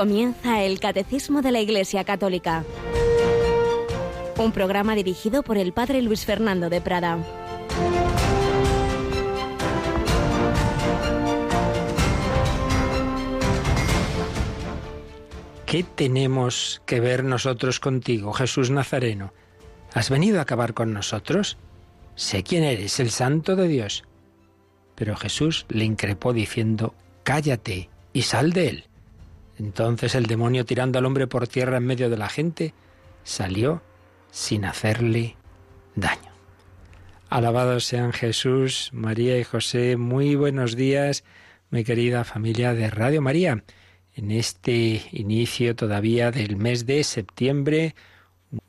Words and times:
Comienza 0.00 0.62
el 0.62 0.80
Catecismo 0.80 1.42
de 1.42 1.52
la 1.52 1.60
Iglesia 1.60 2.04
Católica. 2.04 2.64
Un 4.38 4.50
programa 4.50 4.94
dirigido 4.94 5.42
por 5.42 5.58
el 5.58 5.74
Padre 5.74 6.00
Luis 6.00 6.24
Fernando 6.24 6.70
de 6.70 6.80
Prada. 6.80 7.18
¿Qué 15.66 15.82
tenemos 15.82 16.80
que 16.86 17.00
ver 17.00 17.22
nosotros 17.22 17.78
contigo, 17.78 18.32
Jesús 18.32 18.70
Nazareno? 18.70 19.34
¿Has 19.92 20.08
venido 20.08 20.38
a 20.38 20.44
acabar 20.44 20.72
con 20.72 20.94
nosotros? 20.94 21.58
Sé 22.14 22.42
quién 22.42 22.64
eres, 22.64 23.00
el 23.00 23.10
Santo 23.10 23.54
de 23.54 23.68
Dios. 23.68 24.04
Pero 24.94 25.14
Jesús 25.14 25.66
le 25.68 25.84
increpó 25.84 26.32
diciendo, 26.32 26.94
Cállate 27.22 27.90
y 28.14 28.22
sal 28.22 28.54
de 28.54 28.68
él. 28.68 28.89
Entonces 29.60 30.14
el 30.14 30.24
demonio, 30.24 30.64
tirando 30.64 30.98
al 30.98 31.04
hombre 31.04 31.26
por 31.26 31.46
tierra 31.46 31.76
en 31.76 31.84
medio 31.84 32.08
de 32.08 32.16
la 32.16 32.30
gente, 32.30 32.72
salió 33.24 33.82
sin 34.30 34.64
hacerle 34.64 35.36
daño. 35.94 36.30
Alabados 37.28 37.84
sean 37.84 38.14
Jesús, 38.14 38.88
María 38.94 39.38
y 39.38 39.44
José. 39.44 39.98
Muy 39.98 40.34
buenos 40.34 40.76
días, 40.76 41.24
mi 41.68 41.84
querida 41.84 42.24
familia 42.24 42.72
de 42.72 42.88
Radio 42.88 43.20
María. 43.20 43.62
En 44.14 44.30
este 44.30 45.02
inicio 45.12 45.76
todavía 45.76 46.30
del 46.30 46.56
mes 46.56 46.86
de 46.86 47.04
septiembre, 47.04 47.94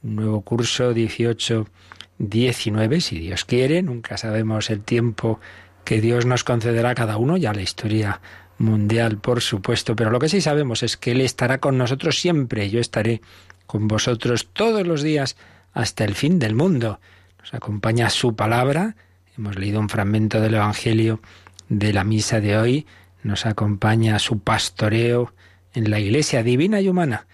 un 0.03 0.15
nuevo 0.17 0.41
curso 0.41 0.93
18-19, 0.93 2.99
si 2.99 3.17
Dios 3.17 3.45
quiere. 3.45 3.81
Nunca 3.81 4.17
sabemos 4.17 4.69
el 4.69 4.81
tiempo 4.81 5.39
que 5.85 6.01
Dios 6.01 6.25
nos 6.25 6.43
concederá 6.43 6.89
a 6.89 6.95
cada 6.95 7.15
uno, 7.15 7.37
ya 7.37 7.53
la 7.53 7.61
historia 7.61 8.19
mundial, 8.61 9.17
por 9.17 9.41
supuesto, 9.41 9.95
pero 9.95 10.11
lo 10.11 10.19
que 10.19 10.29
sí 10.29 10.41
sabemos 10.41 10.83
es 10.83 10.97
que 10.97 11.11
Él 11.11 11.21
estará 11.21 11.59
con 11.59 11.77
nosotros 11.77 12.19
siempre. 12.19 12.69
Yo 12.69 12.79
estaré 12.79 13.21
con 13.65 13.87
vosotros 13.87 14.49
todos 14.53 14.85
los 14.85 15.01
días 15.01 15.35
hasta 15.73 16.03
el 16.05 16.15
fin 16.15 16.39
del 16.39 16.55
mundo. 16.55 16.99
Nos 17.39 17.53
acompaña 17.53 18.09
su 18.09 18.35
palabra. 18.35 18.95
Hemos 19.37 19.57
leído 19.57 19.79
un 19.79 19.89
fragmento 19.89 20.39
del 20.39 20.55
Evangelio 20.55 21.21
de 21.69 21.93
la 21.93 22.03
misa 22.03 22.39
de 22.39 22.57
hoy. 22.57 22.85
Nos 23.23 23.45
acompaña 23.45 24.19
su 24.19 24.39
pastoreo 24.39 25.33
en 25.73 25.89
la 25.89 25.99
iglesia 25.99 26.43
divina 26.43 26.81
y 26.81 26.89
humana. 26.89 27.27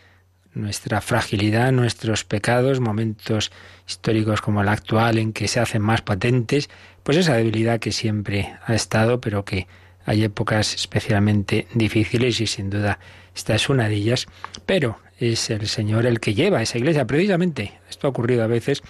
Nuestra 0.53 1.01
fragilidad, 1.01 1.71
nuestros 1.71 2.23
pecados, 2.23 2.79
momentos 2.79 3.51
históricos 3.87 4.41
como 4.41 4.61
el 4.61 4.69
actual 4.69 5.17
en 5.19 5.33
que 5.33 5.47
se 5.47 5.59
hacen 5.59 5.81
más 5.81 6.01
patentes, 6.01 6.69
pues 7.03 7.17
esa 7.17 7.35
debilidad 7.35 7.79
que 7.79 7.91
siempre 7.91 8.57
ha 8.65 8.73
estado, 8.73 9.21
pero 9.21 9.45
que 9.45 9.67
hay 10.07 10.23
épocas 10.23 10.73
especialmente 10.73 11.67
difíciles 11.73 12.39
y 12.41 12.47
sin 12.47 12.69
duda 12.69 12.97
esta 13.35 13.53
es 13.53 13.69
una 13.69 13.87
de 13.89 13.95
ellas, 13.95 14.25
pero 14.65 14.99
es 15.19 15.49
el 15.49 15.67
Señor 15.67 16.05
el 16.05 16.19
que 16.19 16.33
lleva 16.33 16.61
esa 16.61 16.77
iglesia. 16.77 17.05
Precisamente, 17.05 17.73
esto 17.89 18.07
ha 18.07 18.09
ocurrido 18.09 18.43
a 18.43 18.47
veces 18.47 18.81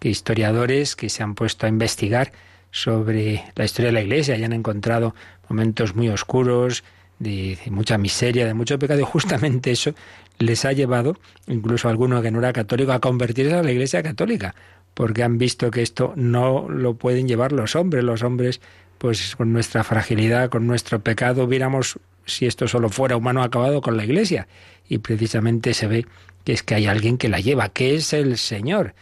que 0.00 0.10
historiadores 0.10 0.96
que 0.96 1.08
se 1.08 1.22
han 1.22 1.36
puesto 1.36 1.64
a 1.64 1.68
investigar 1.68 2.32
sobre 2.72 3.44
la 3.54 3.64
historia 3.64 3.90
de 3.90 3.92
la 3.92 4.02
iglesia 4.02 4.36
y 4.36 4.42
han 4.42 4.52
encontrado 4.52 5.14
momentos 5.48 5.94
muy 5.94 6.08
oscuros, 6.08 6.82
de, 7.20 7.56
mucha 7.70 7.96
miseria, 7.96 8.44
de 8.44 8.54
mucho 8.54 8.76
pecado, 8.78 9.00
y 9.00 9.04
justamente 9.04 9.70
eso 9.70 9.94
les 10.40 10.64
ha 10.64 10.72
llevado, 10.72 11.16
incluso 11.46 11.86
a 11.86 11.92
alguno 11.92 12.20
que 12.20 12.32
no 12.32 12.40
era 12.40 12.52
católico, 12.52 12.92
a 12.92 13.00
convertirse 13.00 13.54
a 13.54 13.62
la 13.62 13.70
iglesia 13.70 14.02
católica, 14.02 14.56
porque 14.94 15.22
han 15.22 15.38
visto 15.38 15.70
que 15.70 15.82
esto 15.82 16.12
no 16.16 16.68
lo 16.68 16.94
pueden 16.94 17.28
llevar 17.28 17.52
los 17.52 17.76
hombres. 17.76 18.04
Los 18.04 18.22
hombres 18.22 18.60
pues 19.04 19.36
con 19.36 19.52
nuestra 19.52 19.84
fragilidad, 19.84 20.48
con 20.48 20.66
nuestro 20.66 20.98
pecado, 20.98 21.46
viéramos 21.46 21.98
si 22.24 22.46
esto 22.46 22.66
solo 22.66 22.88
fuera 22.88 23.18
humano 23.18 23.42
acabado 23.42 23.82
con 23.82 23.98
la 23.98 24.04
Iglesia. 24.04 24.48
Y 24.88 24.96
precisamente 24.96 25.74
se 25.74 25.86
ve 25.86 26.06
que 26.42 26.54
es 26.54 26.62
que 26.62 26.74
hay 26.74 26.86
alguien 26.86 27.18
que 27.18 27.28
la 27.28 27.38
lleva, 27.38 27.68
que 27.68 27.96
es 27.96 28.14
el 28.14 28.38
Señor. 28.38 28.94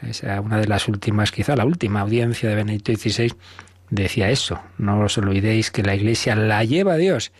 Esa, 0.00 0.40
una 0.40 0.56
de 0.56 0.66
las 0.66 0.88
últimas, 0.88 1.30
quizá 1.30 1.56
la 1.56 1.66
última 1.66 2.00
audiencia 2.00 2.48
de 2.48 2.54
Benedicto 2.54 2.94
XVI, 2.94 3.34
decía 3.90 4.30
eso. 4.30 4.62
No 4.78 4.98
os 5.00 5.18
olvidéis 5.18 5.70
que 5.70 5.82
la 5.82 5.94
Iglesia 5.94 6.34
la 6.36 6.64
lleva 6.64 6.96
Dios, 6.96 7.30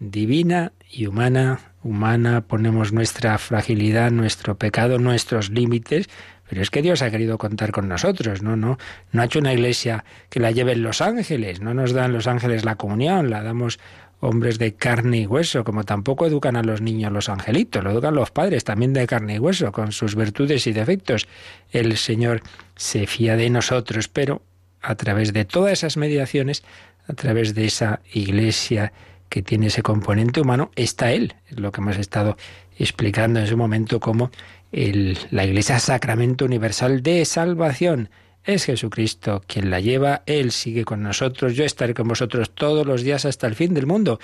divina 0.00 0.72
y 0.90 1.04
humana. 1.04 1.60
Humana, 1.82 2.46
ponemos 2.46 2.94
nuestra 2.94 3.36
fragilidad, 3.36 4.10
nuestro 4.10 4.56
pecado, 4.56 4.98
nuestros 4.98 5.50
límites, 5.50 6.08
pero 6.52 6.60
es 6.60 6.68
que 6.68 6.82
Dios 6.82 7.00
ha 7.00 7.10
querido 7.10 7.38
contar 7.38 7.72
con 7.72 7.88
nosotros, 7.88 8.42
¿no? 8.42 8.56
No, 8.56 8.76
no 9.10 9.22
ha 9.22 9.24
hecho 9.24 9.38
una 9.38 9.54
iglesia 9.54 10.04
que 10.28 10.38
la 10.38 10.50
lleven 10.50 10.82
los 10.82 11.00
ángeles, 11.00 11.62
no 11.62 11.72
nos 11.72 11.94
dan 11.94 12.12
los 12.12 12.26
ángeles 12.26 12.66
la 12.66 12.74
comunión, 12.74 13.30
la 13.30 13.42
damos 13.42 13.80
hombres 14.20 14.58
de 14.58 14.74
carne 14.74 15.20
y 15.20 15.26
hueso, 15.26 15.64
como 15.64 15.84
tampoco 15.84 16.26
educan 16.26 16.56
a 16.56 16.62
los 16.62 16.82
niños 16.82 17.10
los 17.10 17.30
angelitos, 17.30 17.82
lo 17.82 17.92
educan 17.92 18.14
los 18.14 18.32
padres 18.32 18.64
también 18.64 18.92
de 18.92 19.06
carne 19.06 19.36
y 19.36 19.38
hueso, 19.38 19.72
con 19.72 19.92
sus 19.92 20.14
virtudes 20.14 20.66
y 20.66 20.74
defectos. 20.74 21.26
El 21.70 21.96
Señor 21.96 22.42
se 22.76 23.06
fía 23.06 23.36
de 23.36 23.48
nosotros, 23.48 24.08
pero 24.08 24.42
a 24.82 24.94
través 24.94 25.32
de 25.32 25.46
todas 25.46 25.72
esas 25.72 25.96
mediaciones, 25.96 26.64
a 27.08 27.14
través 27.14 27.54
de 27.54 27.64
esa 27.64 28.00
iglesia 28.12 28.92
que 29.30 29.40
tiene 29.40 29.68
ese 29.68 29.82
componente 29.82 30.42
humano, 30.42 30.70
está 30.76 31.12
Él. 31.12 31.34
Es 31.48 31.58
lo 31.58 31.72
que 31.72 31.80
hemos 31.80 31.96
estado 31.96 32.36
explicando 32.78 33.40
en 33.40 33.46
su 33.46 33.56
momento 33.56 34.00
como 34.00 34.30
la 34.72 35.44
Iglesia 35.44 35.78
Sacramento 35.78 36.46
Universal 36.46 37.02
de 37.02 37.24
Salvación. 37.26 38.08
Es 38.44 38.64
Jesucristo 38.64 39.42
quien 39.46 39.70
la 39.70 39.80
lleva, 39.80 40.22
Él 40.26 40.50
sigue 40.50 40.84
con 40.84 41.02
nosotros, 41.02 41.54
yo 41.54 41.64
estaré 41.64 41.94
con 41.94 42.08
vosotros 42.08 42.50
todos 42.54 42.86
los 42.86 43.02
días 43.02 43.24
hasta 43.24 43.46
el 43.46 43.54
fin 43.54 43.74
del 43.74 43.86
mundo, 43.86 44.18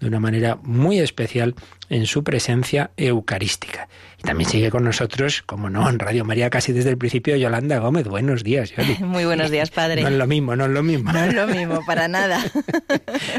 de 0.00 0.08
una 0.08 0.18
manera 0.18 0.58
muy 0.62 0.98
especial 0.98 1.54
en 1.90 2.06
su 2.06 2.24
presencia 2.24 2.90
eucarística. 2.96 3.88
Y 4.18 4.22
también 4.22 4.48
sigue 4.48 4.70
con 4.70 4.82
nosotros, 4.82 5.42
como 5.42 5.68
no, 5.68 5.88
en 5.88 5.98
Radio 5.98 6.24
María 6.24 6.48
casi 6.48 6.72
desde 6.72 6.90
el 6.90 6.98
principio, 6.98 7.36
Yolanda 7.36 7.78
Gómez. 7.78 8.08
Buenos 8.08 8.42
días, 8.42 8.72
Yoli. 8.74 8.96
Muy 9.00 9.26
buenos 9.26 9.50
días, 9.50 9.70
padre. 9.70 10.02
No 10.02 10.08
es 10.08 10.14
lo 10.14 10.26
mismo, 10.26 10.56
no 10.56 10.64
es 10.64 10.70
lo 10.70 10.82
mismo. 10.82 11.12
No 11.12 11.22
es 11.22 11.34
lo 11.34 11.46
mismo, 11.46 11.84
para 11.86 12.08
nada. 12.08 12.42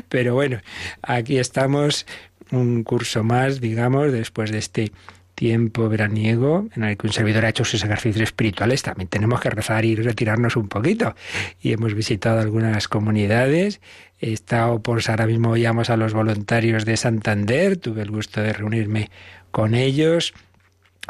Pero 0.08 0.36
bueno, 0.36 0.62
aquí 1.02 1.40
estamos, 1.40 2.06
un 2.52 2.84
curso 2.84 3.24
más, 3.24 3.60
digamos, 3.60 4.12
después 4.12 4.52
de 4.52 4.60
este 4.60 4.92
tiempo 5.42 5.90
veraniego 5.90 6.68
en 6.76 6.84
el 6.84 6.96
que 6.98 7.08
un 7.08 7.14
servidor 7.14 7.46
ha 7.46 7.50
hecho 7.50 7.66
sus 7.66 7.84
ejercicios 7.84 8.22
espirituales, 8.22 8.84
también 8.84 9.08
tenemos 9.08 9.42
que 9.42 9.50
rezar 9.50 9.84
y 9.86 9.96
retirarnos 9.96 10.56
un 10.56 10.68
poquito. 10.68 11.16
Y 11.60 11.72
hemos 11.72 11.96
visitado 11.96 12.40
algunas 12.40 12.88
comunidades. 12.88 13.82
He 14.20 14.34
estado, 14.34 14.84
por 14.84 15.02
ahora 15.10 15.26
mismo 15.26 15.50
oíamos 15.50 15.90
a 15.90 15.98
los 15.98 16.14
voluntarios 16.14 16.86
de 16.86 16.96
Santander, 16.96 17.78
tuve 17.78 18.04
el 18.04 18.12
gusto 18.12 18.40
de 18.40 18.54
reunirme 18.54 19.10
con 19.50 19.74
ellos 19.74 20.36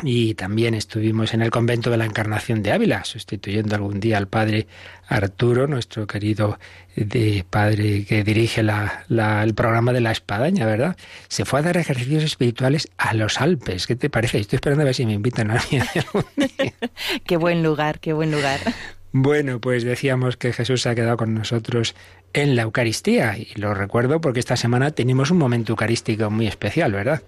y 0.03 0.33
también 0.33 0.73
estuvimos 0.73 1.33
en 1.33 1.41
el 1.41 1.51
convento 1.51 1.91
de 1.91 1.97
la 1.97 2.05
Encarnación 2.05 2.63
de 2.63 2.71
Ávila, 2.71 3.03
sustituyendo 3.03 3.75
algún 3.75 3.99
día 3.99 4.17
al 4.17 4.27
padre 4.27 4.67
Arturo, 5.07 5.67
nuestro 5.67 6.07
querido 6.07 6.57
de 6.95 7.45
padre 7.49 8.05
que 8.05 8.23
dirige 8.23 8.61
el 8.61 9.53
programa 9.53 9.93
de 9.93 10.01
la 10.01 10.11
espadaña, 10.11 10.65
¿verdad? 10.65 10.97
Se 11.27 11.45
fue 11.45 11.59
a 11.59 11.63
dar 11.63 11.77
ejercicios 11.77 12.23
espirituales 12.23 12.89
a 12.97 13.13
los 13.13 13.39
Alpes. 13.41 13.85
¿Qué 13.85 13.95
te 13.95 14.09
parece? 14.09 14.39
Estoy 14.39 14.57
esperando 14.57 14.81
a 14.81 14.85
ver 14.85 14.95
si 14.95 15.05
me 15.05 15.13
invitan 15.13 15.51
a 15.51 15.55
mí 15.55 15.79
qué 17.25 17.37
buen 17.37 17.61
lugar, 17.61 17.99
qué 17.99 18.13
buen 18.13 18.31
lugar. 18.31 18.59
Bueno, 19.11 19.59
pues 19.59 19.83
decíamos 19.83 20.37
que 20.37 20.53
Jesús 20.53 20.81
se 20.81 20.89
ha 20.89 20.95
quedado 20.95 21.17
con 21.17 21.33
nosotros 21.33 21.95
en 22.33 22.55
la 22.55 22.61
Eucaristía 22.61 23.37
y 23.37 23.51
lo 23.55 23.73
recuerdo 23.73 24.21
porque 24.21 24.39
esta 24.39 24.55
semana 24.55 24.91
tenemos 24.91 25.31
un 25.31 25.37
momento 25.37 25.73
eucarístico 25.73 26.29
muy 26.31 26.47
especial, 26.47 26.93
¿verdad? 26.93 27.21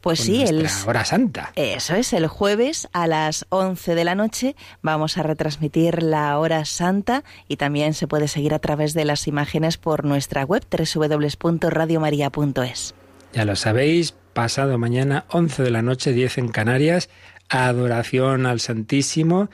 Pues 0.00 0.20
sí, 0.20 0.42
el 0.42 0.64
hora 0.86 1.04
santa. 1.04 1.50
Eso 1.56 1.96
es, 1.96 2.12
el 2.12 2.28
jueves 2.28 2.88
a 2.92 3.08
las 3.08 3.46
11 3.48 3.96
de 3.96 4.04
la 4.04 4.14
noche 4.14 4.54
vamos 4.80 5.18
a 5.18 5.24
retransmitir 5.24 6.00
la 6.02 6.38
hora 6.38 6.64
santa 6.64 7.24
y 7.48 7.56
también 7.56 7.94
se 7.94 8.06
puede 8.06 8.28
seguir 8.28 8.54
a 8.54 8.60
través 8.60 8.94
de 8.94 9.04
las 9.04 9.26
imágenes 9.26 9.76
por 9.76 10.04
nuestra 10.04 10.44
web 10.44 10.64
www.radiomaria.es. 10.70 12.94
Ya 13.32 13.44
lo 13.44 13.56
sabéis, 13.56 14.14
pasado 14.32 14.78
mañana 14.78 15.24
11 15.30 15.64
de 15.64 15.70
la 15.70 15.82
noche, 15.82 16.12
10 16.12 16.38
en 16.38 16.48
Canarias, 16.48 17.08
adoración 17.48 18.46
al 18.46 18.60
Santísimo. 18.60 19.50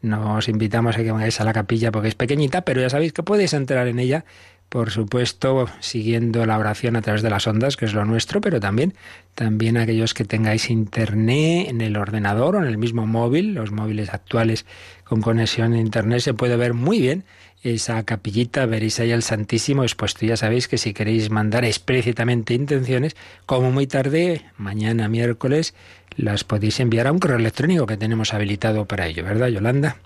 Nos 0.00 0.48
invitamos 0.48 0.96
a 0.96 0.98
que 0.98 1.10
vengáis 1.10 1.40
a 1.40 1.44
la 1.44 1.52
capilla 1.52 1.90
porque 1.90 2.06
es 2.08 2.14
pequeñita, 2.14 2.60
pero 2.62 2.80
ya 2.80 2.88
sabéis 2.88 3.12
que 3.12 3.24
podéis 3.24 3.52
entrar 3.52 3.88
en 3.88 3.98
ella 3.98 4.24
por 4.68 4.90
supuesto, 4.90 5.66
siguiendo 5.80 6.44
la 6.44 6.58
oración 6.58 6.96
a 6.96 7.02
través 7.02 7.22
de 7.22 7.30
las 7.30 7.46
ondas, 7.46 7.76
que 7.76 7.86
es 7.86 7.94
lo 7.94 8.04
nuestro, 8.04 8.40
pero 8.40 8.60
también, 8.60 8.94
también 9.34 9.78
aquellos 9.78 10.12
que 10.12 10.24
tengáis 10.24 10.68
internet 10.68 11.68
en 11.68 11.80
el 11.80 11.96
ordenador 11.96 12.56
o 12.56 12.58
en 12.58 12.66
el 12.66 12.76
mismo 12.76 13.06
móvil, 13.06 13.54
los 13.54 13.72
móviles 13.72 14.10
actuales 14.12 14.66
con 15.04 15.22
conexión 15.22 15.72
a 15.72 15.78
internet, 15.78 16.20
se 16.20 16.34
puede 16.34 16.56
ver 16.56 16.74
muy 16.74 17.00
bien 17.00 17.24
esa 17.62 18.02
capillita, 18.04 18.66
veréis 18.66 19.00
ahí 19.00 19.10
al 19.10 19.22
Santísimo 19.22 19.82
expuesto. 19.82 20.26
Ya 20.26 20.36
sabéis 20.36 20.68
que 20.68 20.78
si 20.78 20.92
queréis 20.92 21.30
mandar 21.30 21.64
explícitamente 21.64 22.54
intenciones, 22.54 23.16
como 23.46 23.72
muy 23.72 23.86
tarde, 23.86 24.42
mañana 24.58 25.08
miércoles, 25.08 25.74
las 26.16 26.44
podéis 26.44 26.78
enviar 26.80 27.06
a 27.06 27.12
un 27.12 27.18
correo 27.18 27.38
electrónico 27.38 27.86
que 27.86 27.96
tenemos 27.96 28.34
habilitado 28.34 28.84
para 28.86 29.06
ello, 29.06 29.24
¿verdad, 29.24 29.48
Yolanda? 29.48 29.96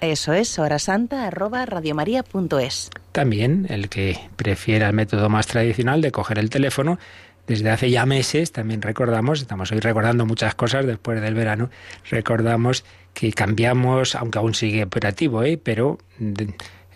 Eso 0.00 0.32
es, 0.32 0.58
horasanta 0.58 1.26
arroba 1.26 1.64
radiomaria.es. 1.64 2.90
También 3.12 3.66
el 3.70 3.88
que 3.88 4.18
prefiera 4.36 4.88
el 4.88 4.92
método 4.94 5.28
más 5.28 5.46
tradicional 5.46 6.02
de 6.02 6.12
coger 6.12 6.38
el 6.38 6.50
teléfono, 6.50 6.98
desde 7.46 7.70
hace 7.70 7.90
ya 7.90 8.04
meses 8.06 8.52
también 8.52 8.82
recordamos, 8.82 9.40
estamos 9.40 9.70
hoy 9.70 9.78
recordando 9.78 10.26
muchas 10.26 10.54
cosas 10.54 10.84
después 10.84 11.20
del 11.20 11.34
verano, 11.34 11.70
recordamos 12.10 12.84
que 13.14 13.32
cambiamos, 13.32 14.16
aunque 14.16 14.38
aún 14.38 14.54
sigue 14.54 14.82
operativo, 14.84 15.44
¿eh? 15.44 15.58
pero 15.62 15.98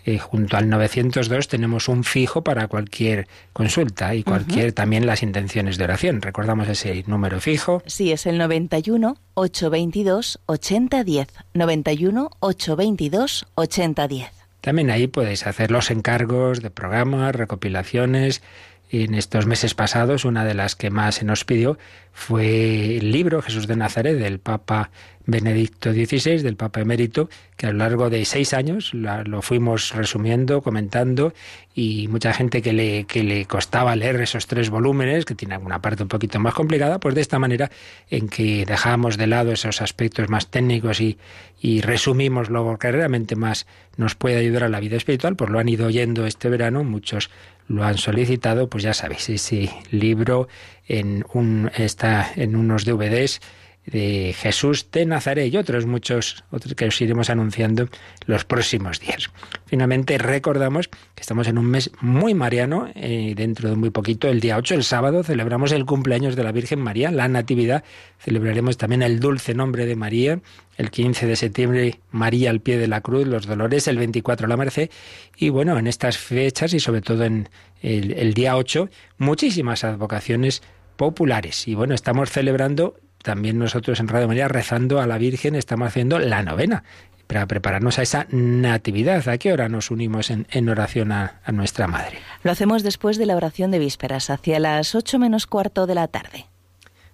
eh, 0.05 0.17
junto 0.19 0.57
al 0.57 0.69
902 0.69 1.47
tenemos 1.47 1.87
un 1.87 2.03
fijo 2.03 2.43
para 2.43 2.67
cualquier 2.67 3.27
consulta 3.53 4.15
y 4.15 4.23
cualquier 4.23 4.73
también 4.73 5.05
las 5.05 5.23
intenciones 5.23 5.77
de 5.77 5.83
oración. 5.83 6.21
Recordamos 6.21 6.67
ese 6.67 7.03
número 7.07 7.39
fijo. 7.39 7.83
Sí, 7.85 8.11
es 8.11 8.25
el 8.25 8.37
91 8.37 9.17
822 9.33 10.39
8010. 10.45 11.27
91 11.53 12.29
822 12.39 13.47
8010. 13.55 14.41
También 14.61 14.91
ahí 14.91 15.07
podéis 15.07 15.47
hacer 15.47 15.71
los 15.71 15.89
encargos 15.89 16.61
de 16.61 16.69
programas, 16.69 17.35
recopilaciones, 17.35 18.43
en 18.91 19.15
estos 19.15 19.45
meses 19.45 19.73
pasados, 19.73 20.25
una 20.25 20.43
de 20.43 20.53
las 20.53 20.75
que 20.75 20.89
más 20.89 21.15
se 21.15 21.25
nos 21.25 21.45
pidió 21.45 21.77
fue 22.11 22.97
el 22.97 23.11
libro 23.11 23.41
Jesús 23.41 23.65
de 23.65 23.77
Nazaret 23.77 24.17
del 24.17 24.39
Papa 24.39 24.91
Benedicto 25.25 25.93
XVI, 25.93 26.41
del 26.41 26.57
Papa 26.57 26.81
Emérito, 26.81 27.29
que 27.55 27.67
a 27.67 27.71
lo 27.71 27.77
largo 27.77 28.09
de 28.09 28.25
seis 28.25 28.53
años 28.53 28.93
lo 28.93 29.41
fuimos 29.41 29.91
resumiendo, 29.91 30.61
comentando, 30.61 31.33
y 31.73 32.09
mucha 32.09 32.33
gente 32.33 32.61
que 32.61 32.73
le, 32.73 33.05
que 33.05 33.23
le 33.23 33.45
costaba 33.45 33.95
leer 33.95 34.19
esos 34.19 34.47
tres 34.47 34.69
volúmenes, 34.69 35.23
que 35.23 35.35
tiene 35.35 35.55
alguna 35.55 35.81
parte 35.81 36.03
un 36.03 36.09
poquito 36.09 36.39
más 36.39 36.53
complicada, 36.53 36.99
pues 36.99 37.15
de 37.15 37.21
esta 37.21 37.39
manera 37.39 37.71
en 38.09 38.27
que 38.27 38.65
dejamos 38.65 39.17
de 39.17 39.27
lado 39.27 39.53
esos 39.53 39.81
aspectos 39.81 40.27
más 40.27 40.47
técnicos 40.47 40.99
y, 40.99 41.17
y 41.61 41.81
resumimos 41.81 42.49
lo 42.49 42.77
que 42.77 42.91
realmente 42.91 43.35
más 43.35 43.67
nos 44.01 44.15
puede 44.15 44.37
ayudar 44.37 44.63
a 44.65 44.69
la 44.69 44.79
vida 44.79 44.97
espiritual, 44.97 45.35
pues 45.35 45.49
lo 45.49 45.59
han 45.59 45.69
ido 45.69 45.85
oyendo 45.87 46.25
este 46.25 46.49
verano 46.49 46.83
muchos 46.83 47.29
lo 47.67 47.83
han 47.83 47.97
solicitado, 47.97 48.67
pues 48.67 48.83
ya 48.83 48.93
sabéis, 48.93 49.29
ese 49.29 49.69
libro 49.91 50.47
en 50.87 51.23
un, 51.33 51.71
está 51.77 52.31
en 52.35 52.55
unos 52.55 52.83
DVDs 52.83 53.39
de 53.85 54.35
Jesús 54.37 54.87
de 54.91 55.05
Nazaret 55.05 55.51
y 55.51 55.57
otros 55.57 55.85
muchos 55.85 56.43
otros 56.51 56.75
que 56.75 56.85
os 56.85 57.01
iremos 57.01 57.29
anunciando 57.29 57.89
los 58.25 58.45
próximos 58.45 58.99
días. 58.99 59.29
Finalmente 59.65 60.17
recordamos 60.17 60.87
que 60.87 61.21
estamos 61.21 61.47
en 61.47 61.57
un 61.57 61.65
mes 61.65 61.91
muy 61.99 62.33
mariano 62.33 62.89
y 62.95 63.33
dentro 63.33 63.69
de 63.69 63.75
muy 63.75 63.89
poquito, 63.89 64.27
el 64.27 64.39
día 64.39 64.57
8, 64.57 64.75
el 64.75 64.83
sábado, 64.83 65.23
celebramos 65.23 65.71
el 65.71 65.85
cumpleaños 65.85 66.35
de 66.35 66.43
la 66.43 66.51
Virgen 66.51 66.79
María, 66.79 67.11
la 67.11 67.27
Natividad, 67.27 67.83
celebraremos 68.19 68.77
también 68.77 69.01
el 69.01 69.19
dulce 69.19 69.55
nombre 69.55 69.85
de 69.85 69.95
María, 69.95 70.39
el 70.77 70.91
15 70.91 71.25
de 71.25 71.35
septiembre 71.35 71.99
María 72.11 72.51
al 72.51 72.61
pie 72.61 72.77
de 72.77 72.87
la 72.87 73.01
cruz, 73.01 73.25
los 73.27 73.47
dolores, 73.47 73.87
el 73.87 73.97
24 73.97 74.47
la 74.47 74.57
Merced 74.57 74.89
y 75.37 75.49
bueno, 75.49 75.77
en 75.77 75.87
estas 75.87 76.17
fechas 76.17 76.73
y 76.73 76.79
sobre 76.79 77.01
todo 77.01 77.23
en 77.23 77.49
el, 77.81 78.13
el 78.13 78.33
día 78.33 78.57
8, 78.57 78.89
muchísimas 79.17 79.83
advocaciones 79.83 80.61
populares. 80.97 81.67
Y 81.67 81.73
bueno, 81.73 81.95
estamos 81.95 82.29
celebrando 82.29 82.95
también 83.23 83.59
nosotros 83.59 83.99
en 83.99 84.07
Radio 84.07 84.27
María 84.27 84.47
rezando 84.47 84.99
a 84.99 85.07
la 85.07 85.17
Virgen 85.17 85.55
estamos 85.55 85.87
haciendo 85.87 86.19
la 86.19 86.43
novena 86.43 86.83
para 87.27 87.45
prepararnos 87.45 87.97
a 87.97 88.01
esa 88.01 88.27
natividad. 88.29 89.27
¿A 89.29 89.37
qué 89.37 89.53
hora 89.53 89.69
nos 89.69 89.89
unimos 89.89 90.29
en, 90.31 90.69
oración 90.69 91.11
a, 91.11 91.39
a, 91.45 91.51
nuestra 91.51 91.87
Madre? 91.87 92.19
Lo 92.43 92.51
hacemos 92.51 92.83
después 92.83 93.17
de 93.17 93.25
la 93.25 93.37
oración 93.37 93.71
de 93.71 93.79
vísperas, 93.79 94.29
hacia 94.29 94.59
las 94.59 94.95
ocho 94.95 95.17
menos 95.17 95.47
cuarto 95.47 95.87
de 95.87 95.95
la 95.95 96.07
tarde. 96.07 96.47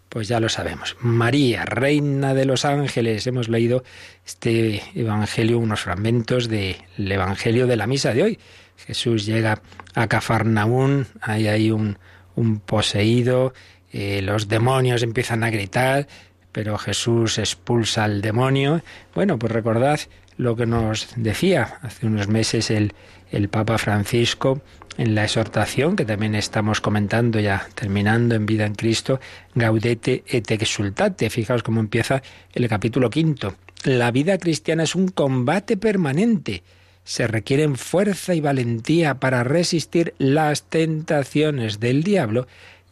Pues 0.09 0.27
ya 0.27 0.39
lo 0.39 0.49
sabemos. 0.49 0.95
María, 1.01 1.65
Reina 1.65 2.33
de 2.33 2.45
los 2.45 2.65
Ángeles. 2.65 3.27
Hemos 3.27 3.49
leído 3.49 3.83
este 4.25 4.81
Evangelio, 4.95 5.59
unos 5.59 5.81
fragmentos 5.81 6.47
del 6.47 6.77
Evangelio 6.97 7.67
de 7.67 7.75
la 7.75 7.87
Misa 7.87 8.13
de 8.13 8.23
hoy. 8.23 8.39
Jesús 8.77 9.25
llega 9.25 9.61
a 9.93 10.07
Cafarnaún, 10.07 11.07
ahí 11.21 11.47
hay 11.47 11.71
un, 11.71 11.97
un 12.35 12.59
poseído, 12.59 13.53
eh, 13.91 14.21
los 14.21 14.47
demonios 14.47 15.03
empiezan 15.03 15.43
a 15.43 15.49
gritar, 15.49 16.07
pero 16.51 16.77
Jesús 16.77 17.37
expulsa 17.37 18.03
al 18.03 18.21
demonio. 18.21 18.81
Bueno, 19.13 19.37
pues 19.37 19.51
recordad 19.51 19.99
lo 20.37 20.55
que 20.55 20.65
nos 20.65 21.09
decía 21.15 21.79
hace 21.81 22.05
unos 22.05 22.27
meses 22.27 22.69
el, 22.69 22.93
el 23.31 23.49
Papa 23.49 23.77
Francisco 23.77 24.61
en 24.97 25.15
la 25.15 25.23
exhortación 25.23 25.95
que 25.95 26.05
también 26.05 26.35
estamos 26.35 26.81
comentando 26.81 27.39
ya 27.39 27.67
terminando 27.75 28.35
en 28.35 28.45
vida 28.45 28.65
en 28.65 28.75
Cristo, 28.75 29.19
Gaudete 29.53 30.23
et 30.27 30.49
exultate. 30.51 31.29
Fijaos 31.29 31.63
cómo 31.63 31.79
empieza 31.79 32.21
el 32.53 32.67
capítulo 32.67 33.09
quinto. 33.09 33.55
La 33.83 34.11
vida 34.11 34.37
cristiana 34.37 34.83
es 34.83 34.95
un 34.95 35.07
combate 35.09 35.77
permanente. 35.77 36.63
Se 37.03 37.27
requieren 37.27 37.75
fuerza 37.77 38.33
y 38.33 38.41
valentía 38.41 39.19
para 39.19 39.43
resistir 39.43 40.13
las 40.17 40.63
tentaciones 40.63 41.79
del 41.79 42.03
diablo 42.03 42.47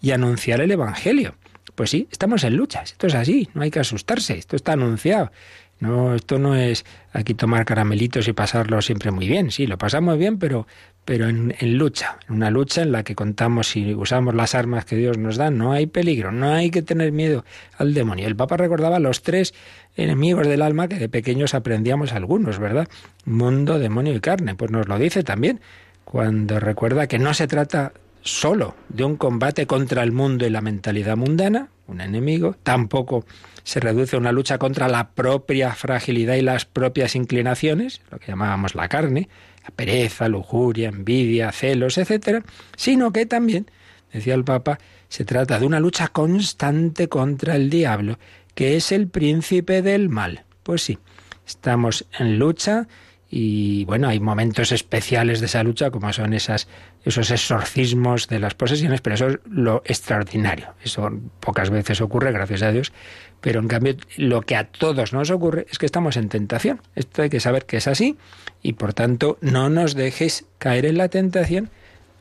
y 0.05 0.11
anunciar 0.11 0.61
el 0.61 0.69
Evangelio. 0.69 1.33
Pues 1.73 1.89
sí, 1.89 2.07
estamos 2.11 2.43
en 2.43 2.55
lucha, 2.55 2.83
esto 2.83 3.07
es 3.07 3.15
así, 3.15 3.49
no 3.55 3.63
hay 3.63 3.71
que 3.71 3.79
asustarse, 3.79 4.37
esto 4.37 4.55
está 4.55 4.73
anunciado. 4.73 5.31
No, 5.79 6.13
esto 6.13 6.37
no 6.37 6.55
es 6.55 6.85
aquí 7.11 7.33
tomar 7.33 7.65
caramelitos 7.65 8.27
y 8.27 8.33
pasarlo 8.33 8.81
siempre 8.83 9.09
muy 9.09 9.27
bien. 9.27 9.49
Sí, 9.49 9.65
lo 9.65 9.77
pasamos 9.79 10.17
bien, 10.17 10.37
pero, 10.37 10.67
pero 11.03 11.27
en, 11.27 11.55
en, 11.59 11.77
lucha, 11.77 12.17
en 12.29 12.35
una 12.35 12.51
lucha 12.51 12.83
en 12.83 12.91
la 12.91 13.03
que 13.03 13.15
contamos 13.15 13.75
y 13.75 13.93
usamos 13.95 14.35
las 14.35 14.53
armas 14.53 14.85
que 14.85 14.95
Dios 14.95 15.17
nos 15.17 15.37
da. 15.37 15.49
No 15.49 15.73
hay 15.73 15.87
peligro, 15.87 16.31
no 16.31 16.53
hay 16.53 16.69
que 16.69 16.83
tener 16.83 17.11
miedo 17.11 17.43
al 17.77 17.95
demonio. 17.95 18.27
El 18.27 18.35
Papa 18.35 18.57
recordaba 18.57 18.99
los 18.99 19.23
tres 19.23 19.53
enemigos 19.97 20.47
del 20.47 20.61
alma 20.61 20.87
que 20.87 20.99
de 20.99 21.09
pequeños 21.09 21.55
aprendíamos 21.55 22.13
algunos, 22.13 22.59
¿verdad? 22.59 22.87
Mundo, 23.25 23.79
demonio 23.79 24.13
y 24.13 24.21
carne. 24.21 24.55
Pues 24.55 24.71
nos 24.71 24.87
lo 24.87 24.97
dice 24.97 25.23
también 25.23 25.59
cuando 26.05 26.59
recuerda 26.59 27.07
que 27.07 27.19
no 27.19 27.33
se 27.33 27.47
trata 27.47 27.91
solo 28.25 28.75
de 28.89 29.05
un 29.05 29.15
combate 29.15 29.67
contra 29.67 30.03
el 30.03 30.11
mundo 30.11 30.45
y 30.45 30.49
la 30.49 30.59
mentalidad 30.59 31.15
mundana, 31.15 31.69
un 31.87 32.01
enemigo, 32.01 32.55
tampoco 32.63 33.23
se 33.63 33.79
reduce 33.79 34.15
a 34.15 34.19
una 34.19 34.31
lucha 34.31 34.57
contra 34.57 34.87
la 34.87 35.11
propia 35.11 35.73
fragilidad 35.73 36.35
y 36.35 36.41
las 36.41 36.65
propias 36.65 37.15
inclinaciones, 37.15 38.01
lo 38.11 38.19
que 38.19 38.27
llamábamos 38.27 38.75
la 38.75 38.89
carne, 38.89 39.29
la 39.63 39.69
pereza, 39.69 40.27
lujuria, 40.27 40.89
envidia, 40.89 41.51
celos, 41.51 41.97
etcétera, 41.99 42.43
sino 42.75 43.13
que 43.13 43.27
también, 43.27 43.69
decía 44.11 44.33
el 44.33 44.43
Papa, 44.43 44.79
se 45.07 45.23
trata 45.23 45.59
de 45.59 45.67
una 45.67 45.79
lucha 45.79 46.07
constante 46.07 47.07
contra 47.07 47.55
el 47.55 47.69
diablo, 47.69 48.17
que 48.55 48.75
es 48.75 48.91
el 48.91 49.07
príncipe 49.07 49.83
del 49.83 50.09
mal. 50.09 50.45
Pues 50.63 50.81
sí, 50.81 50.97
estamos 51.45 52.07
en 52.17 52.39
lucha 52.39 52.87
y 53.37 53.83
bueno, 53.83 54.07
hay 54.07 54.21
momentos 54.21 54.71
especiales 54.71 55.41
de 55.41 55.47
esa 55.47 55.61
lucha, 55.61 55.91
como 55.91 56.13
son 56.13 56.31
esas, 56.31 56.69
esos 57.03 57.31
exorcismos 57.31 58.29
de 58.29 58.39
las 58.39 58.53
posesiones, 58.53 59.01
pero 59.01 59.15
eso 59.15 59.27
es 59.27 59.39
lo 59.43 59.83
extraordinario. 59.83 60.69
Eso 60.81 61.11
pocas 61.41 61.69
veces 61.69 61.99
ocurre, 61.99 62.31
gracias 62.31 62.61
a 62.61 62.71
Dios. 62.71 62.93
Pero 63.41 63.59
en 63.59 63.67
cambio, 63.67 63.97
lo 64.15 64.41
que 64.43 64.55
a 64.55 64.63
todos 64.63 65.11
nos 65.11 65.31
ocurre 65.31 65.67
es 65.69 65.77
que 65.79 65.85
estamos 65.85 66.15
en 66.15 66.29
tentación. 66.29 66.79
Esto 66.95 67.23
hay 67.23 67.29
que 67.29 67.41
saber 67.41 67.65
que 67.65 67.75
es 67.75 67.89
así. 67.89 68.17
Y 68.61 68.71
por 68.71 68.93
tanto, 68.93 69.37
no 69.41 69.69
nos 69.69 69.95
dejes 69.95 70.45
caer 70.57 70.85
en 70.85 70.97
la 70.97 71.09
tentación. 71.09 71.69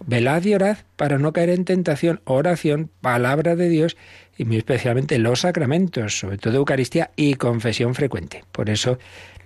Velad 0.05 0.43
y 0.43 0.55
orad 0.55 0.79
para 0.97 1.19
no 1.19 1.33
caer 1.33 1.51
en 1.51 1.65
tentación. 1.65 2.23
Oración, 2.25 2.91
palabra 3.01 3.55
de 3.55 3.69
Dios 3.69 3.97
y 4.37 4.47
muy 4.47 4.57
especialmente 4.57 5.21
los 5.21 5.43
sacramentos, 5.43 6.19
sobre 6.19 6.39
todo 6.39 6.57
Eucaristía 6.57 7.13
y 7.15 7.35
confesión 7.35 7.95
frecuente. 7.95 8.43
Por 8.51 8.69
eso 8.69 8.99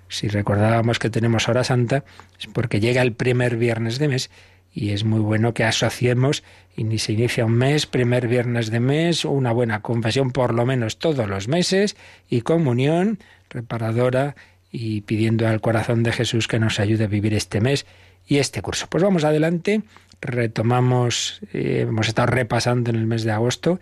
si 0.08 0.28
recordábamos 0.28 0.98
que 0.98 1.10
tenemos 1.10 1.48
hora 1.48 1.64
santa, 1.64 2.04
es 2.38 2.46
porque 2.46 2.80
llega 2.80 3.02
el 3.02 3.12
primer 3.12 3.56
viernes 3.56 3.98
de 3.98 4.08
mes 4.08 4.30
y 4.72 4.90
es 4.90 5.04
muy 5.04 5.20
bueno 5.20 5.54
que 5.54 5.64
asociemos 5.64 6.44
y 6.76 6.98
se 6.98 7.12
inicia 7.12 7.44
un 7.44 7.52
mes, 7.52 7.86
primer 7.86 8.28
viernes 8.28 8.70
de 8.70 8.80
mes, 8.80 9.24
una 9.24 9.52
buena 9.52 9.80
confesión 9.82 10.30
por 10.30 10.54
lo 10.54 10.66
menos 10.66 10.98
todos 10.98 11.28
los 11.28 11.48
meses 11.48 11.96
y 12.28 12.42
comunión 12.42 13.18
reparadora 13.50 14.36
y 14.70 15.00
pidiendo 15.00 15.48
al 15.48 15.60
corazón 15.60 16.02
de 16.02 16.12
Jesús 16.12 16.46
que 16.46 16.58
nos 16.58 16.78
ayude 16.78 17.04
a 17.04 17.08
vivir 17.08 17.34
este 17.34 17.60
mes 17.60 17.86
y 18.26 18.38
este 18.38 18.62
curso. 18.62 18.86
Pues 18.88 19.02
vamos 19.02 19.24
adelante, 19.24 19.82
retomamos, 20.20 21.40
eh, 21.52 21.86
hemos 21.88 22.08
estado 22.08 22.26
repasando 22.26 22.90
en 22.90 22.96
el 22.96 23.06
mes 23.06 23.24
de 23.24 23.32
agosto 23.32 23.80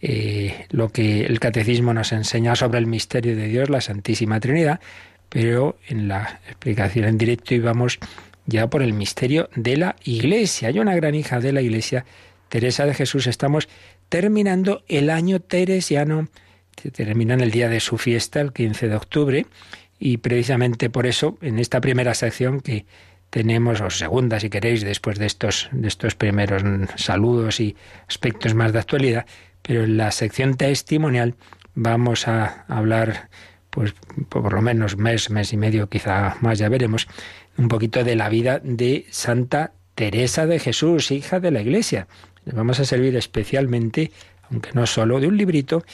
eh, 0.00 0.66
lo 0.70 0.90
que 0.90 1.26
el 1.26 1.40
catecismo 1.40 1.92
nos 1.92 2.12
enseña 2.12 2.54
sobre 2.54 2.78
el 2.78 2.86
misterio 2.86 3.34
de 3.34 3.48
Dios, 3.48 3.68
la 3.68 3.80
Santísima 3.80 4.38
Trinidad, 4.38 4.80
pero 5.28 5.78
en 5.86 6.08
la 6.08 6.40
explicación 6.46 7.04
en 7.04 7.18
directo 7.18 7.54
íbamos 7.54 7.98
ya 8.46 8.68
por 8.68 8.82
el 8.82 8.94
misterio 8.94 9.50
de 9.54 9.76
la 9.76 9.96
Iglesia. 10.04 10.68
Hay 10.68 10.78
una 10.78 10.94
gran 10.94 11.14
hija 11.14 11.38
de 11.40 11.52
la 11.52 11.60
Iglesia, 11.60 12.06
Teresa 12.48 12.86
de 12.86 12.94
Jesús. 12.94 13.26
Estamos 13.26 13.68
terminando 14.08 14.82
el 14.88 15.10
año 15.10 15.40
teresiano. 15.40 16.28
Termina 16.92 17.34
en 17.34 17.40
el 17.40 17.50
día 17.50 17.68
de 17.68 17.80
su 17.80 17.98
fiesta, 17.98 18.40
el 18.40 18.52
15 18.52 18.88
de 18.88 18.96
octubre, 18.96 19.46
y 19.98 20.18
precisamente 20.18 20.88
por 20.90 21.06
eso, 21.06 21.36
en 21.42 21.58
esta 21.58 21.80
primera 21.80 22.14
sección 22.14 22.60
que 22.60 22.86
tenemos, 23.30 23.80
o 23.80 23.90
segunda 23.90 24.40
si 24.40 24.48
queréis, 24.48 24.82
después 24.82 25.18
de 25.18 25.26
estos, 25.26 25.68
de 25.72 25.88
estos 25.88 26.14
primeros 26.14 26.62
saludos 26.96 27.60
y 27.60 27.76
aspectos 28.08 28.54
más 28.54 28.72
de 28.72 28.78
actualidad, 28.78 29.26
pero 29.62 29.84
en 29.84 29.96
la 29.96 30.10
sección 30.12 30.56
testimonial 30.56 31.34
vamos 31.74 32.28
a 32.28 32.64
hablar 32.68 33.28
pues 33.78 33.94
por 34.28 34.52
lo 34.52 34.60
menos 34.60 34.96
mes, 34.96 35.30
mes 35.30 35.52
y 35.52 35.56
medio, 35.56 35.88
quizá 35.88 36.36
más, 36.40 36.58
ya 36.58 36.68
veremos, 36.68 37.06
un 37.56 37.68
poquito 37.68 38.02
de 38.02 38.16
la 38.16 38.28
vida 38.28 38.60
de 38.64 39.06
Santa 39.10 39.70
Teresa 39.94 40.46
de 40.46 40.58
Jesús, 40.58 41.12
hija 41.12 41.38
de 41.38 41.52
la 41.52 41.60
Iglesia. 41.60 42.08
Le 42.44 42.54
vamos 42.54 42.80
a 42.80 42.84
servir 42.84 43.14
especialmente 43.14 44.10
aunque 44.50 44.70
no 44.72 44.84
solo, 44.86 45.20
de 45.20 45.28
un 45.28 45.36
librito 45.36 45.84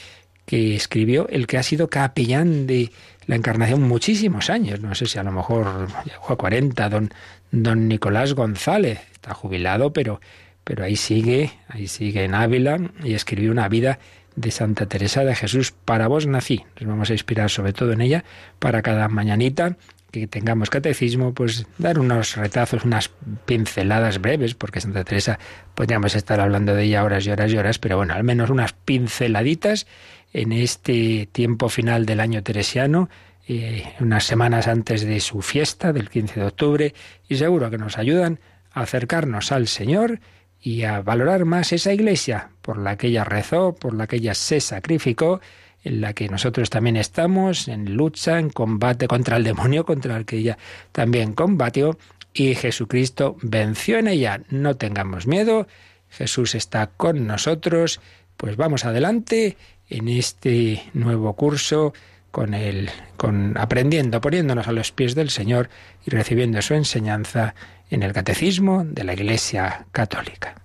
que 0.46 0.74
escribió 0.74 1.28
el 1.28 1.46
que 1.46 1.58
ha 1.58 1.62
sido 1.62 1.88
capellán 1.90 2.66
de 2.66 2.90
la 3.26 3.36
Encarnación 3.36 3.82
muchísimos 3.82 4.48
años, 4.48 4.80
no 4.80 4.94
sé 4.94 5.04
si 5.04 5.18
a 5.18 5.22
lo 5.22 5.32
mejor 5.32 5.88
llegó 6.06 6.32
a 6.32 6.36
40, 6.36 6.88
don, 6.88 7.10
don 7.50 7.86
Nicolás 7.86 8.32
González, 8.32 9.00
está 9.12 9.34
jubilado, 9.34 9.92
pero, 9.92 10.22
pero 10.62 10.84
ahí 10.84 10.96
sigue, 10.96 11.50
ahí 11.68 11.86
sigue 11.86 12.24
en 12.24 12.34
Ávila 12.34 12.78
y 13.02 13.12
escribió 13.12 13.50
una 13.50 13.68
vida 13.68 13.98
de 14.36 14.50
Santa 14.50 14.86
Teresa 14.86 15.24
de 15.24 15.34
Jesús. 15.34 15.72
Para 15.72 16.08
vos 16.08 16.26
nací. 16.26 16.64
Nos 16.80 16.88
vamos 16.88 17.10
a 17.10 17.12
inspirar 17.12 17.50
sobre 17.50 17.72
todo 17.72 17.92
en 17.92 18.00
ella 18.00 18.24
para 18.58 18.82
cada 18.82 19.08
mañanita 19.08 19.76
que 20.14 20.28
tengamos 20.28 20.70
catecismo, 20.70 21.34
pues 21.34 21.66
dar 21.76 21.98
unos 21.98 22.36
retazos, 22.36 22.84
unas 22.84 23.10
pinceladas 23.46 24.20
breves, 24.20 24.54
porque 24.54 24.80
Santa 24.80 25.02
Teresa 25.02 25.40
podríamos 25.74 26.14
estar 26.14 26.38
hablando 26.38 26.72
de 26.76 26.84
ella 26.84 27.02
horas 27.02 27.26
y 27.26 27.30
horas 27.30 27.52
y 27.52 27.58
horas, 27.58 27.80
pero 27.80 27.96
bueno, 27.96 28.14
al 28.14 28.22
menos 28.22 28.48
unas 28.48 28.74
pinceladitas 28.74 29.88
en 30.32 30.52
este 30.52 31.28
tiempo 31.32 31.68
final 31.68 32.06
del 32.06 32.20
año 32.20 32.44
teresiano, 32.44 33.08
eh, 33.48 33.92
unas 33.98 34.22
semanas 34.22 34.68
antes 34.68 35.04
de 35.04 35.18
su 35.18 35.42
fiesta, 35.42 35.92
del 35.92 36.08
15 36.08 36.38
de 36.38 36.46
octubre, 36.46 36.94
y 37.28 37.34
seguro 37.34 37.68
que 37.68 37.78
nos 37.78 37.98
ayudan 37.98 38.38
a 38.72 38.82
acercarnos 38.82 39.50
al 39.50 39.66
Señor 39.66 40.20
y 40.64 40.84
a 40.84 41.02
valorar 41.02 41.44
más 41.44 41.74
esa 41.74 41.92
iglesia 41.92 42.48
por 42.62 42.78
la 42.78 42.96
que 42.96 43.08
ella 43.08 43.22
rezó, 43.22 43.74
por 43.74 43.92
la 43.92 44.06
que 44.06 44.16
ella 44.16 44.34
se 44.34 44.60
sacrificó, 44.60 45.42
en 45.82 46.00
la 46.00 46.14
que 46.14 46.26
nosotros 46.30 46.70
también 46.70 46.96
estamos, 46.96 47.68
en 47.68 47.94
lucha, 47.96 48.38
en 48.38 48.48
combate 48.48 49.06
contra 49.06 49.36
el 49.36 49.44
demonio, 49.44 49.84
contra 49.84 50.16
el 50.16 50.24
que 50.24 50.38
ella 50.38 50.56
también 50.90 51.34
combatió, 51.34 51.98
y 52.32 52.54
Jesucristo 52.54 53.36
venció 53.42 53.98
en 53.98 54.08
ella. 54.08 54.40
No 54.48 54.74
tengamos 54.76 55.26
miedo, 55.26 55.68
Jesús 56.08 56.54
está 56.54 56.86
con 56.86 57.26
nosotros, 57.26 58.00
pues 58.38 58.56
vamos 58.56 58.86
adelante 58.86 59.58
en 59.90 60.08
este 60.08 60.82
nuevo 60.94 61.34
curso 61.34 61.92
con 62.30 62.54
el 62.54 62.88
con 63.18 63.58
aprendiendo, 63.58 64.22
poniéndonos 64.22 64.66
a 64.66 64.72
los 64.72 64.92
pies 64.92 65.14
del 65.14 65.28
Señor 65.28 65.68
y 66.06 66.10
recibiendo 66.10 66.62
su 66.62 66.72
enseñanza 66.72 67.54
en 67.94 68.02
el 68.02 68.12
catecismo 68.12 68.84
de 68.84 69.04
la 69.04 69.14
Iglesia 69.14 69.86
Católica. 69.92 70.63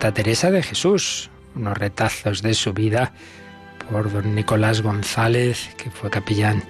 Santa 0.00 0.14
Teresa 0.14 0.50
de 0.50 0.62
Jesús, 0.62 1.28
unos 1.54 1.76
retazos 1.76 2.40
de 2.40 2.54
su 2.54 2.72
vida 2.72 3.12
por 3.90 4.10
don 4.10 4.34
Nicolás 4.34 4.80
González, 4.80 5.74
que 5.76 5.90
fue 5.90 6.08
capellán 6.08 6.64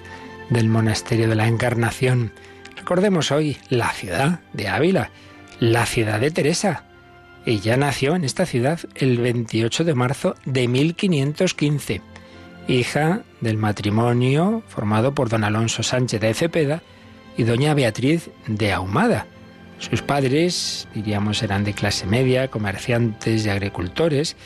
del 0.49 0.67
Monasterio 0.67 1.29
de 1.29 1.35
la 1.35 1.47
Encarnación. 1.47 2.33
Recordemos 2.75 3.31
hoy 3.31 3.55
la 3.69 3.93
ciudad 3.93 4.41
de 4.51 4.67
Ávila, 4.67 5.11
la 5.61 5.85
ciudad 5.85 6.19
de 6.19 6.31
Teresa. 6.31 6.83
Ella 7.45 7.77
nació 7.77 8.15
en 8.15 8.25
esta 8.25 8.45
ciudad 8.45 8.81
el 8.95 9.19
28 9.19 9.85
de 9.85 9.95
marzo 9.95 10.35
de 10.43 10.67
1515, 10.67 12.01
hija 12.67 13.21
del 13.39 13.55
matrimonio 13.55 14.61
formado 14.67 15.15
por 15.15 15.29
don 15.29 15.45
Alonso 15.45 15.83
Sánchez 15.83 16.19
de 16.19 16.33
Cepeda 16.33 16.83
y 17.37 17.43
doña 17.43 17.73
Beatriz 17.75 18.29
de 18.45 18.73
Ahumada 18.73 19.25
sus 19.81 20.03
padres, 20.03 20.87
diríamos, 20.93 21.41
eran 21.41 21.63
de 21.63 21.73
clase 21.73 22.05
media, 22.05 22.49
comerciantes 22.49 23.45
y 23.45 23.49
agricultores. 23.49 24.37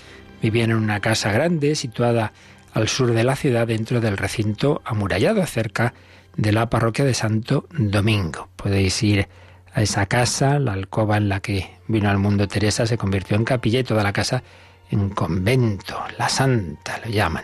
Vivían 0.41 0.71
en 0.71 0.77
una 0.77 1.01
casa 1.01 1.31
grande 1.31 1.75
situada 1.75 2.31
al 2.73 2.87
sur 2.87 3.11
de 3.13 3.23
la 3.23 3.35
ciudad, 3.35 3.67
dentro 3.67 3.99
del 3.99 4.17
recinto 4.17 4.81
amurallado, 4.85 5.45
cerca 5.45 5.93
de 6.37 6.51
la 6.51 6.69
parroquia 6.69 7.03
de 7.03 7.13
Santo 7.13 7.67
Domingo. 7.71 8.49
Podéis 8.55 9.03
ir 9.03 9.27
a 9.73 9.81
esa 9.81 10.05
casa, 10.05 10.57
la 10.57 10.71
alcoba 10.73 11.17
en 11.17 11.27
la 11.27 11.41
que 11.41 11.69
vino 11.87 12.09
al 12.09 12.17
mundo 12.17 12.47
Teresa 12.47 12.85
se 12.85 12.97
convirtió 12.97 13.35
en 13.35 13.43
capilla 13.43 13.79
y 13.79 13.83
toda 13.83 14.03
la 14.03 14.13
casa 14.13 14.41
en 14.89 15.09
convento, 15.09 15.99
la 16.17 16.29
Santa 16.29 17.01
lo 17.03 17.11
llaman. 17.11 17.43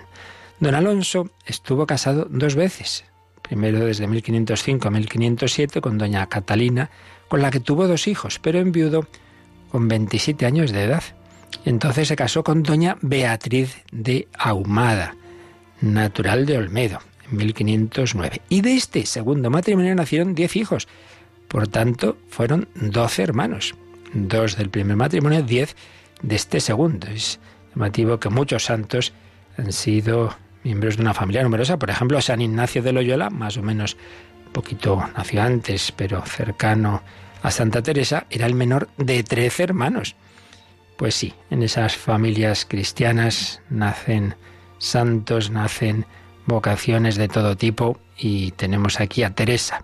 Don 0.60 0.75
Alonso 0.75 1.31
estuvo 1.45 1.86
casado 1.86 2.27
dos 2.29 2.55
veces, 2.55 3.03
primero 3.41 3.86
desde 3.86 4.07
1505 4.07 4.88
a 4.88 4.91
1507 4.91 5.81
con 5.81 5.98
doña 5.98 6.27
Catalina, 6.27 6.89
con 7.31 7.41
la 7.41 7.50
que 7.50 7.61
tuvo 7.61 7.88
dos 7.88 8.09
hijos, 8.09 8.39
pero 8.39 8.59
enviudo 8.59 9.07
con 9.71 9.88
27 9.88 10.45
años 10.45 10.73
de 10.73 10.83
edad. 10.83 11.01
Entonces 11.63 12.09
se 12.09 12.17
casó 12.17 12.43
con 12.43 12.61
doña 12.61 12.97
Beatriz 13.00 13.85
de 13.89 14.27
Ahumada, 14.38 15.15
natural 15.79 16.45
de 16.45 16.57
Olmedo, 16.57 17.00
en 17.31 17.38
1509. 17.38 18.41
Y 18.50 18.59
de 18.59 18.75
este 18.75 19.05
segundo 19.05 19.50
matrimonio 19.50 19.95
nacieron 19.95 20.35
10 20.35 20.57
hijos. 20.57 20.89
Por 21.47 21.69
tanto, 21.69 22.17
fueron 22.27 22.67
12 22.75 23.23
hermanos. 23.23 23.75
Dos 24.13 24.57
del 24.57 24.69
primer 24.69 24.97
matrimonio, 24.97 25.41
10 25.41 25.73
de 26.23 26.35
este 26.35 26.59
segundo. 26.59 27.07
Es 27.07 27.39
llamativo 27.73 28.19
que 28.19 28.27
muchos 28.27 28.65
santos 28.65 29.13
han 29.57 29.71
sido 29.71 30.35
miembros 30.65 30.97
de 30.97 31.03
una 31.03 31.13
familia 31.13 31.43
numerosa. 31.43 31.79
Por 31.79 31.91
ejemplo, 31.91 32.19
San 32.19 32.41
Ignacio 32.41 32.83
de 32.83 32.91
Loyola, 32.91 33.29
más 33.29 33.55
o 33.55 33.63
menos 33.63 33.95
poquito 34.51 35.03
nació 35.15 35.41
antes, 35.41 35.91
pero 35.91 36.25
cercano 36.25 37.01
a 37.41 37.51
Santa 37.51 37.81
Teresa, 37.81 38.25
era 38.29 38.46
el 38.46 38.53
menor 38.53 38.89
de 38.98 39.24
trece 39.24 39.63
hermanos. 39.63 40.15
Pues 40.98 41.15
sí, 41.15 41.34
en 41.50 41.63
esas 41.63 41.96
familias 41.96 42.65
cristianas 42.65 43.62
nacen 43.70 44.36
santos, 44.77 45.50
nacen 45.50 46.05
vocaciones 46.46 47.15
de 47.15 47.27
todo 47.27 47.58
tipo 47.58 48.00
y 48.17 48.51
tenemos 48.51 49.00
aquí 49.00 49.24
a 49.24 49.34
Teresa 49.34 49.84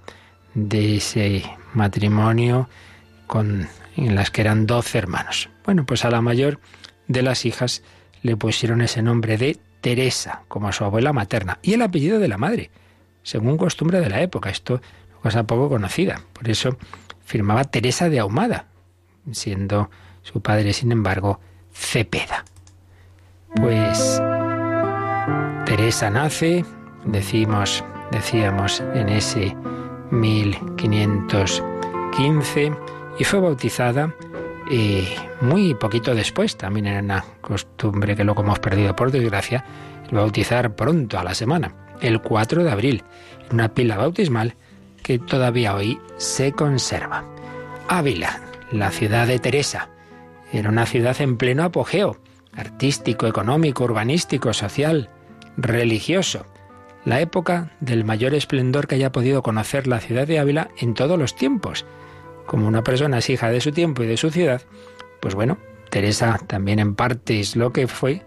de 0.53 0.97
ese 0.97 1.43
matrimonio 1.73 2.69
con 3.25 3.67
en 3.95 4.15
las 4.15 4.29
que 4.29 4.41
eran 4.41 4.67
doce 4.67 4.97
hermanos. 4.99 5.49
Bueno, 5.65 5.85
pues 5.85 6.05
a 6.05 6.11
la 6.11 6.21
mayor 6.21 6.59
de 7.07 7.23
las 7.23 7.45
hijas 7.45 7.83
le 8.21 8.37
pusieron 8.37 8.81
ese 8.81 9.01
nombre 9.01 9.37
de 9.37 9.57
Teresa, 9.81 10.43
como 10.47 10.67
a 10.67 10.71
su 10.71 10.83
abuela 10.83 11.13
materna, 11.13 11.59
y 11.61 11.73
el 11.73 11.81
apellido 11.81 12.19
de 12.19 12.27
la 12.27 12.37
madre, 12.37 12.69
según 13.27 13.57
costumbre 13.57 13.99
de 13.99 14.09
la 14.09 14.21
época. 14.21 14.49
Esto 14.49 14.75
es 14.75 14.81
cosa 15.21 15.45
poco 15.45 15.67
conocida. 15.67 16.21
Por 16.31 16.49
eso 16.49 16.77
firmaba 17.25 17.65
Teresa 17.65 18.07
de 18.07 18.19
Ahumada, 18.19 18.67
siendo 19.33 19.89
su 20.21 20.41
padre, 20.41 20.71
sin 20.71 20.93
embargo, 20.93 21.41
Cepeda. 21.73 22.45
Pues 23.57 24.21
Teresa 25.65 26.09
nace, 26.09 26.63
decimos, 27.03 27.83
decíamos 28.11 28.81
en 28.93 29.09
ese 29.09 29.53
1515 30.11 32.71
y 33.19 33.23
fue 33.25 33.41
bautizada 33.41 34.15
y 34.71 35.05
muy 35.41 35.73
poquito 35.73 36.15
después, 36.15 36.55
también 36.55 36.87
era 36.87 37.01
una 37.01 37.25
costumbre 37.41 38.15
que 38.15 38.23
luego 38.23 38.43
hemos 38.43 38.59
perdido 38.59 38.95
por 38.95 39.11
desgracia, 39.11 39.65
el 40.09 40.15
bautizar 40.15 40.73
pronto 40.75 41.19
a 41.19 41.25
la 41.25 41.33
semana, 41.33 41.73
el 42.01 42.21
4 42.21 42.63
de 42.63 42.71
abril, 42.71 43.03
en 43.47 43.55
una 43.55 43.73
pila 43.73 43.97
bautismal 43.97 44.55
que 45.03 45.19
todavía 45.19 45.75
hoy 45.75 45.99
se 46.17 46.51
conserva. 46.51 47.23
Ávila, 47.87 48.41
la 48.71 48.91
ciudad 48.91 49.27
de 49.27 49.39
Teresa, 49.39 49.89
era 50.51 50.69
una 50.69 50.85
ciudad 50.85 51.19
en 51.21 51.37
pleno 51.37 51.63
apogeo, 51.63 52.17
artístico, 52.53 53.27
económico, 53.27 53.83
urbanístico, 53.83 54.53
social, 54.53 55.09
religioso. 55.55 56.45
La 57.05 57.21
época 57.21 57.71
del 57.79 58.03
mayor 58.03 58.33
esplendor 58.33 58.87
que 58.87 58.95
haya 58.95 59.11
podido 59.11 59.41
conocer 59.43 59.87
la 59.87 59.99
ciudad 59.99 60.27
de 60.27 60.39
Ávila 60.39 60.69
en 60.77 60.93
todos 60.93 61.17
los 61.17 61.35
tiempos. 61.35 61.85
Como 62.45 62.67
una 62.67 62.83
persona 62.83 63.19
es 63.19 63.29
hija 63.29 63.49
de 63.49 63.61
su 63.61 63.71
tiempo 63.71 64.03
y 64.03 64.07
de 64.07 64.17
su 64.17 64.29
ciudad, 64.29 64.61
pues 65.21 65.35
bueno, 65.35 65.57
Teresa 65.89 66.39
también 66.47 66.79
en 66.79 66.95
parte 66.95 67.39
es 67.39 67.55
lo 67.55 67.71
que 67.71 67.87
fue, 67.87 68.23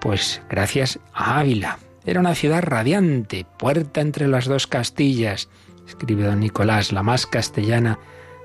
pues 0.00 0.42
gracias 0.48 0.98
a 1.12 1.40
Ávila. 1.40 1.78
Era 2.06 2.20
una 2.20 2.34
ciudad 2.34 2.62
radiante, 2.62 3.46
puerta 3.58 4.00
entre 4.00 4.28
las 4.28 4.44
dos 4.44 4.66
Castillas, 4.66 5.48
escribe 5.86 6.24
don 6.24 6.40
Nicolás, 6.40 6.92
la 6.92 7.02
más 7.02 7.26
castellana 7.26 7.98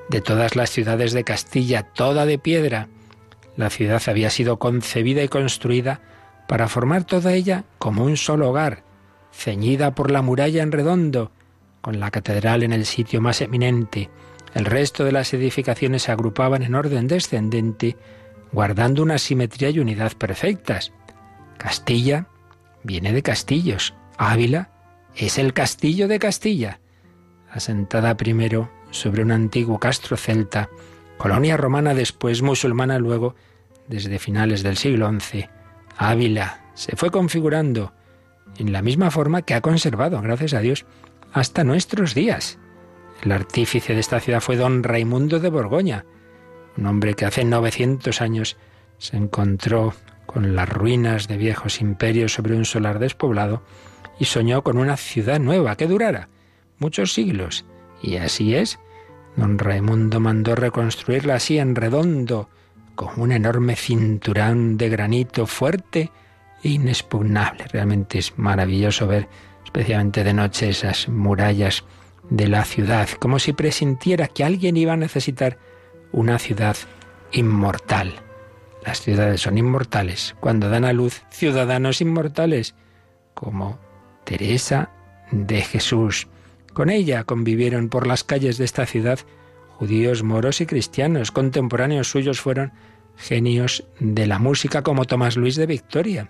de 0.09 0.21
todas 0.21 0.55
las 0.55 0.69
ciudades 0.69 1.11
de 1.11 1.23
Castilla, 1.23 1.83
toda 1.83 2.25
de 2.25 2.39
piedra. 2.39 2.87
La 3.57 3.69
ciudad 3.69 4.01
había 4.07 4.29
sido 4.29 4.59
concebida 4.59 5.23
y 5.23 5.27
construida 5.27 5.99
para 6.47 6.67
formar 6.67 7.03
toda 7.03 7.33
ella 7.33 7.65
como 7.77 8.05
un 8.05 8.17
solo 8.17 8.49
hogar, 8.49 8.83
ceñida 9.31 9.93
por 9.93 10.09
la 10.09 10.21
muralla 10.21 10.63
en 10.63 10.71
redondo, 10.71 11.31
con 11.81 11.99
la 11.99 12.11
catedral 12.11 12.63
en 12.63 12.73
el 12.73 12.85
sitio 12.85 13.21
más 13.21 13.41
eminente, 13.41 14.09
El 14.55 14.65
resto 14.65 15.03
de 15.03 15.11
las 15.11 15.31
edificaciones 15.33 16.03
se 16.03 16.11
agrupaban 16.11 16.63
en 16.63 16.73
orden 16.73 17.07
descendente, 17.07 17.95
guardando 18.51 19.03
una 19.03 19.19
simetría 19.19 19.69
y 19.69 19.77
unidad 19.77 20.13
perfectas. 20.13 20.91
Castilla 21.59 22.25
viene 22.83 23.13
de 23.13 23.23
castillos. 23.23 23.93
Ávila 24.17 24.71
es 25.15 25.37
el 25.37 25.53
castillo 25.53 26.07
de 26.07 26.19
Castilla, 26.19 26.79
asentada 27.51 28.15
primero 28.17 28.69
sobre 28.91 29.21
un 29.21 29.31
antiguo 29.31 29.79
castro 29.79 30.17
celta, 30.17 30.69
colonia 31.17 31.57
romana 31.57 31.93
después, 31.93 32.41
musulmana 32.41 32.99
luego, 32.99 33.35
desde 33.87 34.19
finales 34.19 34.63
del 34.63 34.77
siglo 34.77 35.11
XI. 35.11 35.47
Ávila 35.97 36.61
se 36.73 36.95
fue 36.95 37.11
configurando 37.11 37.93
en 38.57 38.71
la 38.71 38.81
misma 38.81 39.11
forma 39.11 39.41
que 39.41 39.53
ha 39.53 39.61
conservado, 39.61 40.21
gracias 40.21 40.53
a 40.53 40.59
Dios, 40.59 40.85
hasta 41.33 41.63
nuestros 41.63 42.13
días. 42.13 42.57
El 43.21 43.31
artífice 43.31 43.93
de 43.93 43.99
esta 43.99 44.19
ciudad 44.19 44.41
fue 44.41 44.55
don 44.55 44.83
Raimundo 44.83 45.39
de 45.39 45.49
Borgoña, 45.49 46.05
un 46.77 46.85
hombre 46.85 47.15
que 47.15 47.25
hace 47.25 47.43
900 47.43 48.21
años 48.21 48.57
se 48.97 49.17
encontró 49.17 49.93
con 50.31 50.55
las 50.55 50.69
ruinas 50.69 51.27
de 51.27 51.37
viejos 51.37 51.81
imperios 51.81 52.33
sobre 52.33 52.55
un 52.55 52.63
solar 52.63 52.99
despoblado 52.99 53.63
y 54.19 54.25
soñó 54.25 54.61
con 54.63 54.77
una 54.77 54.95
ciudad 54.95 55.39
nueva 55.39 55.75
que 55.75 55.87
durara 55.87 56.29
muchos 56.77 57.13
siglos. 57.13 57.65
Y 58.03 58.17
así 58.17 58.53
es. 58.53 58.77
Don 59.35 59.57
Raimundo 59.57 60.19
mandó 60.19 60.53
reconstruirla 60.53 61.33
así 61.33 61.57
en 61.57 61.73
redondo, 61.73 62.47
con 62.93 63.19
un 63.19 63.31
enorme 63.31 63.75
cinturón 63.75 64.77
de 64.77 64.89
granito 64.89 65.47
fuerte 65.47 66.11
e 66.63 66.69
inexpugnable. 66.69 67.65
Realmente 67.71 68.19
es 68.19 68.37
maravilloso 68.37 69.07
ver, 69.07 69.27
especialmente 69.65 70.23
de 70.23 70.33
noche, 70.35 70.69
esas 70.69 71.09
murallas 71.09 71.85
de 72.29 72.47
la 72.47 72.65
ciudad, 72.65 73.09
como 73.17 73.39
si 73.39 73.53
presintiera 73.53 74.27
que 74.27 74.43
alguien 74.43 74.77
iba 74.77 74.93
a 74.93 74.97
necesitar 74.97 75.57
una 76.11 76.37
ciudad 76.37 76.77
inmortal. 77.31 78.28
Las 78.85 79.01
ciudades 79.01 79.41
son 79.41 79.57
inmortales 79.57 80.35
cuando 80.39 80.69
dan 80.69 80.85
a 80.85 80.93
luz 80.93 81.23
ciudadanos 81.29 82.01
inmortales, 82.01 82.75
como 83.33 83.79
Teresa 84.23 84.89
de 85.31 85.61
Jesús. 85.61 86.27
Con 86.73 86.89
ella 86.89 87.23
convivieron 87.23 87.89
por 87.89 88.07
las 88.07 88.23
calles 88.23 88.57
de 88.57 88.65
esta 88.65 88.85
ciudad 88.85 89.19
judíos, 89.79 90.23
moros 90.23 90.61
y 90.61 90.65
cristianos. 90.65 91.31
Contemporáneos 91.31 92.09
suyos 92.09 92.41
fueron 92.41 92.73
genios 93.15 93.85
de 93.99 94.27
la 94.27 94.39
música 94.39 94.81
como 94.81 95.05
Tomás 95.05 95.37
Luis 95.37 95.55
de 95.55 95.65
Victoria, 95.65 96.29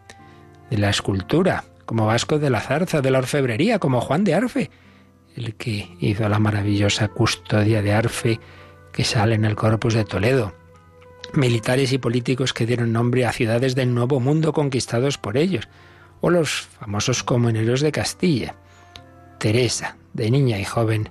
de 0.69 0.77
la 0.77 0.89
escultura 0.89 1.65
como 1.85 2.05
Vasco 2.05 2.37
de 2.37 2.51
la 2.51 2.61
Zarza, 2.61 3.01
de 3.01 3.09
la 3.09 3.17
orfebrería 3.17 3.79
como 3.79 4.01
Juan 4.01 4.23
de 4.23 4.35
Arfe, 4.35 4.69
el 5.35 5.55
que 5.55 5.89
hizo 5.99 6.29
la 6.29 6.37
maravillosa 6.37 7.07
custodia 7.07 7.81
de 7.81 7.93
Arfe 7.93 8.39
que 8.91 9.03
sale 9.03 9.33
en 9.33 9.45
el 9.45 9.55
Corpus 9.55 9.95
de 9.95 10.05
Toledo. 10.05 10.53
Militares 11.33 11.93
y 11.93 11.97
políticos 11.97 12.53
que 12.53 12.65
dieron 12.65 12.91
nombre 12.91 13.25
a 13.25 13.31
ciudades 13.31 13.75
del 13.75 13.93
Nuevo 13.93 14.19
Mundo 14.19 14.53
conquistados 14.53 15.17
por 15.17 15.37
ellos, 15.37 15.67
o 16.21 16.29
los 16.29 16.61
famosos 16.79 17.23
comuneros 17.23 17.81
de 17.81 17.91
Castilla. 17.91 18.55
Teresa, 19.37 19.97
de 20.13 20.31
niña 20.31 20.57
y 20.59 20.65
joven, 20.65 21.09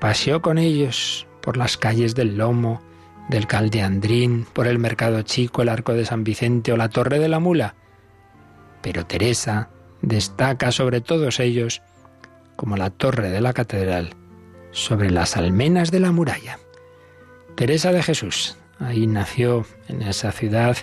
paseó 0.00 0.42
con 0.42 0.58
ellos 0.58 1.26
por 1.40 1.56
las 1.56 1.76
calles 1.76 2.14
del 2.14 2.36
Lomo, 2.36 2.82
del 3.28 3.46
Caldeandrín, 3.46 4.46
por 4.52 4.66
el 4.66 4.78
Mercado 4.78 5.22
Chico, 5.22 5.62
el 5.62 5.68
Arco 5.68 5.94
de 5.94 6.04
San 6.06 6.24
Vicente 6.24 6.72
o 6.72 6.76
la 6.76 6.88
Torre 6.88 7.18
de 7.18 7.28
la 7.28 7.40
Mula. 7.40 7.74
Pero 8.82 9.06
Teresa 9.06 9.70
destaca 10.02 10.72
sobre 10.72 11.00
todos 11.00 11.40
ellos 11.40 11.82
como 12.56 12.76
la 12.76 12.90
torre 12.90 13.30
de 13.30 13.40
la 13.40 13.52
catedral 13.52 14.14
sobre 14.70 15.10
las 15.10 15.36
almenas 15.36 15.90
de 15.90 16.00
la 16.00 16.12
muralla. 16.12 16.58
Teresa 17.56 17.92
de 17.92 18.02
Jesús, 18.02 18.56
ahí 18.80 19.06
nació 19.06 19.66
en 19.88 20.02
esa 20.02 20.32
ciudad 20.32 20.76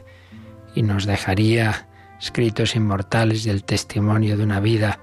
y 0.73 0.83
nos 0.83 1.05
dejaría 1.05 1.87
escritos 2.19 2.75
inmortales 2.75 3.43
del 3.43 3.63
testimonio 3.63 4.37
de 4.37 4.43
una 4.43 4.59
vida 4.59 4.99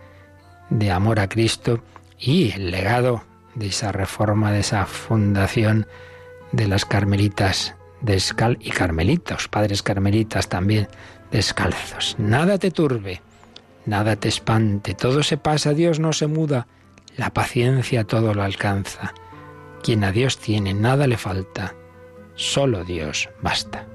de 0.70 0.90
amor 0.90 1.20
a 1.20 1.28
Cristo 1.28 1.82
y 2.18 2.52
el 2.52 2.70
legado 2.70 3.24
de 3.54 3.66
esa 3.66 3.92
reforma, 3.92 4.52
de 4.52 4.60
esa 4.60 4.86
fundación 4.86 5.86
de 6.52 6.68
las 6.68 6.84
carmelitas 6.84 7.74
descal 8.00 8.58
y 8.60 8.70
carmelitos, 8.70 9.48
padres 9.48 9.82
carmelitas 9.82 10.48
también 10.48 10.88
descalzos. 11.30 12.16
Nada 12.18 12.58
te 12.58 12.70
turbe, 12.70 13.22
nada 13.86 14.16
te 14.16 14.28
espante, 14.28 14.94
todo 14.94 15.22
se 15.22 15.36
pasa, 15.36 15.72
Dios 15.72 16.00
no 16.00 16.12
se 16.12 16.26
muda, 16.26 16.66
la 17.16 17.30
paciencia 17.30 18.04
todo 18.04 18.34
lo 18.34 18.42
alcanza. 18.42 19.14
Quien 19.82 20.04
a 20.04 20.12
Dios 20.12 20.38
tiene, 20.38 20.74
nada 20.74 21.06
le 21.06 21.16
falta, 21.16 21.74
solo 22.34 22.84
Dios 22.84 23.28
basta. 23.40 23.86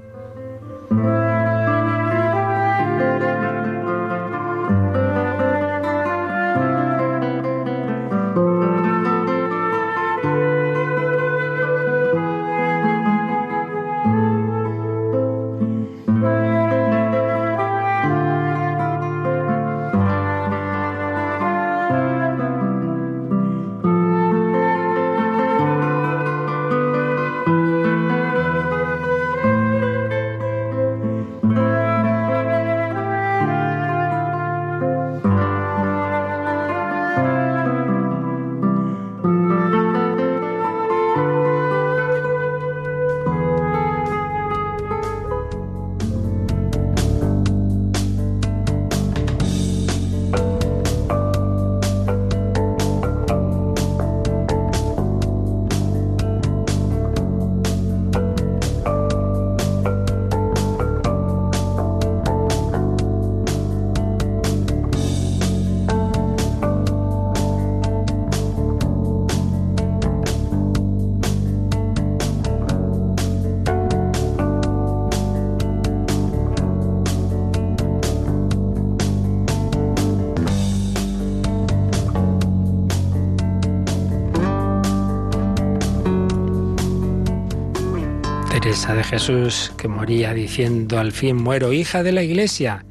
De 88.94 89.04
Jesús 89.04 89.72
que 89.76 89.86
moría 89.88 90.32
diciendo 90.32 90.98
al 90.98 91.12
fin 91.12 91.36
muero, 91.36 91.72
hija 91.72 92.02
de 92.02 92.12
la 92.12 92.22
Iglesia, 92.22 92.84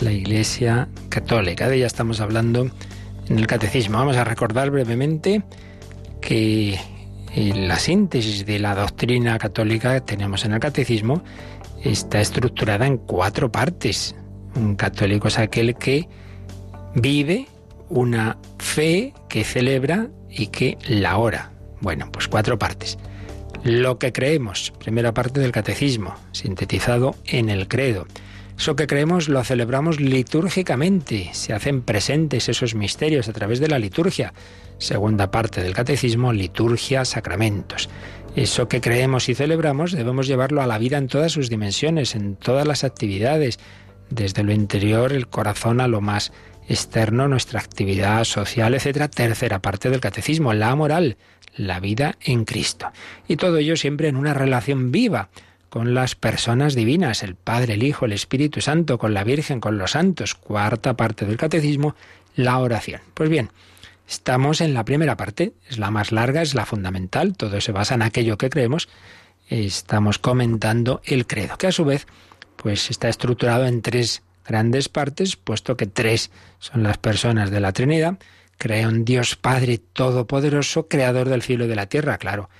la 0.00 0.12
Iglesia 0.12 0.88
católica. 1.08 1.68
De 1.68 1.76
ella 1.76 1.86
estamos 1.86 2.20
hablando 2.20 2.68
en 3.28 3.38
el 3.38 3.46
Catecismo. 3.46 3.98
Vamos 3.98 4.16
a 4.16 4.24
recordar 4.24 4.70
brevemente 4.70 5.42
que 6.20 6.78
la 7.36 7.78
síntesis 7.78 8.44
de 8.44 8.58
la 8.58 8.74
doctrina 8.74 9.38
católica 9.38 9.94
que 9.94 10.00
tenemos 10.00 10.44
en 10.44 10.52
el 10.52 10.60
Catecismo 10.60 11.22
está 11.84 12.20
estructurada 12.20 12.86
en 12.86 12.98
cuatro 12.98 13.52
partes. 13.52 14.16
Un 14.56 14.74
católico 14.74 15.28
es 15.28 15.38
aquel 15.38 15.76
que 15.76 16.08
vive 16.94 17.46
una 17.88 18.36
fe 18.58 19.14
que 19.28 19.44
celebra 19.44 20.08
y 20.28 20.48
que 20.48 20.76
la 20.88 21.18
ora. 21.18 21.52
Bueno, 21.80 22.10
pues 22.12 22.26
cuatro 22.26 22.58
partes. 22.58 22.98
Lo 23.64 23.98
que 23.98 24.12
creemos, 24.12 24.72
primera 24.78 25.12
parte 25.12 25.38
del 25.38 25.52
catecismo, 25.52 26.14
sintetizado 26.32 27.14
en 27.26 27.50
el 27.50 27.68
credo. 27.68 28.06
Eso 28.56 28.74
que 28.74 28.86
creemos 28.86 29.28
lo 29.28 29.44
celebramos 29.44 30.00
litúrgicamente, 30.00 31.28
se 31.32 31.52
hacen 31.52 31.82
presentes 31.82 32.48
esos 32.48 32.74
misterios 32.74 33.28
a 33.28 33.34
través 33.34 33.60
de 33.60 33.68
la 33.68 33.78
liturgia. 33.78 34.32
Segunda 34.78 35.30
parte 35.30 35.62
del 35.62 35.74
catecismo, 35.74 36.32
liturgia, 36.32 37.04
sacramentos. 37.04 37.90
Eso 38.34 38.66
que 38.66 38.80
creemos 38.80 39.28
y 39.28 39.34
celebramos 39.34 39.92
debemos 39.92 40.26
llevarlo 40.26 40.62
a 40.62 40.66
la 40.66 40.78
vida 40.78 40.96
en 40.96 41.08
todas 41.08 41.32
sus 41.32 41.50
dimensiones, 41.50 42.14
en 42.14 42.36
todas 42.36 42.66
las 42.66 42.82
actividades, 42.82 43.58
desde 44.08 44.42
lo 44.42 44.52
interior, 44.52 45.12
el 45.12 45.28
corazón, 45.28 45.80
a 45.80 45.88
lo 45.88 46.00
más 46.00 46.32
externo, 46.70 47.26
nuestra 47.26 47.60
actividad 47.60 48.24
social, 48.24 48.74
etcétera. 48.74 49.08
Tercera 49.08 49.58
parte 49.58 49.90
del 49.90 50.00
catecismo, 50.00 50.54
la 50.54 50.74
moral, 50.76 51.16
la 51.56 51.80
vida 51.80 52.16
en 52.20 52.44
Cristo. 52.44 52.90
Y 53.26 53.36
todo 53.36 53.58
ello 53.58 53.76
siempre 53.76 54.08
en 54.08 54.16
una 54.16 54.34
relación 54.34 54.92
viva 54.92 55.28
con 55.68 55.94
las 55.94 56.14
personas 56.14 56.74
divinas, 56.74 57.22
el 57.22 57.34
Padre, 57.34 57.74
el 57.74 57.82
Hijo, 57.82 58.04
el 58.04 58.12
Espíritu 58.12 58.60
Santo, 58.60 58.98
con 58.98 59.14
la 59.14 59.24
Virgen, 59.24 59.60
con 59.60 59.78
los 59.78 59.92
santos. 59.92 60.34
Cuarta 60.34 60.94
parte 60.94 61.26
del 61.26 61.36
catecismo, 61.36 61.96
la 62.36 62.58
oración. 62.58 63.00
Pues 63.14 63.28
bien, 63.28 63.50
estamos 64.08 64.60
en 64.60 64.72
la 64.72 64.84
primera 64.84 65.16
parte, 65.16 65.52
es 65.68 65.78
la 65.78 65.90
más 65.90 66.12
larga, 66.12 66.42
es 66.42 66.54
la 66.54 66.66
fundamental, 66.66 67.36
todo 67.36 67.60
se 67.60 67.72
basa 67.72 67.94
en 67.94 68.02
aquello 68.02 68.38
que 68.38 68.50
creemos. 68.50 68.88
Estamos 69.48 70.18
comentando 70.18 71.02
el 71.04 71.26
credo, 71.26 71.58
que 71.58 71.66
a 71.66 71.72
su 71.72 71.84
vez 71.84 72.06
pues 72.56 72.90
está 72.90 73.08
estructurado 73.08 73.66
en 73.66 73.82
tres 73.82 74.22
grandes 74.46 74.88
partes, 74.88 75.36
puesto 75.36 75.76
que 75.76 75.86
tres 75.86 76.30
son 76.58 76.82
las 76.82 76.98
personas 76.98 77.50
de 77.50 77.60
la 77.60 77.72
Trinidad. 77.72 78.18
Creo 78.58 78.88
en 78.88 79.04
Dios 79.04 79.36
Padre 79.36 79.78
Todopoderoso, 79.78 80.88
Creador 80.88 81.28
del 81.28 81.42
cielo 81.42 81.64
y 81.64 81.68
de 81.68 81.76
la 81.76 81.86
tierra, 81.86 82.18
claro 82.18 82.50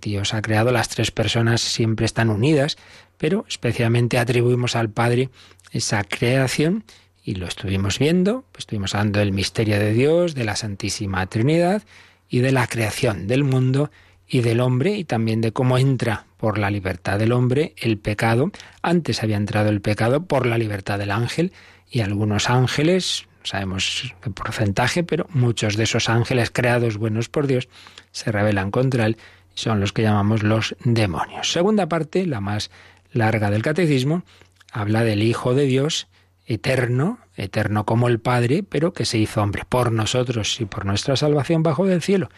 Dios 0.00 0.34
ha 0.34 0.42
creado, 0.42 0.70
las 0.70 0.88
tres 0.88 1.10
personas 1.10 1.60
siempre 1.60 2.06
están 2.06 2.30
unidas, 2.30 2.76
pero 3.18 3.44
especialmente 3.48 4.18
atribuimos 4.18 4.76
al 4.76 4.90
Padre 4.90 5.30
esa 5.72 6.04
creación 6.04 6.84
y 7.24 7.34
lo 7.34 7.46
estuvimos 7.46 7.98
viendo, 7.98 8.44
estuvimos 8.56 8.94
hablando 8.94 9.18
del 9.18 9.32
misterio 9.32 9.78
de 9.78 9.92
Dios, 9.92 10.34
de 10.34 10.44
la 10.44 10.56
Santísima 10.56 11.26
Trinidad 11.26 11.82
y 12.28 12.38
de 12.38 12.52
la 12.52 12.66
creación 12.66 13.26
del 13.26 13.44
mundo 13.44 13.90
y 14.28 14.40
del 14.40 14.60
hombre 14.60 14.96
y 14.96 15.04
también 15.04 15.40
de 15.40 15.52
cómo 15.52 15.78
entra 15.78 16.26
por 16.36 16.58
la 16.58 16.70
libertad 16.70 17.18
del 17.18 17.32
hombre 17.32 17.74
el 17.76 17.98
pecado. 17.98 18.50
Antes 18.82 19.22
había 19.22 19.36
entrado 19.36 19.68
el 19.68 19.80
pecado 19.80 20.24
por 20.24 20.46
la 20.46 20.58
libertad 20.58 20.98
del 20.98 21.10
ángel 21.10 21.52
y 21.90 22.00
algunos 22.00 22.50
ángeles, 22.50 23.26
sabemos 23.44 24.14
qué 24.20 24.30
porcentaje, 24.30 25.04
pero 25.04 25.26
muchos 25.30 25.76
de 25.76 25.84
esos 25.84 26.08
ángeles 26.08 26.50
creados 26.50 26.96
buenos 26.96 27.28
por 27.28 27.46
Dios 27.46 27.68
se 28.10 28.32
rebelan 28.32 28.70
contra 28.70 29.06
él 29.06 29.16
son 29.54 29.80
los 29.80 29.92
que 29.92 30.02
llamamos 30.02 30.42
los 30.42 30.76
demonios. 30.84 31.50
Segunda 31.50 31.88
parte, 31.88 32.26
la 32.26 32.40
más 32.40 32.70
larga 33.12 33.50
del 33.50 33.62
catecismo, 33.62 34.22
habla 34.70 35.02
del 35.02 35.22
Hijo 35.22 35.54
de 35.54 35.64
Dios 35.64 36.08
eterno, 36.46 37.18
eterno 37.36 37.84
como 37.84 38.08
el 38.08 38.20
Padre, 38.20 38.62
pero 38.62 38.92
que 38.92 39.04
se 39.04 39.18
hizo 39.18 39.42
hombre 39.42 39.64
por 39.68 39.90
nosotros 39.92 40.60
y 40.60 40.66
por 40.66 40.84
nuestra 40.84 41.16
salvación 41.16 41.62
bajo 41.62 41.86
del 41.86 42.02
cielo. 42.02 42.28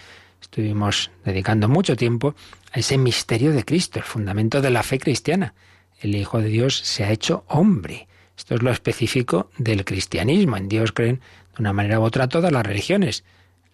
Estuvimos 0.41 1.11
dedicando 1.25 1.69
mucho 1.69 1.97
tiempo 1.97 2.35
a 2.73 2.79
ese 2.79 2.99
misterio 2.99 3.53
de 3.53 3.65
Cristo, 3.65 3.99
el 3.99 4.05
fundamento 4.05 4.61
de 4.61 4.71
la 4.71 4.83
fe 4.83 4.99
cristiana. 4.99 5.55
El 6.01 6.15
Hijo 6.15 6.41
de 6.41 6.49
Dios 6.49 6.77
se 6.77 7.05
ha 7.05 7.11
hecho 7.11 7.45
hombre. 7.49 8.09
Esto 8.37 8.55
es 8.55 8.63
lo 8.63 8.71
específico 8.71 9.51
del 9.59 9.85
cristianismo. 9.85 10.57
En 10.57 10.69
Dios 10.69 10.93
creen 10.93 11.17
de 11.17 11.61
una 11.61 11.73
manera 11.73 12.01
u 12.01 12.05
otra 12.05 12.29
todas 12.29 12.53
las 12.53 12.65
religiones. 12.65 13.25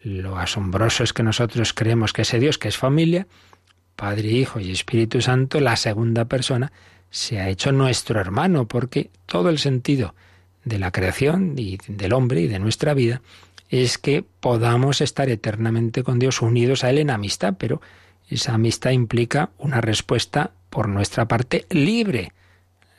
Lo 0.02 0.38
asombroso 0.38 1.04
es 1.04 1.12
que 1.12 1.22
nosotros 1.22 1.72
creemos 1.72 2.12
que 2.12 2.22
ese 2.22 2.38
Dios, 2.38 2.58
que 2.58 2.68
es 2.68 2.76
familia, 2.76 3.26
Padre, 3.96 4.28
Hijo 4.28 4.60
y 4.60 4.70
Espíritu 4.70 5.20
Santo, 5.20 5.60
la 5.60 5.76
segunda 5.76 6.24
persona, 6.24 6.72
se 7.10 7.40
ha 7.40 7.48
hecho 7.48 7.72
nuestro 7.72 8.20
hermano, 8.20 8.66
porque 8.66 9.10
todo 9.26 9.48
el 9.48 9.58
sentido 9.58 10.14
de 10.64 10.78
la 10.78 10.90
creación 10.90 11.54
y 11.56 11.78
del 11.86 12.12
hombre 12.12 12.40
y 12.40 12.46
de 12.48 12.58
nuestra 12.58 12.94
vida 12.94 13.22
es 13.70 13.98
que 13.98 14.24
podamos 14.40 15.00
estar 15.00 15.28
eternamente 15.28 16.02
con 16.02 16.18
Dios 16.18 16.42
unidos 16.42 16.84
a 16.84 16.90
Él 16.90 16.98
en 16.98 17.10
amistad, 17.10 17.54
pero 17.58 17.80
esa 18.28 18.54
amistad 18.54 18.90
implica 18.90 19.50
una 19.58 19.80
respuesta 19.80 20.52
por 20.70 20.88
nuestra 20.88 21.26
parte 21.26 21.66
libre. 21.70 22.32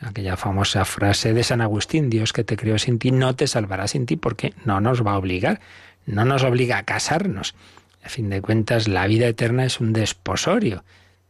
Aquella 0.01 0.37
famosa 0.37 0.85
frase 0.85 1.33
de 1.33 1.43
San 1.43 1.61
Agustín, 1.61 2.09
Dios 2.09 2.33
que 2.33 2.43
te 2.43 2.57
creó 2.57 2.77
sin 2.77 2.99
ti 2.99 3.11
no 3.11 3.35
te 3.35 3.47
salvará 3.47 3.87
sin 3.87 4.05
ti 4.05 4.17
porque 4.17 4.53
no 4.65 4.81
nos 4.81 5.05
va 5.05 5.13
a 5.13 5.17
obligar 5.17 5.61
no 6.05 6.25
nos 6.25 6.43
obliga 6.43 6.77
a 6.77 6.83
casarnos. 6.83 7.55
A 8.03 8.09
fin 8.09 8.29
de 8.29 8.41
cuentas, 8.41 8.87
la 8.87 9.07
vida 9.07 9.27
eterna 9.27 9.65
es 9.65 9.79
un 9.79 9.93
desposorio. 9.93 10.83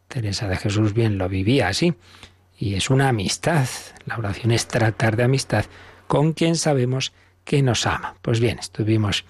Teresa 0.08 0.48
de 0.48 0.58
Jesús 0.58 0.94
bien 0.94 1.18
lo 1.18 1.30
vivía 1.30 1.70
así. 1.70 1.96
Y 2.58 2.76
es 2.76 2.90
una 2.90 3.10
amistad. 3.10 3.68
La 4.06 4.18
oración 4.18 4.52
es 4.52 4.68
tratar 4.68 5.16
de 5.16 5.24
amistad 5.24 5.66
con 6.08 6.34
quien 6.34 6.56
sabemos 6.56 7.10
que 7.10 7.16
nos 7.62 7.86
ama. 7.86 8.16
Pues 8.22 8.40
bien, 8.40 8.60
estuvimos 8.60 9.26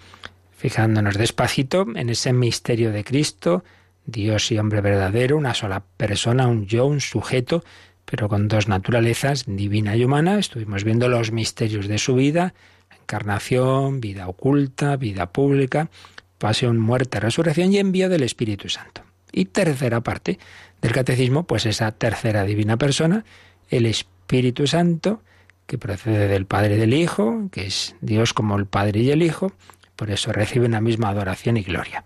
fijándonos 0.58 1.17
despacito 1.17 1.86
en 1.95 2.10
ese 2.10 2.34
misterio 2.34 2.91
de 2.91 3.04
Cristo, 3.04 3.63
Dios 4.06 4.51
y 4.51 4.58
hombre 4.58 4.82
verdadero, 4.82 5.38
una 5.38 5.54
sola 5.54 5.84
persona, 5.97 6.47
un 6.47 6.65
yo, 6.65 6.86
un 6.86 7.01
sujeto, 7.01 7.63
pero 8.06 8.30
con 8.30 8.47
dos 8.47 8.67
naturalezas, 8.67 9.45
divina 9.47 9.95
y 9.95 10.04
humana. 10.06 10.39
Estuvimos 10.39 10.84
viendo 10.84 11.10
los 11.10 11.32
misterios 11.32 11.88
de 11.88 11.97
su 11.97 12.15
vida, 12.15 12.54
encarnación, 12.99 13.99
vida 13.99 14.28
oculta, 14.28 14.95
vida 14.95 15.32
pública, 15.32 15.89
pasión, 16.38 16.80
muerte, 16.80 17.19
resurrección 17.19 17.73
y 17.73 17.80
envío 17.80 18.10
del 18.10 18.23
Espíritu 18.23 18.69
Santo. 18.69 19.01
Y 19.32 19.45
tercera 19.45 20.01
parte 20.01 20.39
del 20.82 20.93
catecismo, 20.93 21.43
pues 21.43 21.65
esa 21.65 21.91
tercera 21.91 22.43
divina 22.43 22.78
persona, 22.78 23.25
el 23.69 23.86
Espíritu 23.86 24.67
Santo, 24.67 25.21
que 25.67 25.78
procede 25.78 26.28
del 26.28 26.45
Padre 26.45 26.75
y 26.75 26.78
del 26.78 26.93
Hijo, 26.93 27.49
que 27.51 27.65
es 27.67 27.95
Dios 28.01 28.34
como 28.34 28.58
el 28.58 28.65
Padre 28.65 29.01
y 29.01 29.12
el 29.12 29.23
Hijo, 29.23 29.54
por 29.95 30.12
eso 30.12 30.32
reciben 30.32 30.71
la 30.71 30.82
misma 30.82 31.10
adoración 31.10 31.58
y 31.58 31.63
gloria. 31.63 32.04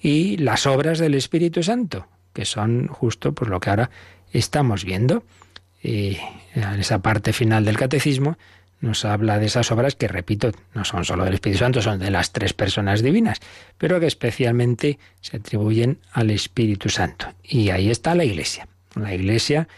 Y 0.00 0.36
las 0.38 0.66
obras 0.66 0.98
del 0.98 1.14
Espíritu 1.14 1.62
Santo, 1.62 2.06
que 2.32 2.44
son 2.44 2.88
justo 2.88 3.34
pues 3.34 3.50
lo 3.50 3.60
que 3.60 3.70
ahora 3.70 3.90
estamos 4.32 4.84
viendo. 4.84 5.24
Y 5.82 6.18
en 6.54 6.80
esa 6.80 7.00
parte 7.00 7.32
final 7.32 7.64
del 7.64 7.78
catecismo 7.78 8.36
nos 8.80 9.04
habla 9.04 9.38
de 9.38 9.46
esas 9.46 9.70
obras 9.70 9.94
que, 9.94 10.08
repito, 10.08 10.52
no 10.74 10.84
son 10.84 11.04
solo 11.04 11.24
del 11.24 11.34
Espíritu 11.34 11.60
Santo, 11.60 11.82
son 11.82 11.98
de 11.98 12.10
las 12.10 12.32
tres 12.32 12.54
personas 12.54 13.02
divinas, 13.02 13.40
pero 13.76 14.00
que 14.00 14.06
especialmente 14.06 14.98
se 15.20 15.36
atribuyen 15.36 15.98
al 16.12 16.30
Espíritu 16.30 16.88
Santo. 16.88 17.26
Y 17.42 17.70
ahí 17.70 17.90
está 17.90 18.14
la 18.14 18.24
Iglesia. 18.24 18.68
La 18.94 19.14
Iglesia 19.14 19.68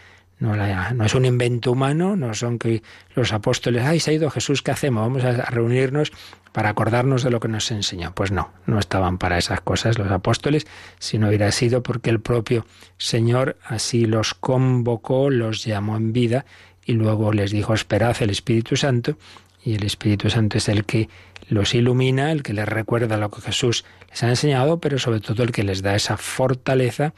no, 0.51 1.05
es 1.05 1.15
un 1.15 1.23
invento 1.23 1.71
humano, 1.71 2.17
no 2.17 2.33
son 2.33 2.59
que 2.59 2.83
los 3.15 3.31
apóstoles, 3.31 3.83
ay, 3.83 4.01
se 4.01 4.11
ha 4.11 4.13
ido 4.13 4.29
Jesús, 4.29 4.61
¿qué 4.61 4.71
hacemos? 4.71 5.01
Vamos 5.01 5.23
a 5.23 5.45
reunirnos 5.49 6.11
para 6.51 6.69
acordarnos 6.69 7.23
de 7.23 7.29
lo 7.29 7.39
que 7.39 7.47
nos 7.47 7.71
enseñó. 7.71 8.13
Pues 8.13 8.31
no, 8.31 8.51
no 8.65 8.77
estaban 8.77 9.17
para 9.17 9.37
esas 9.37 9.61
cosas 9.61 9.97
los 9.97 10.11
apóstoles, 10.11 10.67
si 10.99 11.17
no 11.17 11.29
hubiera 11.29 11.49
sido 11.53 11.81
porque 11.81 12.09
el 12.09 12.19
propio 12.19 12.65
Señor 12.97 13.57
así 13.63 14.05
los 14.05 14.33
convocó, 14.33 15.29
los 15.29 15.63
llamó 15.63 15.95
en 15.95 16.11
vida 16.11 16.45
y 16.85 16.93
luego 16.93 17.31
les 17.31 17.51
dijo, 17.51 17.73
esperad 17.73 18.15
el 18.19 18.29
Espíritu 18.29 18.75
Santo, 18.75 19.17
y 19.63 19.75
el 19.75 19.83
Espíritu 19.83 20.29
Santo 20.29 20.57
es 20.57 20.67
el 20.67 20.83
que 20.83 21.07
los 21.47 21.73
ilumina, 21.73 22.33
el 22.33 22.43
que 22.43 22.51
les 22.51 22.67
recuerda 22.67 23.15
lo 23.15 23.31
que 23.31 23.39
Jesús 23.39 23.85
les 24.09 24.21
ha 24.23 24.27
enseñado, 24.27 24.81
pero 24.81 24.99
sobre 24.99 25.21
todo 25.21 25.43
el 25.43 25.53
que 25.53 25.63
les 25.63 25.81
da 25.81 25.95
esa 25.95 26.17
fortaleza 26.17 27.13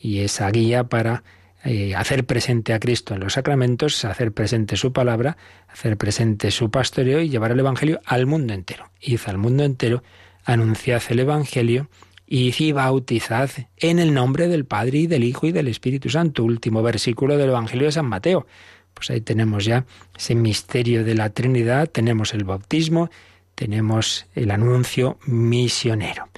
y 0.00 0.20
esa 0.20 0.48
guía 0.52 0.84
para 0.84 1.24
eh, 1.70 1.94
hacer 1.94 2.24
presente 2.24 2.72
a 2.72 2.80
Cristo 2.80 3.12
en 3.12 3.20
los 3.20 3.34
sacramentos, 3.34 4.02
hacer 4.06 4.32
presente 4.32 4.78
su 4.78 4.94
palabra, 4.94 5.36
hacer 5.68 5.98
presente 5.98 6.50
su 6.50 6.70
pastoreo 6.70 7.20
y 7.20 7.28
llevar 7.28 7.50
el 7.50 7.60
Evangelio 7.60 8.00
al 8.06 8.24
mundo 8.24 8.54
entero. 8.54 8.90
Id 9.02 9.20
al 9.26 9.36
mundo 9.36 9.64
entero, 9.64 10.02
anunciad 10.46 11.02
el 11.10 11.20
Evangelio 11.20 11.90
y 12.26 12.72
bautizad 12.72 13.50
en 13.76 13.98
el 13.98 14.14
nombre 14.14 14.48
del 14.48 14.64
Padre 14.64 15.00
y 15.00 15.06
del 15.08 15.24
Hijo 15.24 15.46
y 15.46 15.52
del 15.52 15.68
Espíritu 15.68 16.08
Santo. 16.08 16.42
Último 16.42 16.82
versículo 16.82 17.36
del 17.36 17.50
Evangelio 17.50 17.84
de 17.84 17.92
San 17.92 18.06
Mateo. 18.06 18.46
Pues 18.94 19.10
ahí 19.10 19.20
tenemos 19.20 19.66
ya 19.66 19.84
ese 20.16 20.34
misterio 20.34 21.04
de 21.04 21.16
la 21.16 21.28
Trinidad, 21.28 21.90
tenemos 21.90 22.32
el 22.32 22.44
bautismo, 22.44 23.10
tenemos 23.54 24.24
el 24.34 24.52
anuncio 24.52 25.18
misionero. 25.26 26.30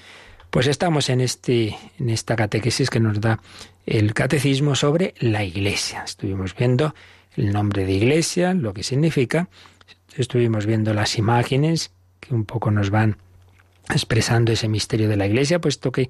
Pues 0.51 0.67
estamos 0.67 1.09
en, 1.11 1.21
este, 1.21 1.77
en 1.99 2.11
esta 2.11 2.35
catequesis 2.35 2.91
que 2.91 2.99
nos 2.99 3.21
da 3.21 3.41
el 3.87 4.15
catecismo 4.15 4.75
sobre 4.75 5.15
la 5.21 5.45
Iglesia. 5.45 6.03
Estuvimos 6.05 6.57
viendo 6.57 6.93
el 7.37 7.53
nombre 7.53 7.85
de 7.85 7.93
Iglesia, 7.93 8.53
lo 8.53 8.75
que 8.75 8.83
significa, 8.83 9.49
estuvimos 10.17 10.67
viendo 10.67 10.93
las 10.93 11.19
imágenes 11.19 11.93
que 12.19 12.35
un 12.35 12.45
poco 12.47 12.73
nos 12.73 12.91
van 12.91 13.17
expresando 13.91 14.51
ese 14.51 14.67
misterio 14.67 15.09
de 15.09 15.17
la 15.17 15.27
Iglesia, 15.27 15.61
puesto 15.61 15.93
que 15.93 16.09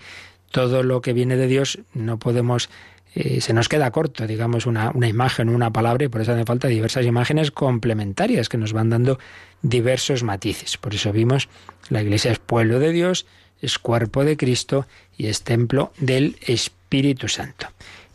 todo 0.50 0.82
lo 0.82 1.02
que 1.02 1.12
viene 1.12 1.36
de 1.36 1.46
Dios 1.46 1.80
no 1.92 2.18
podemos 2.18 2.70
eh, 3.14 3.42
se 3.42 3.52
nos 3.52 3.68
queda 3.68 3.90
corto, 3.90 4.26
digamos, 4.26 4.64
una, 4.64 4.90
una 4.94 5.08
imagen, 5.08 5.50
una 5.50 5.70
palabra, 5.70 6.06
y 6.06 6.08
por 6.08 6.22
eso 6.22 6.32
hace 6.32 6.44
falta 6.44 6.68
diversas 6.68 7.04
imágenes 7.04 7.50
complementarias 7.50 8.48
que 8.48 8.56
nos 8.56 8.72
van 8.72 8.88
dando 8.88 9.18
diversos 9.60 10.22
matices. 10.22 10.78
Por 10.78 10.94
eso 10.94 11.12
vimos, 11.12 11.48
la 11.90 12.02
Iglesia 12.02 12.32
es 12.32 12.38
pueblo 12.38 12.78
de 12.78 12.92
Dios, 12.92 13.26
es 13.60 13.78
cuerpo 13.78 14.24
de 14.24 14.36
Cristo 14.36 14.86
y 15.16 15.26
es 15.26 15.42
templo 15.42 15.92
del 15.98 16.36
Espíritu 16.46 17.28
Santo. 17.28 17.68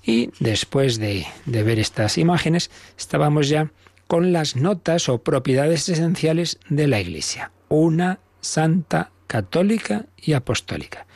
Y 0.03 0.29
después 0.39 0.99
de, 0.99 1.25
ver 1.45 1.79
estas 1.79 2.17
imágenes, 2.17 2.69
estábamos 2.97 3.49
ya 3.49 3.71
con 4.07 4.33
las 4.33 4.55
notas 4.55 5.09
o 5.09 5.23
propiedades 5.23 5.89
esenciales 5.89 6.59
de 6.69 6.87
la 6.87 6.99
Iglesia. 6.99 7.51
Una 7.69 8.19
santa, 8.41 9.11
católica 9.27 10.05
y 10.17 10.33
apostólica. 10.33 11.07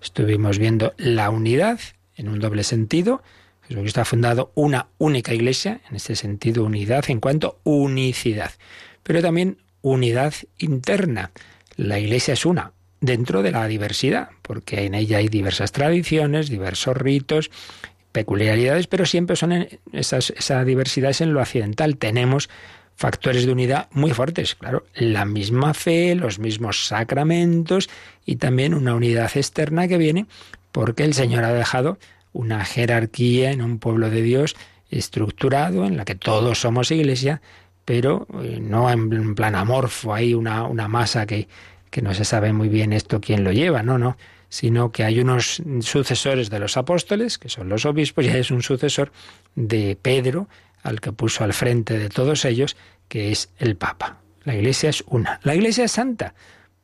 Estuvimos 0.00 0.58
viendo 0.58 0.94
la 0.96 1.30
unidad 1.30 1.80
en 2.14 2.28
un 2.28 2.38
doble 2.38 2.62
sentido. 2.62 3.22
Jesucristo 3.66 4.00
ha 4.00 4.04
fundado 4.04 4.52
una 4.54 4.86
única 4.98 5.34
iglesia, 5.34 5.80
en 5.90 5.96
este 5.96 6.14
sentido 6.14 6.62
unidad 6.62 7.04
en 7.08 7.18
cuanto 7.18 7.58
unicidad, 7.64 8.52
pero 9.02 9.20
también 9.20 9.58
unidad 9.82 10.34
interna. 10.58 11.32
la 11.76 11.98
Iglesia 11.98 12.34
es 12.34 12.46
una, 12.46 12.72
dentro 13.00 13.42
de 13.42 13.52
la 13.52 13.66
diversidad, 13.66 14.30
porque 14.42 14.84
en 14.84 14.94
ella 14.94 15.18
hay 15.18 15.28
diversas 15.28 15.72
tradiciones, 15.72 16.48
diversos 16.48 16.96
ritos, 16.96 17.50
peculiaridades, 18.12 18.86
pero 18.86 19.04
siempre 19.04 19.36
son 19.36 19.52
en 19.52 19.68
esas, 19.92 20.30
esa 20.30 20.64
diversidad 20.64 21.10
es 21.10 21.20
en 21.20 21.34
lo 21.34 21.40
occidental. 21.40 21.96
Tenemos 21.98 22.48
factores 22.96 23.44
de 23.44 23.52
unidad 23.52 23.88
muy 23.92 24.12
fuertes, 24.12 24.54
claro, 24.54 24.84
la 24.94 25.26
misma 25.26 25.74
fe, 25.74 26.14
los 26.14 26.38
mismos 26.38 26.86
sacramentos 26.86 27.90
y 28.24 28.36
también 28.36 28.72
una 28.72 28.94
unidad 28.94 29.30
externa 29.36 29.86
que 29.86 29.98
viene 29.98 30.26
porque 30.72 31.04
el 31.04 31.14
Señor 31.14 31.44
ha 31.44 31.52
dejado 31.52 31.98
una 32.32 32.64
jerarquía 32.64 33.50
en 33.50 33.62
un 33.62 33.78
pueblo 33.78 34.10
de 34.10 34.22
Dios 34.22 34.56
estructurado 34.90 35.84
en 35.84 35.96
la 35.96 36.04
que 36.04 36.14
todos 36.14 36.60
somos 36.60 36.90
iglesia, 36.90 37.40
pero 37.84 38.26
eh, 38.42 38.58
no 38.60 38.90
en 38.90 39.34
plan 39.34 39.54
amorfo, 39.54 40.12
hay 40.14 40.34
una, 40.34 40.64
una 40.64 40.86
masa 40.86 41.26
que, 41.26 41.48
que 41.96 42.02
no 42.02 42.12
se 42.12 42.26
sabe 42.26 42.52
muy 42.52 42.68
bien 42.68 42.92
esto 42.92 43.22
quién 43.22 43.42
lo 43.42 43.52
lleva, 43.52 43.82
no, 43.82 43.96
no, 43.96 44.18
sino 44.50 44.92
que 44.92 45.02
hay 45.02 45.18
unos 45.18 45.62
sucesores 45.80 46.50
de 46.50 46.58
los 46.58 46.76
apóstoles, 46.76 47.38
que 47.38 47.48
son 47.48 47.70
los 47.70 47.86
obispos, 47.86 48.26
y 48.26 48.28
es 48.28 48.50
un 48.50 48.62
sucesor 48.62 49.12
de 49.54 49.96
Pedro, 50.02 50.46
al 50.82 51.00
que 51.00 51.12
puso 51.12 51.42
al 51.42 51.54
frente 51.54 51.98
de 51.98 52.10
todos 52.10 52.44
ellos, 52.44 52.76
que 53.08 53.32
es 53.32 53.48
el 53.56 53.76
Papa. 53.76 54.18
La 54.44 54.54
Iglesia 54.54 54.90
es 54.90 55.04
una. 55.06 55.40
La 55.42 55.54
Iglesia 55.54 55.86
es 55.86 55.92
santa, 55.92 56.34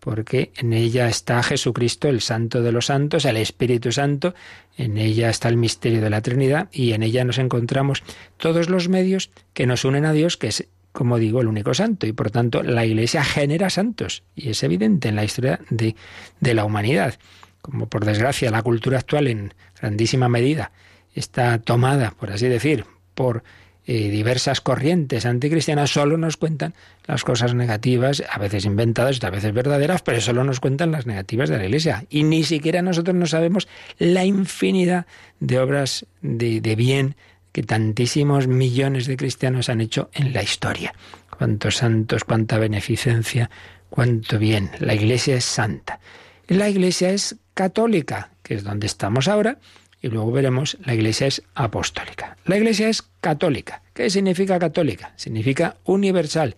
porque 0.00 0.50
en 0.56 0.72
ella 0.72 1.10
está 1.10 1.42
Jesucristo, 1.42 2.08
el 2.08 2.22
Santo 2.22 2.62
de 2.62 2.72
los 2.72 2.86
Santos, 2.86 3.26
el 3.26 3.36
Espíritu 3.36 3.92
Santo, 3.92 4.34
en 4.78 4.96
ella 4.96 5.28
está 5.28 5.50
el 5.50 5.58
misterio 5.58 6.00
de 6.00 6.08
la 6.08 6.22
Trinidad 6.22 6.70
y 6.72 6.94
en 6.94 7.02
ella 7.02 7.22
nos 7.26 7.36
encontramos 7.36 8.02
todos 8.38 8.70
los 8.70 8.88
medios 8.88 9.28
que 9.52 9.66
nos 9.66 9.84
unen 9.84 10.06
a 10.06 10.14
Dios, 10.14 10.38
que 10.38 10.46
es, 10.46 10.68
como 10.92 11.18
digo, 11.18 11.40
el 11.40 11.48
único 11.48 11.74
santo. 11.74 12.06
Y 12.06 12.12
por 12.12 12.30
tanto, 12.30 12.62
la 12.62 12.84
Iglesia 12.86 13.24
genera 13.24 13.70
santos, 13.70 14.22
y 14.36 14.50
es 14.50 14.62
evidente 14.62 15.08
en 15.08 15.16
la 15.16 15.24
historia 15.24 15.60
de, 15.70 15.96
de 16.40 16.54
la 16.54 16.64
humanidad 16.64 17.14
como 17.62 17.86
por 17.86 18.04
desgracia 18.04 18.50
la 18.50 18.60
cultura 18.60 18.98
actual 18.98 19.28
en 19.28 19.54
grandísima 19.80 20.28
medida 20.28 20.72
está 21.14 21.58
tomada, 21.58 22.12
por 22.18 22.30
así 22.30 22.48
decir, 22.48 22.84
por 23.14 23.42
eh, 23.84 24.10
diversas 24.10 24.60
corrientes 24.60 25.26
anticristianas, 25.26 25.90
solo 25.90 26.16
nos 26.16 26.36
cuentan 26.36 26.74
las 27.06 27.24
cosas 27.24 27.54
negativas, 27.54 28.22
a 28.30 28.38
veces 28.38 28.64
inventadas, 28.64 29.22
a 29.24 29.30
veces 29.30 29.52
verdaderas, 29.52 30.02
pero 30.02 30.20
solo 30.20 30.44
nos 30.44 30.60
cuentan 30.60 30.92
las 30.92 31.06
negativas 31.06 31.48
de 31.48 31.58
la 31.58 31.64
Iglesia. 31.64 32.04
Y 32.08 32.24
ni 32.24 32.44
siquiera 32.44 32.80
nosotros 32.82 33.16
no 33.16 33.26
sabemos 33.26 33.68
la 33.98 34.24
infinidad 34.24 35.06
de 35.40 35.58
obras 35.58 36.06
de, 36.20 36.60
de 36.60 36.76
bien 36.76 37.16
que 37.52 37.62
tantísimos 37.62 38.48
millones 38.48 39.06
de 39.06 39.16
cristianos 39.16 39.68
han 39.68 39.80
hecho 39.80 40.10
en 40.12 40.32
la 40.32 40.42
historia. 40.42 40.94
Cuántos 41.36 41.76
santos, 41.76 42.24
cuánta 42.24 42.58
beneficencia, 42.58 43.50
cuánto 43.90 44.38
bien. 44.38 44.70
La 44.80 44.94
Iglesia 44.94 45.36
es 45.36 45.44
santa. 45.44 46.00
La 46.48 46.68
Iglesia 46.68 47.10
es 47.10 47.36
católica, 47.54 48.30
que 48.42 48.54
es 48.54 48.64
donde 48.64 48.86
estamos 48.86 49.28
ahora, 49.28 49.58
y 50.00 50.08
luego 50.08 50.32
veremos, 50.32 50.78
la 50.84 50.94
Iglesia 50.94 51.28
es 51.28 51.42
apostólica. 51.54 52.36
La 52.44 52.56
Iglesia 52.56 52.88
es 52.88 53.02
católica. 53.20 53.82
¿Qué 53.94 54.10
significa 54.10 54.58
católica? 54.58 55.12
Significa 55.16 55.76
universal, 55.84 56.56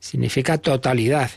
significa 0.00 0.58
totalidad. 0.58 1.30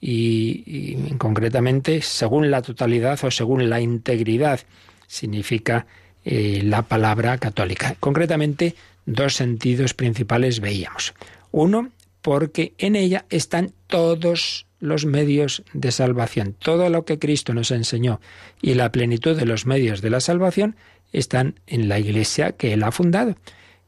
Y, 0.00 0.94
concretamente, 1.16 2.02
según 2.02 2.50
la 2.50 2.62
totalidad 2.62 3.18
o 3.24 3.30
según 3.30 3.70
la 3.70 3.80
integridad, 3.80 4.60
significa 5.06 5.86
eh, 6.30 6.60
la 6.62 6.82
palabra 6.82 7.38
católica. 7.38 7.96
Concretamente, 8.00 8.74
dos 9.06 9.34
sentidos 9.34 9.94
principales 9.94 10.60
veíamos. 10.60 11.14
Uno, 11.52 11.88
porque 12.20 12.74
en 12.76 12.96
ella 12.96 13.24
están 13.30 13.72
todos 13.86 14.66
los 14.78 15.06
medios 15.06 15.62
de 15.72 15.90
salvación. 15.90 16.54
Todo 16.58 16.90
lo 16.90 17.06
que 17.06 17.18
Cristo 17.18 17.54
nos 17.54 17.70
enseñó 17.70 18.20
y 18.60 18.74
la 18.74 18.92
plenitud 18.92 19.38
de 19.38 19.46
los 19.46 19.64
medios 19.64 20.02
de 20.02 20.10
la 20.10 20.20
salvación 20.20 20.76
están 21.14 21.60
en 21.66 21.88
la 21.88 21.98
iglesia 21.98 22.52
que 22.52 22.74
Él 22.74 22.82
ha 22.82 22.92
fundado. 22.92 23.34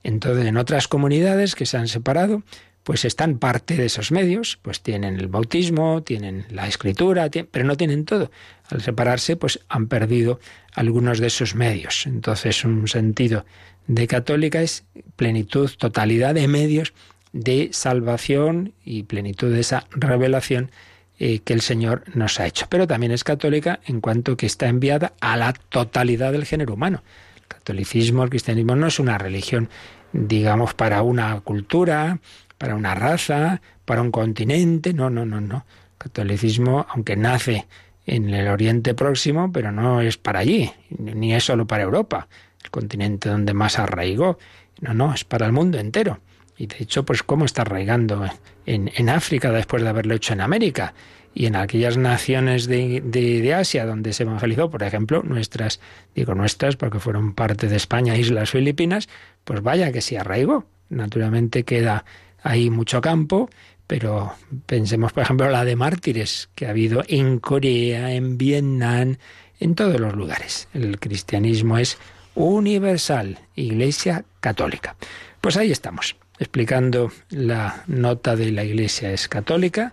Entonces, 0.03 0.46
en 0.46 0.57
otras 0.57 0.88
comunidades 0.88 1.55
que 1.55 1.66
se 1.66 1.76
han 1.76 1.88
separado, 1.88 2.42
pues 2.82 3.04
están 3.04 3.38
parte 3.38 3.76
de 3.76 3.86
esos 3.86 4.10
medios, 4.10 4.58
pues 4.62 4.80
tienen 4.80 5.18
el 5.18 5.28
bautismo, 5.28 6.02
tienen 6.02 6.46
la 6.50 6.66
escritura, 6.66 7.28
pero 7.50 7.64
no 7.64 7.76
tienen 7.76 8.04
todo. 8.04 8.30
Al 8.68 8.82
separarse, 8.82 9.36
pues 9.36 9.60
han 9.68 9.86
perdido 9.86 10.40
algunos 10.72 11.18
de 11.18 11.26
esos 11.26 11.54
medios. 11.54 12.06
Entonces, 12.06 12.64
un 12.64 12.88
sentido 12.88 13.44
de 13.86 14.06
católica 14.06 14.62
es 14.62 14.84
plenitud, 15.16 15.70
totalidad 15.76 16.34
de 16.34 16.48
medios 16.48 16.94
de 17.32 17.70
salvación 17.72 18.72
y 18.84 19.04
plenitud 19.04 19.52
de 19.52 19.60
esa 19.60 19.86
revelación 19.90 20.70
eh, 21.18 21.40
que 21.40 21.52
el 21.52 21.60
Señor 21.60 22.04
nos 22.14 22.40
ha 22.40 22.46
hecho. 22.46 22.66
Pero 22.68 22.86
también 22.86 23.12
es 23.12 23.24
católica 23.24 23.80
en 23.86 24.00
cuanto 24.00 24.36
que 24.36 24.46
está 24.46 24.68
enviada 24.68 25.12
a 25.20 25.36
la 25.36 25.52
totalidad 25.52 26.32
del 26.32 26.46
género 26.46 26.74
humano. 26.74 27.02
El 27.36 27.46
catolicismo, 27.46 28.24
el 28.24 28.30
cristianismo 28.30 28.74
no 28.74 28.86
es 28.86 28.98
una 28.98 29.18
religión, 29.18 29.68
digamos, 30.12 30.74
para 30.74 31.02
una 31.02 31.40
cultura, 31.40 32.20
para 32.60 32.74
una 32.74 32.94
raza, 32.94 33.62
para 33.86 34.02
un 34.02 34.10
continente, 34.10 34.92
no, 34.92 35.08
no, 35.08 35.24
no, 35.24 35.40
no. 35.40 35.64
El 35.92 35.96
catolicismo, 35.96 36.84
aunque 36.90 37.16
nace 37.16 37.66
en 38.04 38.28
el 38.34 38.48
Oriente 38.48 38.92
Próximo, 38.92 39.50
pero 39.50 39.72
no 39.72 40.02
es 40.02 40.18
para 40.18 40.40
allí, 40.40 40.70
ni 40.90 41.34
es 41.34 41.44
solo 41.44 41.66
para 41.66 41.84
Europa, 41.84 42.28
el 42.62 42.70
continente 42.70 43.30
donde 43.30 43.54
más 43.54 43.78
arraigó. 43.78 44.38
No, 44.82 44.92
no, 44.92 45.14
es 45.14 45.24
para 45.24 45.46
el 45.46 45.52
mundo 45.52 45.78
entero. 45.78 46.20
Y 46.58 46.66
de 46.66 46.76
hecho, 46.80 47.02
pues 47.06 47.22
cómo 47.22 47.46
está 47.46 47.62
arraigando 47.62 48.28
en, 48.66 49.08
África 49.08 49.50
después 49.50 49.82
de 49.82 49.88
haberlo 49.88 50.14
hecho 50.14 50.34
en 50.34 50.42
América 50.42 50.92
y 51.32 51.46
en 51.46 51.56
aquellas 51.56 51.96
naciones 51.96 52.66
de, 52.66 53.00
de, 53.02 53.54
Asia 53.54 53.86
donde 53.86 54.12
se 54.12 54.24
evangelizó, 54.24 54.68
por 54.68 54.82
ejemplo, 54.82 55.22
nuestras, 55.22 55.80
digo 56.14 56.34
nuestras 56.34 56.76
porque 56.76 56.98
fueron 56.98 57.32
parte 57.32 57.68
de 57.68 57.76
España, 57.76 58.18
Islas 58.18 58.50
Filipinas, 58.50 59.08
pues 59.44 59.62
vaya 59.62 59.92
que 59.92 60.02
sí 60.02 60.16
arraigó. 60.16 60.66
Naturalmente 60.90 61.62
queda 61.62 62.04
ahí 62.42 62.70
mucho 62.70 63.00
campo, 63.00 63.50
pero 63.87 64.35
pensemos, 64.66 65.12
por 65.12 65.22
ejemplo, 65.22 65.50
la 65.50 65.64
de 65.64 65.76
mártires 65.76 66.48
que 66.55 66.66
ha 66.66 66.70
habido 66.70 67.03
en 67.09 67.38
Corea, 67.38 68.12
en 68.12 68.38
Vietnam, 68.38 69.16
en 69.59 69.74
todos 69.74 70.00
los 70.00 70.14
lugares. 70.14 70.68
El 70.72 70.98
cristianismo 70.98 71.79
es 71.79 71.98
universal, 72.35 73.38
Iglesia 73.57 74.24
católica. 74.40 74.96
Pues 75.40 75.57
ahí 75.57 75.70
estamos 75.72 76.16
explicando 76.38 77.12
la 77.29 77.85
nota 77.87 78.37
de 78.37 78.50
la 78.53 78.64
Iglesia 78.64 79.12
es 79.12 79.29
católica 79.29 79.92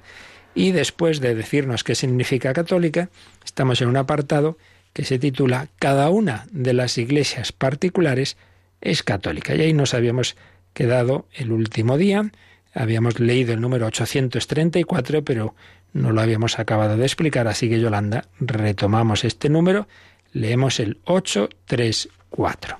y 0.55 0.71
después 0.71 1.19
de 1.19 1.35
decirnos 1.35 1.83
qué 1.83 1.93
significa 1.93 2.53
católica, 2.53 3.09
estamos 3.45 3.81
en 3.81 3.89
un 3.89 3.97
apartado 3.97 4.57
que 4.93 5.05
se 5.05 5.19
titula 5.19 5.67
Cada 5.77 6.09
una 6.09 6.47
de 6.51 6.73
las 6.73 6.97
iglesias 6.97 7.51
particulares 7.51 8.37
es 8.81 9.03
católica. 9.03 9.53
Y 9.53 9.61
ahí 9.61 9.73
nos 9.73 9.93
habíamos 9.93 10.35
quedado 10.77 11.25
el 11.33 11.51
último 11.51 11.97
día, 11.97 12.31
habíamos 12.71 13.19
leído 13.19 13.51
el 13.51 13.61
número 13.61 13.87
834, 13.87 15.23
pero 15.23 15.55
no 15.91 16.11
lo 16.11 16.21
habíamos 16.21 16.59
acabado 16.59 16.97
de 16.97 17.03
explicar, 17.03 17.47
así 17.47 17.67
que 17.67 17.79
Yolanda, 17.79 18.25
retomamos 18.39 19.23
este 19.23 19.49
número, 19.49 19.87
leemos 20.33 20.79
el 20.79 20.99
834. 21.05 22.77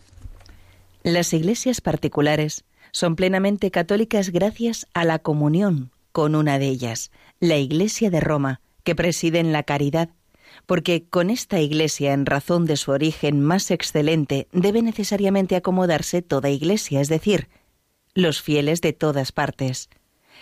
Las 1.02 1.34
iglesias 1.34 1.82
particulares 1.82 2.66
son 2.92 3.16
plenamente 3.16 3.72
católicas 3.72 4.30
gracias 4.30 4.86
a 4.94 5.04
la 5.04 5.18
comunión 5.18 5.90
con 6.12 6.36
una 6.36 6.60
de 6.60 6.68
ellas, 6.68 7.10
la 7.40 7.58
Iglesia 7.58 8.12
de 8.12 8.20
Roma, 8.20 8.62
que 8.84 8.94
preside 8.94 9.40
en 9.40 9.54
la 9.54 9.64
caridad, 9.64 10.10
porque 10.68 11.04
con 11.10 11.32
esta 11.32 11.60
Iglesia, 11.60 12.14
en 12.14 12.28
razón 12.28 12.68
de 12.68 12.78
su 12.78 12.92
origen 12.92 13.42
más 13.42 13.72
excelente, 13.72 14.48
debe 14.52 14.84
necesariamente 14.84 15.56
acomodarse 15.56 16.22
toda 16.22 16.52
Iglesia, 16.52 17.02
es 17.02 17.10
decir, 17.10 17.48
los 18.18 18.42
fieles 18.42 18.82
de 18.82 18.94
todas 18.94 19.32
partes. 19.32 19.90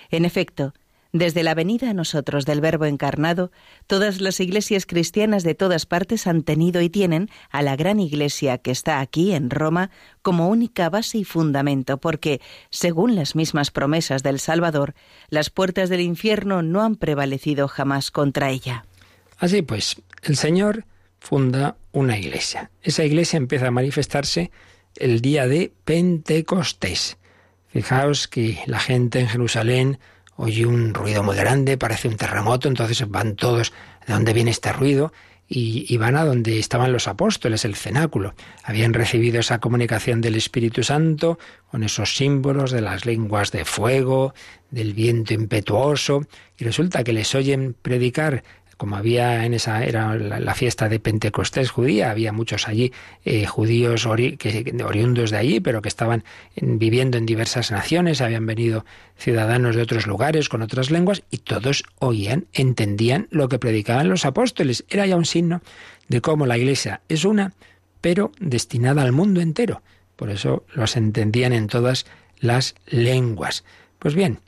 En 0.10 0.24
efecto, 0.24 0.74
desde 1.12 1.44
la 1.44 1.54
venida 1.54 1.90
a 1.90 1.94
nosotros 1.94 2.46
del 2.46 2.62
Verbo 2.62 2.86
encarnado, 2.86 3.52
todas 3.86 4.22
las 4.22 4.40
iglesias 4.40 4.86
cristianas 4.86 5.44
de 5.44 5.56
todas 5.56 5.86
partes 5.86 6.26
han 6.26 6.44
tenido 6.44 6.82
y 6.82 6.90
tienen 6.90 7.30
a 7.52 7.62
la 7.62 7.76
gran 7.76 8.00
iglesia 8.00 8.60
que 8.60 8.72
está 8.72 9.02
aquí 9.02 9.34
en 9.34 9.50
Roma 9.50 9.92
como 10.22 10.48
única 10.48 10.90
base 10.90 11.18
y 11.18 11.26
fundamento, 11.26 11.98
porque, 11.98 12.40
según 12.70 13.14
las 13.16 13.36
mismas 13.36 13.72
promesas 13.72 14.24
del 14.24 14.40
Salvador, 14.40 14.96
las 15.28 15.50
puertas 15.50 15.90
del 15.90 16.02
infierno 16.02 16.62
no 16.62 16.82
han 16.82 16.96
prevalecido 16.96 17.68
jamás 17.68 18.10
contra 18.10 18.52
ella. 18.52 18.86
Así 19.38 19.62
pues, 19.64 20.02
el 20.24 20.38
Señor 20.38 20.86
funda 21.20 21.76
una 21.92 22.18
iglesia. 22.18 22.72
Esa 22.84 23.04
iglesia 23.04 23.36
empieza 23.36 23.68
a 23.68 23.72
manifestarse 23.72 24.50
el 24.96 25.20
día 25.20 25.46
de 25.46 25.74
Pentecostés. 25.84 27.18
Fijaos 27.76 28.30
que 28.30 28.60
la 28.68 28.80
gente 28.80 29.20
en 29.20 29.28
Jerusalén 29.28 30.00
oye 30.38 30.66
un 30.66 30.94
ruido 30.94 31.24
muy 31.24 31.36
grande, 31.36 31.78
parece 31.78 32.08
un 32.08 32.16
terremoto, 32.16 32.70
entonces 32.70 33.06
van 33.10 33.36
todos, 33.36 33.74
¿de 34.08 34.14
dónde 34.14 34.32
viene 34.32 34.52
este 34.52 34.72
ruido? 34.72 35.12
Y, 35.50 35.98
van 35.98 36.16
a 36.16 36.24
donde 36.24 36.58
estaban 36.58 36.94
los 36.94 37.10
apóstoles, 37.10 37.66
el 37.66 37.76
cenáculo. 37.76 38.34
Habían 38.64 38.94
recibido 38.94 39.42
esa 39.42 39.60
comunicación 39.60 40.22
del 40.22 40.36
Espíritu 40.36 40.84
Santo 40.84 41.38
con 41.70 41.84
esos 41.84 42.16
símbolos 42.16 42.72
de 42.72 42.80
las 42.80 43.06
lenguas 43.06 43.52
de 43.52 43.66
fuego, 43.66 44.34
del 44.72 44.94
viento 44.94 45.34
impetuoso, 45.34 46.26
y 46.58 46.64
resulta 46.64 47.04
que 47.04 47.12
les 47.12 47.36
oyen 47.36 47.76
predicar 47.80 48.46
como 48.78 48.98
había 48.98 49.46
en 49.46 49.54
esa 49.54 49.84
era 49.84 50.16
la, 50.16 50.54
fiesta 50.54 50.90
de 50.90 51.00
Pentecostés 51.00 51.72
judía, 51.72 52.12
había 52.12 52.32
muchos 52.32 52.68
allí 52.68 52.92
eh, 53.24 53.46
judíos 53.46 54.08
que, 54.38 54.84
oriundos 54.86 55.32
de 55.32 55.38
allí, 55.38 55.60
pero 55.60 55.82
que 55.82 55.88
estaban 55.88 56.24
viviendo 56.56 57.18
en 57.18 57.26
diversas 57.26 57.72
naciones, 57.72 58.22
habían 58.22 58.46
venido 58.46 58.86
ciudadanos 59.18 59.76
de 59.76 59.82
otros 59.82 60.08
lugares 60.08 60.50
con 60.50 60.62
otras 60.62 60.92
lenguas 60.92 61.24
y 61.32 61.38
todos 61.38 61.84
oían, 62.00 62.48
entendían 62.54 63.28
lo 63.32 63.48
que 63.48 63.60
predicaban 63.60 64.10
los 64.10 64.26
apóstoles. 64.26 64.86
Era 64.90 65.06
ya 65.06 65.16
un 65.16 65.26
signo 65.26 65.62
de 66.08 66.22
cómo 66.22 66.46
la 66.46 66.58
Iglesia 66.58 67.02
es 67.08 67.26
una, 67.26 67.54
pero 68.02 68.32
destinada 68.40 69.04
al 69.04 69.12
mundo 69.12 69.42
entero. 69.42 69.82
Por 70.16 70.30
eso 70.30 70.66
los 70.74 70.96
entendían 70.96 71.54
en 71.54 71.68
todas 71.68 72.06
las 72.40 72.76
lenguas. 72.88 73.64
Pues 74.00 74.16
bien, 74.16 74.40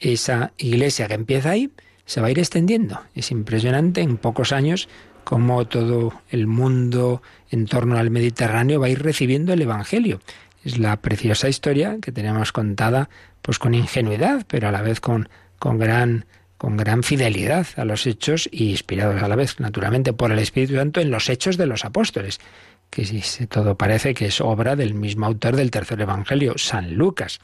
esa 0.00 0.52
Iglesia 0.58 1.08
que 1.08 1.14
empieza 1.14 1.50
ahí, 1.50 1.70
se 2.06 2.20
va 2.20 2.28
a 2.28 2.30
ir 2.30 2.38
extendiendo. 2.38 3.00
Es 3.14 3.30
impresionante 3.30 4.00
en 4.00 4.16
pocos 4.16 4.52
años 4.52 4.88
cómo 5.24 5.66
todo 5.66 6.14
el 6.30 6.46
mundo 6.46 7.20
en 7.50 7.66
torno 7.66 7.98
al 7.98 8.10
Mediterráneo 8.10 8.80
va 8.80 8.86
a 8.86 8.90
ir 8.90 9.02
recibiendo 9.02 9.52
el 9.52 9.62
Evangelio. 9.62 10.20
Es 10.64 10.78
la 10.78 10.96
preciosa 10.96 11.48
historia 11.48 11.98
que 12.00 12.12
tenemos 12.12 12.52
contada 12.52 13.10
pues 13.42 13.58
con 13.58 13.74
ingenuidad, 13.74 14.46
pero 14.48 14.68
a 14.68 14.72
la 14.72 14.82
vez 14.82 15.00
con, 15.00 15.28
con 15.58 15.78
gran 15.78 16.24
con 16.58 16.76
gran 16.76 17.02
fidelidad 17.02 17.66
a 17.76 17.84
los 17.84 18.06
hechos 18.06 18.48
y 18.50 18.70
inspirados 18.70 19.22
a 19.22 19.28
la 19.28 19.36
vez, 19.36 19.60
naturalmente, 19.60 20.12
por 20.12 20.32
el 20.32 20.38
Espíritu 20.38 20.76
Santo 20.76 21.00
en 21.00 21.10
los 21.10 21.28
hechos 21.28 21.58
de 21.58 21.66
los 21.66 21.84
apóstoles, 21.84 22.40
que 22.88 23.04
si 23.04 23.46
todo 23.46 23.76
parece 23.76 24.14
que 24.14 24.26
es 24.26 24.40
obra 24.40 24.74
del 24.74 24.94
mismo 24.94 25.26
autor 25.26 25.56
del 25.56 25.70
tercer 25.70 26.00
Evangelio, 26.00 26.54
San 26.56 26.94
Lucas. 26.94 27.40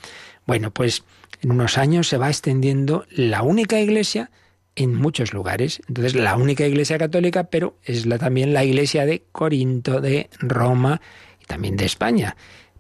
Bueno, 0.46 0.70
pues 0.70 1.05
en 1.42 1.51
unos 1.51 1.77
años 1.77 2.09
se 2.09 2.16
va 2.16 2.29
extendiendo 2.29 3.05
la 3.11 3.42
única 3.42 3.79
iglesia 3.81 4.31
en 4.77 4.95
muchos 4.95 5.33
lugares. 5.33 5.83
Entonces, 5.89 6.15
la 6.15 6.37
única 6.37 6.67
iglesia 6.67 6.99
católica, 6.99 7.45
pero 7.45 7.77
es 7.85 8.07
la, 8.07 8.19
también 8.19 8.53
la 8.53 8.65
iglesia 8.65 9.07
de 9.07 9.25
Corinto, 9.33 10.01
de 10.01 10.31
Roma 10.39 11.01
y 11.41 11.45
también 11.45 11.77
de 11.77 11.85
España. 11.85 12.37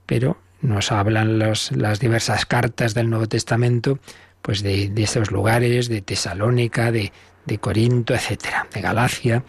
Pero 0.06 0.38
nos 0.60 0.92
hablan 0.92 1.38
las 1.38 2.00
diversas 2.00 2.46
cartas 2.46 2.94
del 2.94 3.10
Nuevo 3.10 3.26
Testamento, 3.26 3.98
pues 4.42 4.62
de, 4.62 4.88
de 4.88 5.02
esos 5.02 5.30
lugares, 5.30 5.88
de 5.88 6.02
Tesalónica, 6.02 6.92
de, 6.92 7.12
de 7.46 7.58
Corinto, 7.58 8.14
etcétera, 8.14 8.66
de 8.72 8.80
Galacia, 8.80 9.44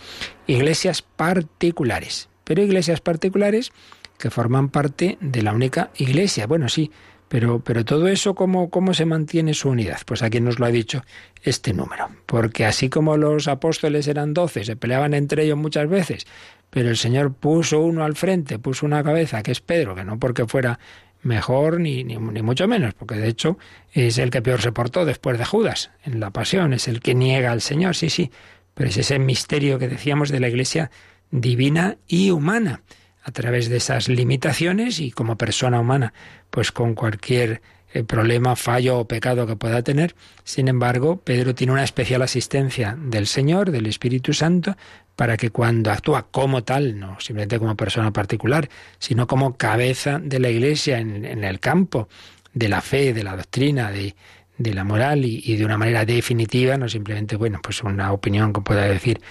iglesias 0.47 1.01
particulares, 1.01 2.29
pero 2.43 2.63
iglesias 2.63 3.01
particulares 3.01 3.71
que 4.17 4.29
forman 4.29 4.69
parte 4.69 5.17
de 5.21 5.41
la 5.41 5.53
única 5.53 5.91
iglesia. 5.97 6.47
Bueno, 6.47 6.69
sí, 6.69 6.91
pero, 7.33 7.61
pero 7.61 7.83
todo 7.83 8.09
eso, 8.09 8.35
¿cómo, 8.35 8.69
¿cómo 8.69 8.93
se 8.93 9.05
mantiene 9.05 9.55
su 9.55 9.67
unidad? 9.67 10.01
Pues 10.05 10.21
aquí 10.21 10.39
nos 10.39 10.59
lo 10.59 10.67
ha 10.67 10.69
dicho 10.69 11.03
este 11.41 11.73
número. 11.73 12.09
Porque 12.27 12.63
así 12.63 12.89
como 12.89 13.17
los 13.17 13.47
apóstoles 13.47 14.07
eran 14.07 14.35
doce, 14.35 14.63
se 14.63 14.75
peleaban 14.75 15.15
entre 15.15 15.45
ellos 15.45 15.57
muchas 15.57 15.89
veces, 15.89 16.27
pero 16.69 16.89
el 16.89 16.95
Señor 16.95 17.33
puso 17.33 17.79
uno 17.79 18.03
al 18.03 18.15
frente, 18.15 18.59
puso 18.59 18.85
una 18.85 19.03
cabeza, 19.03 19.41
que 19.41 19.51
es 19.51 19.61
Pedro, 19.61 19.95
que 19.95 20.03
no 20.03 20.19
porque 20.19 20.45
fuera 20.45 20.77
mejor 21.23 21.79
ni, 21.79 22.03
ni, 22.03 22.17
ni, 22.17 22.43
mucho 22.43 22.67
menos, 22.67 22.93
porque 22.93 23.15
de 23.15 23.29
hecho 23.29 23.57
es 23.93 24.19
el 24.19 24.29
que 24.29 24.43
peor 24.43 24.61
se 24.61 24.71
portó 24.71 25.03
después 25.03 25.39
de 25.39 25.45
Judas 25.45 25.89
en 26.03 26.19
la 26.19 26.29
pasión, 26.29 26.71
es 26.71 26.87
el 26.87 26.99
que 26.99 27.15
niega 27.15 27.51
al 27.51 27.61
Señor, 27.61 27.95
sí, 27.95 28.11
sí, 28.11 28.29
pero 28.75 28.91
es 28.91 28.97
ese 28.97 29.17
misterio 29.17 29.79
que 29.79 29.87
decíamos 29.87 30.29
de 30.29 30.39
la 30.39 30.49
Iglesia 30.49 30.91
divina 31.31 31.97
y 32.07 32.29
humana 32.29 32.83
a 33.23 33.31
través 33.31 33.69
de 33.69 33.77
esas 33.77 34.09
limitaciones 34.09 34.99
y 34.99 35.11
como 35.11 35.37
persona 35.37 35.79
humana, 35.79 36.13
pues 36.49 36.71
con 36.71 36.93
cualquier 36.93 37.61
eh, 37.93 38.03
problema, 38.03 38.55
fallo 38.55 38.99
o 38.99 39.07
pecado 39.07 39.45
que 39.45 39.55
pueda 39.55 39.83
tener. 39.83 40.15
Sin 40.43 40.67
embargo, 40.67 41.21
Pedro 41.23 41.53
tiene 41.53 41.73
una 41.73 41.83
especial 41.83 42.23
asistencia 42.23 42.97
del 42.99 43.27
Señor, 43.27 43.71
del 43.71 43.85
Espíritu 43.85 44.33
Santo, 44.33 44.75
para 45.15 45.37
que 45.37 45.51
cuando 45.51 45.91
actúa 45.91 46.27
como 46.31 46.63
tal, 46.63 46.99
no 46.99 47.19
simplemente 47.19 47.59
como 47.59 47.77
persona 47.77 48.11
particular, 48.11 48.67
sino 48.97 49.27
como 49.27 49.57
cabeza 49.57 50.19
de 50.19 50.39
la 50.39 50.49
Iglesia 50.49 50.97
en, 50.97 51.43
el 51.43 51.59
campo 51.59 52.09
de 52.53 52.67
la 52.67 52.81
fe, 52.81 53.13
de 53.13 53.23
la 53.23 53.35
doctrina, 53.35 53.91
de, 53.91 54.15
la 54.57 54.83
moral 54.83 55.23
y, 55.23 55.43
y, 55.45 55.55
de 55.55 55.65
una 55.65 55.77
manera 55.77 56.03
definitiva, 56.03 56.77
no 56.77 56.89
simplemente, 56.89 57.35
bueno, 57.35 57.59
pues 57.61 57.83
una 57.83 58.11
opinión 58.11 58.53
que 58.53 58.61
pueda 58.61 58.85
decir 58.85 59.21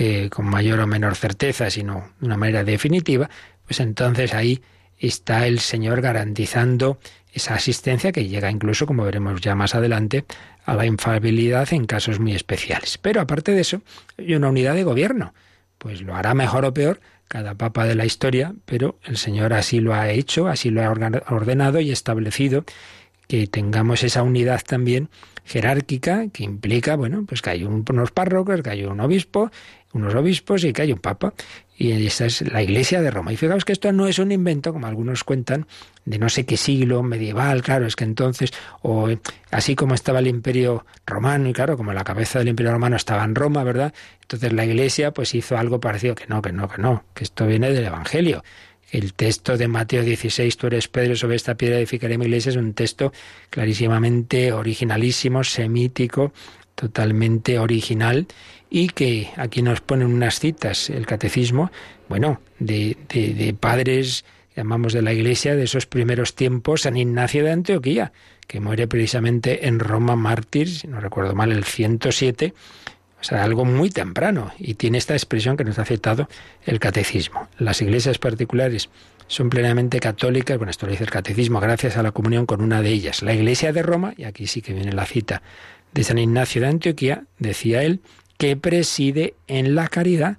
eh, 0.00 0.30
con 0.30 0.46
mayor 0.46 0.78
o 0.78 0.86
menor 0.86 1.16
certeza, 1.16 1.70
sino 1.70 2.12
de 2.20 2.26
una 2.26 2.36
manera 2.36 2.62
definitiva, 2.62 3.28
pues 3.66 3.80
entonces 3.80 4.32
ahí 4.32 4.62
está 4.96 5.48
el 5.48 5.58
Señor 5.58 6.02
garantizando 6.02 7.00
esa 7.32 7.54
asistencia 7.54 8.12
que 8.12 8.28
llega 8.28 8.48
incluso, 8.48 8.86
como 8.86 9.02
veremos 9.02 9.40
ya 9.40 9.56
más 9.56 9.74
adelante, 9.74 10.24
a 10.64 10.76
la 10.76 10.86
infalibilidad 10.86 11.66
en 11.72 11.86
casos 11.86 12.20
muy 12.20 12.32
especiales. 12.32 12.96
Pero 12.96 13.20
aparte 13.20 13.50
de 13.50 13.60
eso, 13.60 13.82
hay 14.16 14.36
una 14.36 14.50
unidad 14.50 14.74
de 14.74 14.84
gobierno. 14.84 15.34
Pues 15.78 16.00
lo 16.00 16.14
hará 16.14 16.32
mejor 16.32 16.64
o 16.64 16.72
peor 16.72 17.00
cada 17.26 17.56
papa 17.56 17.84
de 17.84 17.96
la 17.96 18.06
historia, 18.06 18.54
pero 18.66 19.00
el 19.02 19.16
Señor 19.16 19.52
así 19.52 19.80
lo 19.80 19.94
ha 19.94 20.10
hecho, 20.10 20.46
así 20.46 20.70
lo 20.70 20.80
ha 20.80 20.90
ordenado 20.90 21.80
y 21.80 21.90
establecido 21.90 22.64
que 23.26 23.48
tengamos 23.48 24.04
esa 24.04 24.22
unidad 24.22 24.62
también 24.64 25.10
jerárquica 25.48 26.28
que 26.28 26.44
implica, 26.44 26.96
bueno, 26.96 27.24
pues 27.26 27.40
que 27.42 27.50
hay 27.50 27.64
unos 27.64 28.10
párrocos, 28.10 28.62
que 28.62 28.70
hay 28.70 28.84
un 28.84 29.00
obispo 29.00 29.50
unos 29.92 30.14
obispos 30.14 30.64
y 30.64 30.72
que 30.72 30.82
hay 30.82 30.92
un 30.92 30.98
papa. 30.98 31.34
Y 31.76 31.92
esa 32.06 32.26
es 32.26 32.42
la 32.42 32.60
Iglesia 32.60 33.00
de 33.00 33.10
Roma. 33.10 33.32
Y 33.32 33.36
fijaos 33.36 33.64
que 33.64 33.72
esto 33.72 33.92
no 33.92 34.08
es 34.08 34.18
un 34.18 34.32
invento, 34.32 34.72
como 34.72 34.88
algunos 34.88 35.22
cuentan, 35.22 35.66
de 36.04 36.18
no 36.18 36.28
sé 36.28 36.44
qué 36.44 36.56
siglo 36.56 37.04
medieval, 37.04 37.62
claro, 37.62 37.86
es 37.86 37.94
que 37.94 38.02
entonces, 38.02 38.52
o 38.82 39.08
así 39.52 39.76
como 39.76 39.94
estaba 39.94 40.18
el 40.18 40.26
Imperio 40.26 40.84
Romano, 41.06 41.48
y 41.48 41.52
claro, 41.52 41.76
como 41.76 41.92
la 41.92 42.02
cabeza 42.02 42.40
del 42.40 42.48
Imperio 42.48 42.72
Romano 42.72 42.96
estaba 42.96 43.22
en 43.22 43.36
Roma, 43.36 43.62
¿verdad? 43.62 43.94
Entonces 44.22 44.52
la 44.52 44.64
Iglesia 44.64 45.12
pues 45.12 45.34
hizo 45.36 45.56
algo 45.56 45.78
parecido, 45.78 46.16
que 46.16 46.26
no, 46.26 46.42
que 46.42 46.50
no, 46.52 46.68
que 46.68 46.82
no, 46.82 47.04
que 47.14 47.22
esto 47.22 47.46
viene 47.46 47.70
del 47.70 47.84
Evangelio. 47.84 48.42
El 48.90 49.12
texto 49.12 49.56
de 49.56 49.68
Mateo 49.68 50.02
16, 50.02 50.56
tú 50.56 50.66
eres 50.66 50.88
Pedro, 50.88 51.14
sobre 51.14 51.36
esta 51.36 51.54
piedra 51.56 51.76
edificaré 51.76 52.16
mi 52.16 52.24
iglesia, 52.24 52.50
es 52.50 52.56
un 52.56 52.72
texto 52.72 53.12
clarísimamente 53.50 54.50
originalísimo, 54.52 55.44
semítico, 55.44 56.32
totalmente 56.78 57.58
original 57.58 58.26
y 58.70 58.88
que 58.88 59.30
aquí 59.36 59.62
nos 59.62 59.80
ponen 59.80 60.06
unas 60.08 60.38
citas, 60.38 60.90
el 60.90 61.06
catecismo, 61.06 61.72
bueno, 62.08 62.40
de, 62.60 62.96
de, 63.08 63.54
padres, 63.58 64.24
llamamos 64.54 64.92
de 64.92 65.02
la 65.02 65.12
iglesia, 65.12 65.56
de 65.56 65.64
esos 65.64 65.86
primeros 65.86 66.34
tiempos, 66.34 66.82
San 66.82 66.96
Ignacio 66.96 67.42
de 67.42 67.50
Antioquía, 67.50 68.12
que 68.46 68.60
muere 68.60 68.86
precisamente 68.86 69.66
en 69.66 69.80
Roma 69.80 70.14
mártir, 70.14 70.68
si 70.68 70.86
no 70.86 71.00
recuerdo 71.00 71.34
mal, 71.34 71.50
el 71.50 71.64
107, 71.64 72.54
o 73.20 73.24
sea, 73.24 73.42
algo 73.42 73.64
muy 73.64 73.90
temprano, 73.90 74.52
y 74.58 74.74
tiene 74.74 74.98
esta 74.98 75.14
expresión 75.14 75.56
que 75.56 75.64
nos 75.64 75.80
ha 75.80 75.84
citado 75.84 76.28
el 76.64 76.78
catecismo. 76.78 77.48
Las 77.58 77.82
iglesias 77.82 78.18
particulares 78.18 78.88
son 79.26 79.50
plenamente 79.50 79.98
católicas, 79.98 80.56
bueno, 80.56 80.70
esto 80.70 80.86
lo 80.86 80.92
dice 80.92 81.04
el 81.04 81.10
catecismo, 81.10 81.58
gracias 81.58 81.96
a 81.96 82.02
la 82.02 82.12
comunión 82.12 82.46
con 82.46 82.62
una 82.62 82.80
de 82.80 82.90
ellas, 82.90 83.22
la 83.22 83.34
iglesia 83.34 83.72
de 83.72 83.82
Roma, 83.82 84.14
y 84.16 84.24
aquí 84.24 84.46
sí 84.46 84.62
que 84.62 84.72
viene 84.72 84.92
la 84.92 85.04
cita 85.04 85.42
de 85.92 86.04
San 86.04 86.18
Ignacio 86.18 86.60
de 86.60 86.68
Antioquía, 86.68 87.24
decía 87.38 87.82
él, 87.82 88.00
que 88.36 88.56
preside 88.56 89.34
en 89.46 89.74
la 89.74 89.88
caridad. 89.88 90.38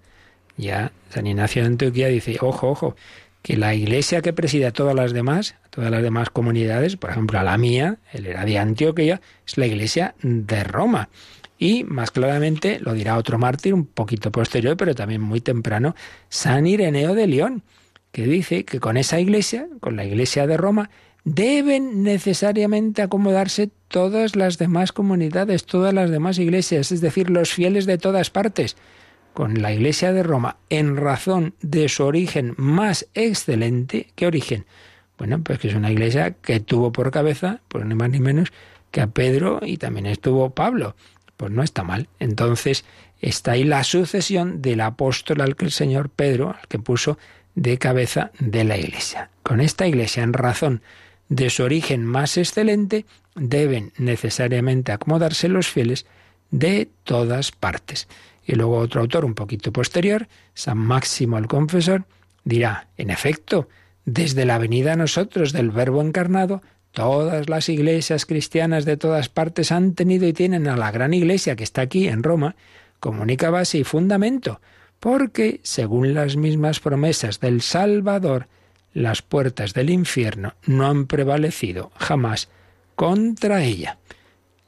Ya 0.58 0.92
San 1.10 1.28
Ignacio 1.28 1.62
de 1.62 1.68
Antioquía 1.68 2.08
dice, 2.08 2.38
ojo, 2.42 2.70
ojo, 2.70 2.96
que 3.42 3.58
la 3.58 3.74
iglesia 3.74 4.22
que 4.22 4.34
preside 4.34 4.68
a 4.68 4.72
todas 4.72 4.96
las 4.96 5.14
demás, 5.14 5.56
a 5.66 5.70
todas 5.70 5.92
las 5.92 6.04
demás 6.04 6.30
comunidades, 6.30 6.98
por 6.98 7.10
ejemplo 7.10 7.40
a 7.40 7.44
la 7.44 7.58
mía, 7.58 7.98
él 8.12 8.26
era 8.26 8.46
de 8.46 8.58
Antioquía, 8.58 9.22
es 9.48 9.58
la 9.58 9.66
iglesia 9.66 10.16
de 10.22 10.64
Roma. 10.64 11.10
Y 11.58 11.84
más 11.84 12.12
claramente 12.12 12.80
lo 12.80 12.94
dirá 12.94 13.18
otro 13.18 13.38
mártir 13.38 13.74
un 13.74 13.86
poquito 13.86 14.32
posterior, 14.32 14.78
pero 14.78 14.96
también 14.96 15.22
muy 15.22 15.42
temprano, 15.42 15.96
San 16.30 16.68
Ireneo 16.68 17.16
de 17.16 17.28
León, 17.28 17.64
que 18.12 18.24
dice 18.24 18.66
que 18.66 18.80
con 18.80 18.97
esa 18.97 19.20
iglesia, 19.20 19.68
con 19.80 19.95
la 19.95 20.06
iglesia 20.06 20.47
de 20.47 20.58
Roma, 20.58 20.89
deben 21.36 22.03
necesariamente 22.03 23.03
acomodarse 23.03 23.69
todas 23.88 24.36
las 24.36 24.57
demás 24.57 24.91
comunidades, 24.91 25.65
todas 25.65 25.93
las 25.93 26.09
demás 26.09 26.39
iglesias, 26.39 26.91
es 26.91 27.01
decir, 27.01 27.30
los 27.30 27.53
fieles 27.53 27.86
de 27.86 27.99
todas 27.99 28.32
partes, 28.32 28.75
con 29.34 29.61
la 29.61 29.71
iglesia 29.71 30.11
de 30.11 30.23
Roma, 30.23 30.57
en 30.69 30.97
razón 30.97 31.53
de 31.61 31.88
su 31.88 32.03
origen 32.03 32.55
más 32.57 33.07
excelente. 33.13 34.07
¿Qué 34.15 34.25
origen? 34.25 34.65
Bueno, 35.19 35.41
pues 35.43 35.59
que 35.59 35.67
es 35.67 35.75
una 35.75 35.91
iglesia 35.91 36.32
que 36.32 36.59
tuvo 36.59 36.91
por 36.91 37.11
cabeza, 37.11 37.61
pues 37.67 37.86
ni 37.86 37.93
más 37.93 38.09
ni 38.09 38.19
menos, 38.19 38.51
que 38.89 39.01
a 39.01 39.07
Pedro 39.07 39.59
y 39.61 39.77
también 39.77 40.07
estuvo 40.07 40.49
Pablo. 40.49 40.95
Pues 41.38 41.51
no 41.51 41.61
está 41.61 41.84
mal. 41.84 42.09
Entonces 42.19 42.86
está 43.21 43.51
ahí 43.51 43.63
la 43.63 43.84
sucesión 43.84 44.61
del 44.61 44.82
apóstol 44.82 45.41
al 45.41 45.55
que 45.55 45.65
el 45.65 45.71
Señor 45.71 46.09
Pedro, 46.09 46.49
al 46.59 46.67
que 46.67 46.80
puso 46.80 47.19
de 47.53 47.77
cabeza 47.77 48.32
de 48.39 48.63
la 48.63 48.77
iglesia. 48.77 49.30
Con 49.43 49.61
esta 49.61 49.88
iglesia, 49.88 50.23
en 50.23 50.34
razón 50.34 50.82
de 51.30 51.49
su 51.49 51.63
origen 51.63 52.05
más 52.05 52.38
excelente, 52.38 53.05
deben 53.36 53.93
necesariamente 53.97 54.91
acomodarse 54.91 55.47
los 55.47 55.67
fieles 55.67 56.05
de 56.51 56.89
todas 57.03 57.51
partes. 57.51 58.07
Y 58.45 58.55
luego 58.55 58.77
otro 58.77 59.01
autor 59.01 59.25
un 59.25 59.36
poquito 59.36 59.71
posterior, 59.71 60.27
San 60.55 60.80
Máximo 60.80 61.38
el 61.38 61.47
Confesor, 61.47 62.05
dirá, 62.43 62.88
en 62.97 63.11
efecto, 63.11 63.69
desde 64.05 64.45
la 64.45 64.57
venida 64.57 64.93
a 64.93 64.97
nosotros 64.97 65.53
del 65.53 65.69
Verbo 65.69 66.01
encarnado, 66.01 66.63
todas 66.91 67.47
las 67.47 67.69
iglesias 67.69 68.25
cristianas 68.25 68.86
de 68.86 68.97
todas 68.97 69.30
partes 69.30 69.71
han 69.71 69.93
tenido 69.93 70.27
y 70.27 70.34
tienen 70.34 70.67
a 70.67 70.75
la 70.75 70.91
gran 70.91 71.13
iglesia 71.13 71.55
que 71.55 71.63
está 71.63 71.82
aquí 71.82 72.07
en 72.07 72.23
Roma 72.23 72.55
como 72.99 73.21
única 73.21 73.51
base 73.51 73.77
y 73.77 73.84
fundamento, 73.84 74.59
porque, 74.99 75.61
según 75.63 76.13
las 76.13 76.36
mismas 76.36 76.80
promesas 76.80 77.39
del 77.39 77.61
Salvador, 77.61 78.47
las 78.94 79.22
puertas 79.22 79.74
del 79.74 79.90
infierno 79.90 80.56
no 80.66 80.88
han 80.88 81.06
prevalecido 81.08 81.92
jamás 81.98 82.50
contra 82.96 83.64
ella. 83.64 83.98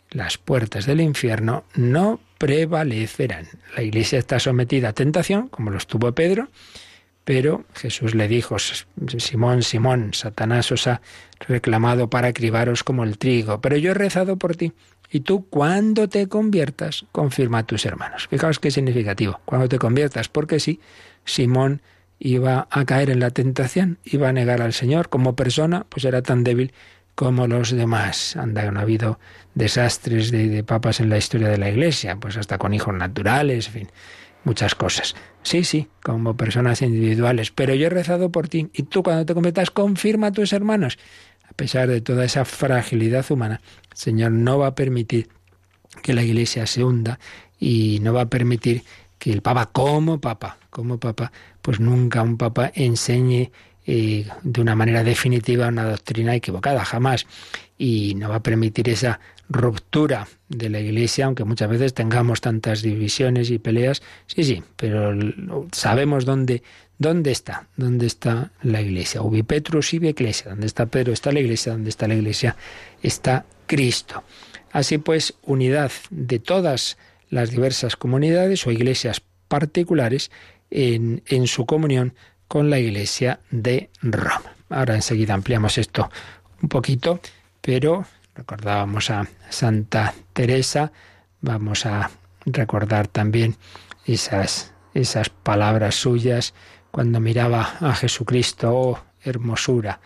Las 0.09 0.37
puertas 0.37 0.85
del 0.85 1.01
infierno 1.01 1.63
no 1.75 2.19
prevalecerán. 2.37 3.47
La 3.75 3.83
iglesia 3.83 4.19
está 4.19 4.39
sometida 4.39 4.89
a 4.89 4.93
tentación, 4.93 5.47
como 5.47 5.69
lo 5.69 5.77
estuvo 5.77 6.11
Pedro, 6.11 6.49
pero 7.23 7.65
Jesús 7.75 8.15
le 8.15 8.27
dijo, 8.27 8.57
Simón, 8.59 9.63
Simón, 9.63 10.13
Satanás 10.13 10.71
os 10.71 10.87
ha 10.87 11.01
reclamado 11.39 12.09
para 12.09 12.33
cribaros 12.33 12.83
como 12.83 13.03
el 13.03 13.17
trigo, 13.17 13.61
pero 13.61 13.77
yo 13.77 13.91
he 13.91 13.93
rezado 13.93 14.37
por 14.37 14.55
ti. 14.55 14.73
Y 15.11 15.21
tú, 15.21 15.45
cuando 15.49 16.07
te 16.09 16.27
conviertas, 16.27 17.05
confirma 17.11 17.59
a 17.59 17.65
tus 17.65 17.85
hermanos. 17.85 18.27
Fijaos 18.29 18.59
qué 18.59 18.71
significativo. 18.71 19.39
Cuando 19.45 19.67
te 19.67 19.77
conviertas, 19.77 20.29
porque 20.29 20.59
sí, 20.59 20.79
Simón 21.25 21.81
iba 22.23 22.67
a 22.69 22.85
caer 22.85 23.09
en 23.09 23.19
la 23.19 23.31
tentación, 23.31 23.97
iba 24.03 24.29
a 24.29 24.33
negar 24.33 24.61
al 24.61 24.73
Señor. 24.73 25.09
Como 25.09 25.35
persona, 25.35 25.87
pues 25.89 26.05
era 26.05 26.21
tan 26.21 26.43
débil 26.43 26.71
como 27.15 27.47
los 27.47 27.71
demás. 27.71 28.35
Anda, 28.35 28.69
no 28.69 28.79
ha 28.79 28.83
habido 28.83 29.19
desastres 29.55 30.29
de, 30.29 30.63
papas 30.63 30.99
en 30.99 31.09
la 31.09 31.17
historia 31.17 31.49
de 31.49 31.57
la 31.57 31.69
Iglesia, 31.69 32.15
pues 32.17 32.37
hasta 32.37 32.59
con 32.59 32.73
hijos 32.75 32.93
naturales, 32.93 33.67
en 33.67 33.73
fin 33.73 33.87
muchas 34.43 34.73
cosas. 34.73 35.15
Sí, 35.43 35.63
sí, 35.63 35.87
como 36.01 36.35
personas 36.35 36.81
individuales, 36.81 37.51
pero 37.51 37.75
yo 37.75 37.87
he 37.87 37.89
rezado 37.89 38.31
por 38.31 38.47
ti 38.47 38.69
y 38.73 38.83
tú 38.83 39.03
cuando 39.03 39.25
te 39.25 39.33
conviertas 39.33 39.71
confirma 39.71 40.27
a 40.27 40.31
tus 40.31 40.53
hermanos. 40.53 40.97
A 41.47 41.53
pesar 41.53 41.89
de 41.89 42.01
toda 42.01 42.25
esa 42.25 42.45
fragilidad 42.45 43.29
humana, 43.29 43.61
el 43.91 43.97
Señor 43.97 44.31
no 44.31 44.57
va 44.57 44.67
a 44.67 44.75
permitir 44.75 45.29
que 46.01 46.13
la 46.13 46.23
Iglesia 46.23 46.65
se 46.65 46.83
hunda 46.83 47.19
y 47.59 47.99
no 48.01 48.13
va 48.13 48.21
a 48.21 48.29
permitir 48.29 48.83
que 49.21 49.31
el 49.31 49.43
Papa 49.43 49.67
como 49.67 50.19
Papa, 50.19 50.57
como 50.71 50.97
Papa, 50.97 51.31
pues 51.61 51.79
nunca 51.79 52.23
un 52.23 52.37
Papa 52.37 52.71
enseñe 52.73 53.51
eh, 53.85 54.25
de 54.41 54.61
una 54.61 54.75
manera 54.75 55.03
definitiva 55.03 55.67
una 55.67 55.85
doctrina 55.85 56.33
equivocada, 56.33 56.83
jamás. 56.83 57.27
Y 57.77 58.15
no 58.15 58.29
va 58.29 58.37
a 58.37 58.43
permitir 58.43 58.89
esa 58.89 59.19
ruptura 59.47 60.27
de 60.49 60.69
la 60.69 60.79
Iglesia, 60.79 61.25
aunque 61.25 61.43
muchas 61.43 61.69
veces 61.69 61.93
tengamos 61.93 62.41
tantas 62.41 62.81
divisiones 62.81 63.51
y 63.51 63.59
peleas, 63.59 64.01
sí, 64.25 64.43
sí, 64.43 64.63
pero 64.75 65.13
sabemos 65.71 66.25
dónde, 66.25 66.63
dónde 66.97 67.29
está, 67.29 67.67
dónde 67.77 68.07
está 68.07 68.51
la 68.63 68.81
Iglesia. 68.81 69.21
Ubi 69.21 69.43
Petrus 69.43 69.93
ibi 69.93 70.09
Iglesia, 70.09 70.49
donde 70.49 70.65
está 70.65 70.87
Pedro 70.87 71.13
está 71.13 71.31
la 71.31 71.41
Iglesia, 71.41 71.73
donde 71.73 71.91
está 71.91 72.07
la 72.07 72.15
Iglesia 72.15 72.55
está 73.03 73.45
Cristo. 73.67 74.23
Así 74.71 74.97
pues, 74.97 75.35
unidad 75.43 75.91
de 76.09 76.39
todas 76.39 76.97
las 77.31 77.49
diversas 77.49 77.95
comunidades 77.95 78.67
o 78.67 78.71
iglesias 78.71 79.23
particulares 79.47 80.29
en, 80.69 81.23
en 81.25 81.47
su 81.47 81.65
comunión 81.65 82.13
con 82.47 82.69
la 82.69 82.77
Iglesia 82.77 83.39
de 83.49 83.89
Roma. 84.03 84.53
Ahora 84.69 84.93
enseguida 84.93 85.33
ampliamos 85.33 85.79
esto 85.79 86.11
un 86.61 86.69
poquito, 86.69 87.19
pero 87.61 88.05
Recordábamos 88.35 89.09
a 89.09 89.27
Santa 89.49 90.13
Teresa, 90.31 90.91
vamos 91.41 91.85
a 91.85 92.09
recordar 92.45 93.07
también 93.07 93.55
esas, 94.05 94.73
esas 94.93 95.29
palabras 95.29 95.95
suyas 95.95 96.53
cuando 96.91 97.19
miraba 97.19 97.75
a 97.81 97.93
Jesucristo, 97.93 98.71
oh 98.73 98.99
hermosura, 99.23 99.99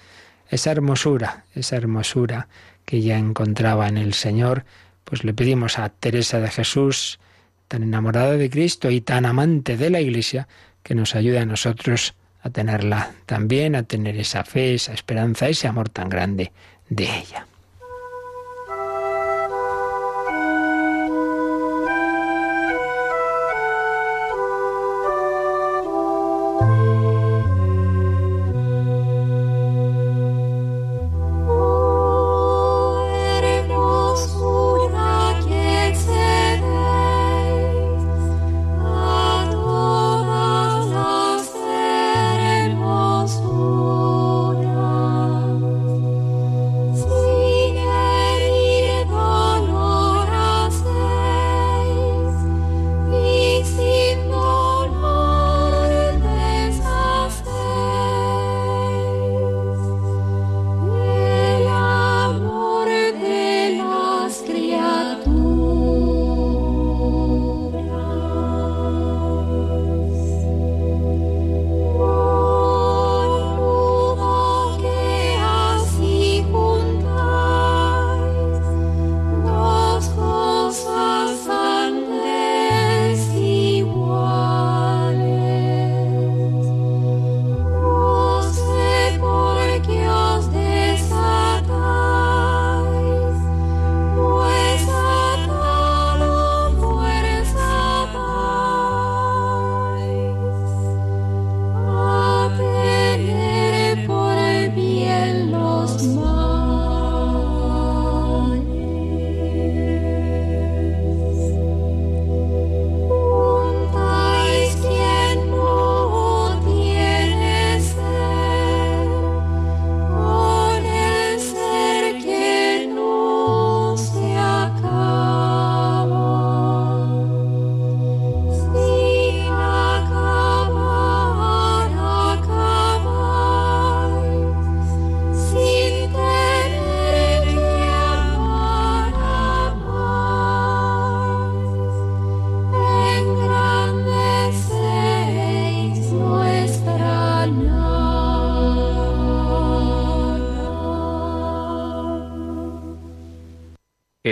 esa 0.50 0.72
hermosura, 0.72 1.46
esa 1.54 1.76
hermosura 1.76 2.48
que 2.84 3.02
ya 3.02 3.18
encontraba 3.18 3.88
en 3.88 3.98
el 3.98 4.14
Señor, 4.14 4.66
pues 5.06 5.24
le 5.24 5.34
pedimos 5.34 5.80
a 5.80 5.88
Teresa 5.90 6.42
de 6.42 6.50
Jesús, 6.50 7.20
tan 7.70 7.84
enamorada 7.84 8.34
de 8.34 8.50
Cristo 8.50 8.92
y 8.92 9.00
tan 9.00 9.26
amante 9.26 9.78
de 9.78 9.90
la 9.90 10.02
Iglesia, 10.02 10.48
que 10.84 10.96
nos 10.96 11.16
ayude 11.16 11.40
a 11.40 11.46
nosotros 11.46 12.14
a 12.42 12.50
tenerla 12.50 13.12
también, 13.26 13.76
a 13.76 13.84
tener 13.84 14.18
esa 14.18 14.44
fe, 14.44 14.76
esa 14.76 14.94
esperanza, 14.94 15.48
ese 15.48 15.68
amor 15.68 15.90
tan 15.90 16.10
grande 16.10 16.52
de 16.90 17.06
ella. 17.06 17.48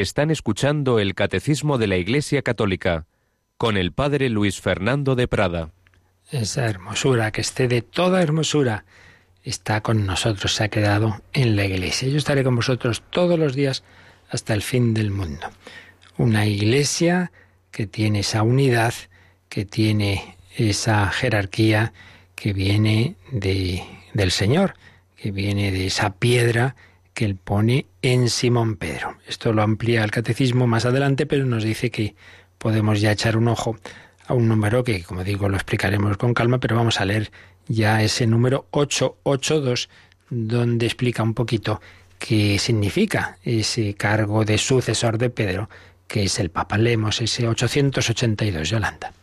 Están 0.03 0.31
escuchando 0.31 0.99
el 0.99 1.15
Catecismo 1.15 1.77
de 1.77 1.87
la 1.87 1.95
Iglesia 1.95 2.41
Católica 2.41 3.05
con 3.57 3.77
el 3.77 3.93
Padre 3.93 4.27
Luis 4.27 4.59
Fernando 4.59 5.15
de 5.15 5.29
Prada. 5.29 5.71
Esa 6.29 6.65
hermosura, 6.65 7.31
que 7.31 7.39
esté 7.39 7.69
de 7.69 7.81
toda 7.81 8.21
hermosura, 8.21 8.83
está 9.45 9.79
con 9.79 10.05
nosotros, 10.05 10.55
se 10.55 10.65
ha 10.65 10.67
quedado 10.67 11.21
en 11.31 11.55
la 11.55 11.63
Iglesia. 11.63 12.09
Yo 12.09 12.17
estaré 12.17 12.43
con 12.43 12.53
vosotros 12.53 13.01
todos 13.11 13.39
los 13.39 13.55
días 13.55 13.85
hasta 14.29 14.53
el 14.53 14.61
fin 14.61 14.93
del 14.93 15.09
mundo. 15.09 15.47
Una 16.17 16.45
Iglesia 16.47 17.31
que 17.71 17.87
tiene 17.87 18.19
esa 18.19 18.43
unidad, 18.43 18.93
que 19.47 19.63
tiene 19.63 20.35
esa 20.57 21.09
jerarquía 21.11 21.93
que 22.35 22.51
viene 22.51 23.15
de, 23.31 23.81
del 24.13 24.31
Señor, 24.31 24.73
que 25.15 25.31
viene 25.31 25.71
de 25.71 25.87
esa 25.87 26.13
piedra 26.13 26.75
que 27.13 27.25
él 27.25 27.35
pone 27.35 27.85
en 28.01 28.29
Simón 28.29 28.75
Pedro. 28.75 29.17
Esto 29.27 29.53
lo 29.53 29.61
amplía 29.61 30.03
el 30.03 30.11
catecismo 30.11 30.67
más 30.67 30.85
adelante, 30.85 31.25
pero 31.25 31.45
nos 31.45 31.63
dice 31.63 31.91
que 31.91 32.15
podemos 32.57 33.01
ya 33.01 33.11
echar 33.11 33.37
un 33.37 33.47
ojo 33.47 33.77
a 34.25 34.33
un 34.33 34.47
número 34.47 34.83
que, 34.83 35.03
como 35.03 35.23
digo, 35.23 35.49
lo 35.49 35.55
explicaremos 35.55 36.17
con 36.17 36.33
calma, 36.33 36.59
pero 36.59 36.75
vamos 36.75 36.99
a 36.99 37.05
leer 37.05 37.31
ya 37.67 38.01
ese 38.01 38.25
número 38.25 38.67
882, 38.71 39.89
donde 40.29 40.85
explica 40.85 41.23
un 41.23 41.33
poquito 41.33 41.81
qué 42.19 42.57
significa 42.57 43.37
ese 43.43 43.93
cargo 43.95 44.45
de 44.45 44.57
sucesor 44.57 45.17
de 45.17 45.29
Pedro, 45.29 45.69
que 46.07 46.23
es 46.23 46.39
el 46.39 46.49
Papa. 46.49 46.77
Leemos 46.77 47.21
ese 47.21 47.47
882, 47.47 48.69
Yolanda. 48.69 49.13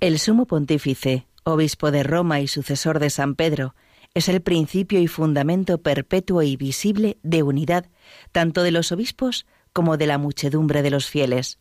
El 0.00 0.18
sumo 0.18 0.46
pontífice, 0.46 1.26
obispo 1.44 1.90
de 1.90 2.02
Roma 2.02 2.40
y 2.40 2.48
sucesor 2.48 2.98
de 2.98 3.10
San 3.10 3.36
Pedro, 3.36 3.74
es 4.14 4.28
el 4.28 4.42
principio 4.42 5.00
y 5.00 5.06
fundamento 5.06 5.78
perpetuo 5.78 6.42
y 6.42 6.56
visible 6.56 7.18
de 7.22 7.42
unidad, 7.42 7.86
tanto 8.30 8.62
de 8.62 8.70
los 8.70 8.92
obispos 8.92 9.46
como 9.72 9.96
de 9.96 10.06
la 10.06 10.18
muchedumbre 10.18 10.82
de 10.82 10.90
los 10.90 11.08
fieles. 11.08 11.58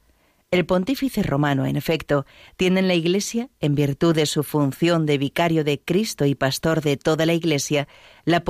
El 0.51 0.65
pontífice 0.65 1.23
romano, 1.23 1.65
en 1.65 1.77
efecto, 1.77 2.25
tiene 2.57 2.81
en 2.81 2.89
la 2.89 2.93
Iglesia, 2.93 3.49
en 3.61 3.73
virtud 3.73 4.13
de 4.13 4.25
su 4.25 4.43
función 4.43 5.05
de 5.05 5.17
vicario 5.17 5.63
de 5.63 5.79
Cristo 5.79 6.25
y 6.25 6.35
pastor 6.35 6.81
de 6.81 6.97
toda 6.97 7.25
la 7.25 7.33
Iglesia, 7.33 7.87
la, 8.25 8.43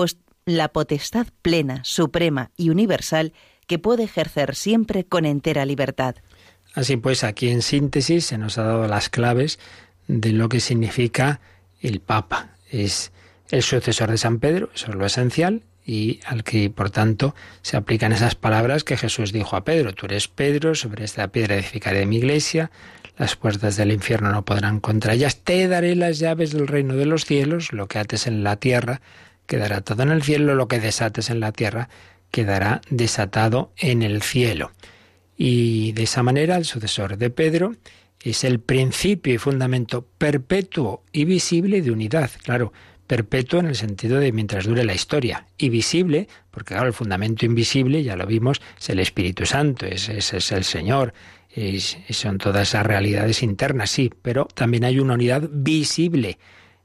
la 0.45 0.70
potestad 0.70 1.28
plena, 1.43 1.82
suprema 1.84 2.49
y 2.58 2.72
universal 2.72 3.34
que 3.68 3.78
puede 3.78 4.06
ejercer 4.06 4.56
siempre 4.56 5.06
con 5.06 5.26
entera 5.26 5.64
libertad. 5.64 6.16
Así 6.74 6.97
pues, 6.97 7.24
aquí 7.24 7.49
en 7.49 7.62
síntesis 7.62 8.26
se 8.26 8.39
nos 8.39 8.58
ha 8.58 8.64
dado 8.64 8.88
las 8.88 9.10
claves 9.10 9.60
de 10.08 10.32
lo 10.32 10.49
que 10.49 10.60
significa 10.60 11.39
el 11.82 11.99
Papa. 11.99 12.58
Es 12.72 13.12
el 13.52 13.62
sucesor 13.62 14.10
de 14.10 14.18
San 14.18 14.39
Pedro, 14.39 14.70
eso 14.74 14.89
es 14.89 14.95
lo 14.95 15.06
esencial, 15.06 15.62
y 15.86 16.20
al 16.26 16.43
que, 16.43 16.70
por 16.70 16.89
tanto, 16.89 17.36
se 17.62 17.76
aplican 17.76 18.14
esas 18.14 18.36
palabras 18.36 18.84
que 18.84 18.97
Jesús 18.97 19.32
dijo 19.32 19.56
a 19.56 19.64
Pedro. 19.64 19.93
Tú 19.93 20.06
eres 20.06 20.28
Pedro, 20.28 20.76
sobre 20.76 21.04
esta 21.04 21.28
piedra 21.30 21.56
edificaré 21.56 22.06
mi 22.06 22.18
iglesia, 22.18 22.72
las 23.18 23.36
puertas 23.36 23.76
del 23.76 23.91
infierno 23.91 24.32
no 24.32 24.45
podrán 24.45 24.80
contra 24.80 25.14
ellas, 25.14 25.41
te 25.43 25.68
daré 25.68 25.95
las 25.95 26.20
llaves 26.20 26.52
del 26.52 26.68
reino 26.68 26.95
de 26.95 27.06
los 27.06 27.26
cielos, 27.26 27.74
lo 27.74 27.88
que 27.88 27.99
ates 27.99 28.26
en 28.26 28.43
la 28.43 28.56
tierra 28.56 29.02
quedará 29.47 29.82
todo 29.82 30.04
en 30.04 30.12
el 30.12 30.24
cielo, 30.24 30.56
lo 30.56 30.68
que 30.68 30.80
desates 30.80 31.30
en 31.30 31.39
la 31.39 31.52
tierra 31.52 31.89
quedará 32.32 32.82
desatado 32.89 33.74
en 33.78 34.02
el 34.02 34.22
cielo. 34.22 34.72
Y 35.38 35.91
de 35.91 36.04
esa 36.04 36.24
manera 36.24 36.56
el 36.56 36.66
sucesor 36.66 37.18
de 37.18 37.30
Pedro 37.30 37.76
es 38.24 38.43
el 38.43 38.60
principio 38.60 39.34
y 39.34 39.38
fundamento 39.38 40.08
perpetuo 40.18 41.04
y 41.12 41.26
visible 41.26 41.82
de 41.82 41.91
unidad. 41.91 42.30
Claro, 42.43 42.72
perpetuo 43.12 43.59
en 43.59 43.66
el 43.66 43.76
sentido 43.76 44.22
de 44.22 44.32
mientras 44.32 44.64
dure 44.64 44.86
la 44.86 44.93
historia, 44.93 45.45
y 45.57 45.68
visible, 45.68 46.30
porque 46.49 46.76
claro, 46.76 46.88
el 46.88 46.93
fundamento 46.93 47.45
invisible, 47.45 48.03
ya 48.03 48.16
lo 48.16 48.26
vimos, 48.26 48.62
es 48.80 48.89
el 48.89 48.99
Espíritu 48.99 49.45
Santo, 49.45 49.86
es, 49.86 50.07
es, 50.07 50.51
el 50.53 50.64
Señor, 50.64 51.14
son 52.09 52.38
todas 52.38 52.70
esas 52.70 52.86
realidades 52.86 53.43
internas, 53.43 53.91
sí, 53.91 54.14
pero 54.22 54.45
también 54.45 54.86
hay 54.86 54.97
una 54.99 55.16
unidad 55.16 55.49
visible, 55.51 56.38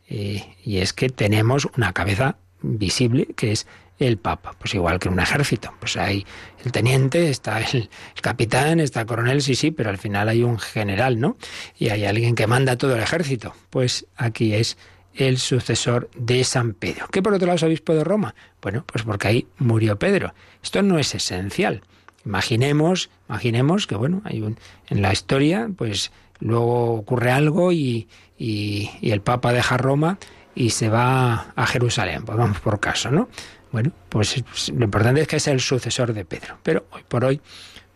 eh, 0.08 0.42
y 0.64 0.78
es 0.78 0.92
que 0.92 1.10
tenemos 1.10 1.68
una 1.76 1.92
cabeza 1.92 2.38
visible 2.60 3.28
que 3.36 3.52
es 3.52 3.68
el 4.00 4.18
Papa, 4.18 4.56
pues 4.58 4.74
igual 4.74 4.98
que 4.98 5.08
un 5.08 5.20
ejército, 5.20 5.72
pues 5.78 5.96
hay 5.96 6.26
el 6.64 6.72
teniente, 6.72 7.30
está 7.30 7.60
el, 7.60 7.88
el, 8.16 8.20
capitán, 8.20 8.80
está 8.80 9.02
el 9.02 9.06
coronel, 9.06 9.42
sí, 9.42 9.54
sí, 9.54 9.70
pero 9.70 9.90
al 9.90 9.98
final 9.98 10.28
hay 10.28 10.42
un 10.42 10.58
general, 10.58 11.20
¿no? 11.20 11.36
Y 11.78 11.90
hay 11.90 12.04
alguien 12.04 12.34
que 12.34 12.48
manda 12.48 12.76
todo 12.76 12.96
el 12.96 13.02
ejército, 13.02 13.54
pues 13.70 14.06
aquí 14.16 14.54
es 14.54 14.76
el 15.16 15.38
sucesor 15.38 16.10
de 16.16 16.44
San 16.44 16.74
Pedro. 16.74 17.08
¿Qué 17.10 17.22
por 17.22 17.34
otro 17.34 17.46
lado 17.46 17.56
es 17.56 17.62
obispo 17.62 17.94
de 17.94 18.04
Roma? 18.04 18.34
Bueno, 18.62 18.84
pues 18.86 19.04
porque 19.04 19.28
ahí 19.28 19.46
murió 19.58 19.98
Pedro. 19.98 20.34
Esto 20.62 20.82
no 20.82 20.98
es 20.98 21.14
esencial. 21.14 21.82
Imaginemos, 22.24 23.10
imaginemos 23.28 23.86
que 23.86 23.94
bueno, 23.94 24.22
hay 24.24 24.42
un, 24.42 24.58
en 24.88 25.02
la 25.02 25.12
historia, 25.12 25.68
pues 25.76 26.12
luego 26.40 26.94
ocurre 26.94 27.30
algo 27.30 27.72
y, 27.72 28.08
y, 28.36 28.90
el 29.02 29.20
Papa 29.20 29.52
deja 29.52 29.76
Roma 29.76 30.18
y 30.54 30.70
se 30.70 30.88
va 30.88 31.52
a 31.54 31.66
Jerusalén, 31.66 32.24
pues 32.24 32.36
vamos 32.36 32.60
por 32.60 32.80
caso, 32.80 33.10
¿no? 33.10 33.28
Bueno, 33.72 33.92
pues 34.08 34.42
lo 34.72 34.84
importante 34.84 35.20
es 35.20 35.28
que 35.28 35.36
es 35.36 35.46
el 35.48 35.60
sucesor 35.60 36.12
de 36.12 36.24
Pedro. 36.24 36.58
Pero 36.62 36.86
hoy 36.90 37.02
por 37.06 37.24
hoy, 37.24 37.40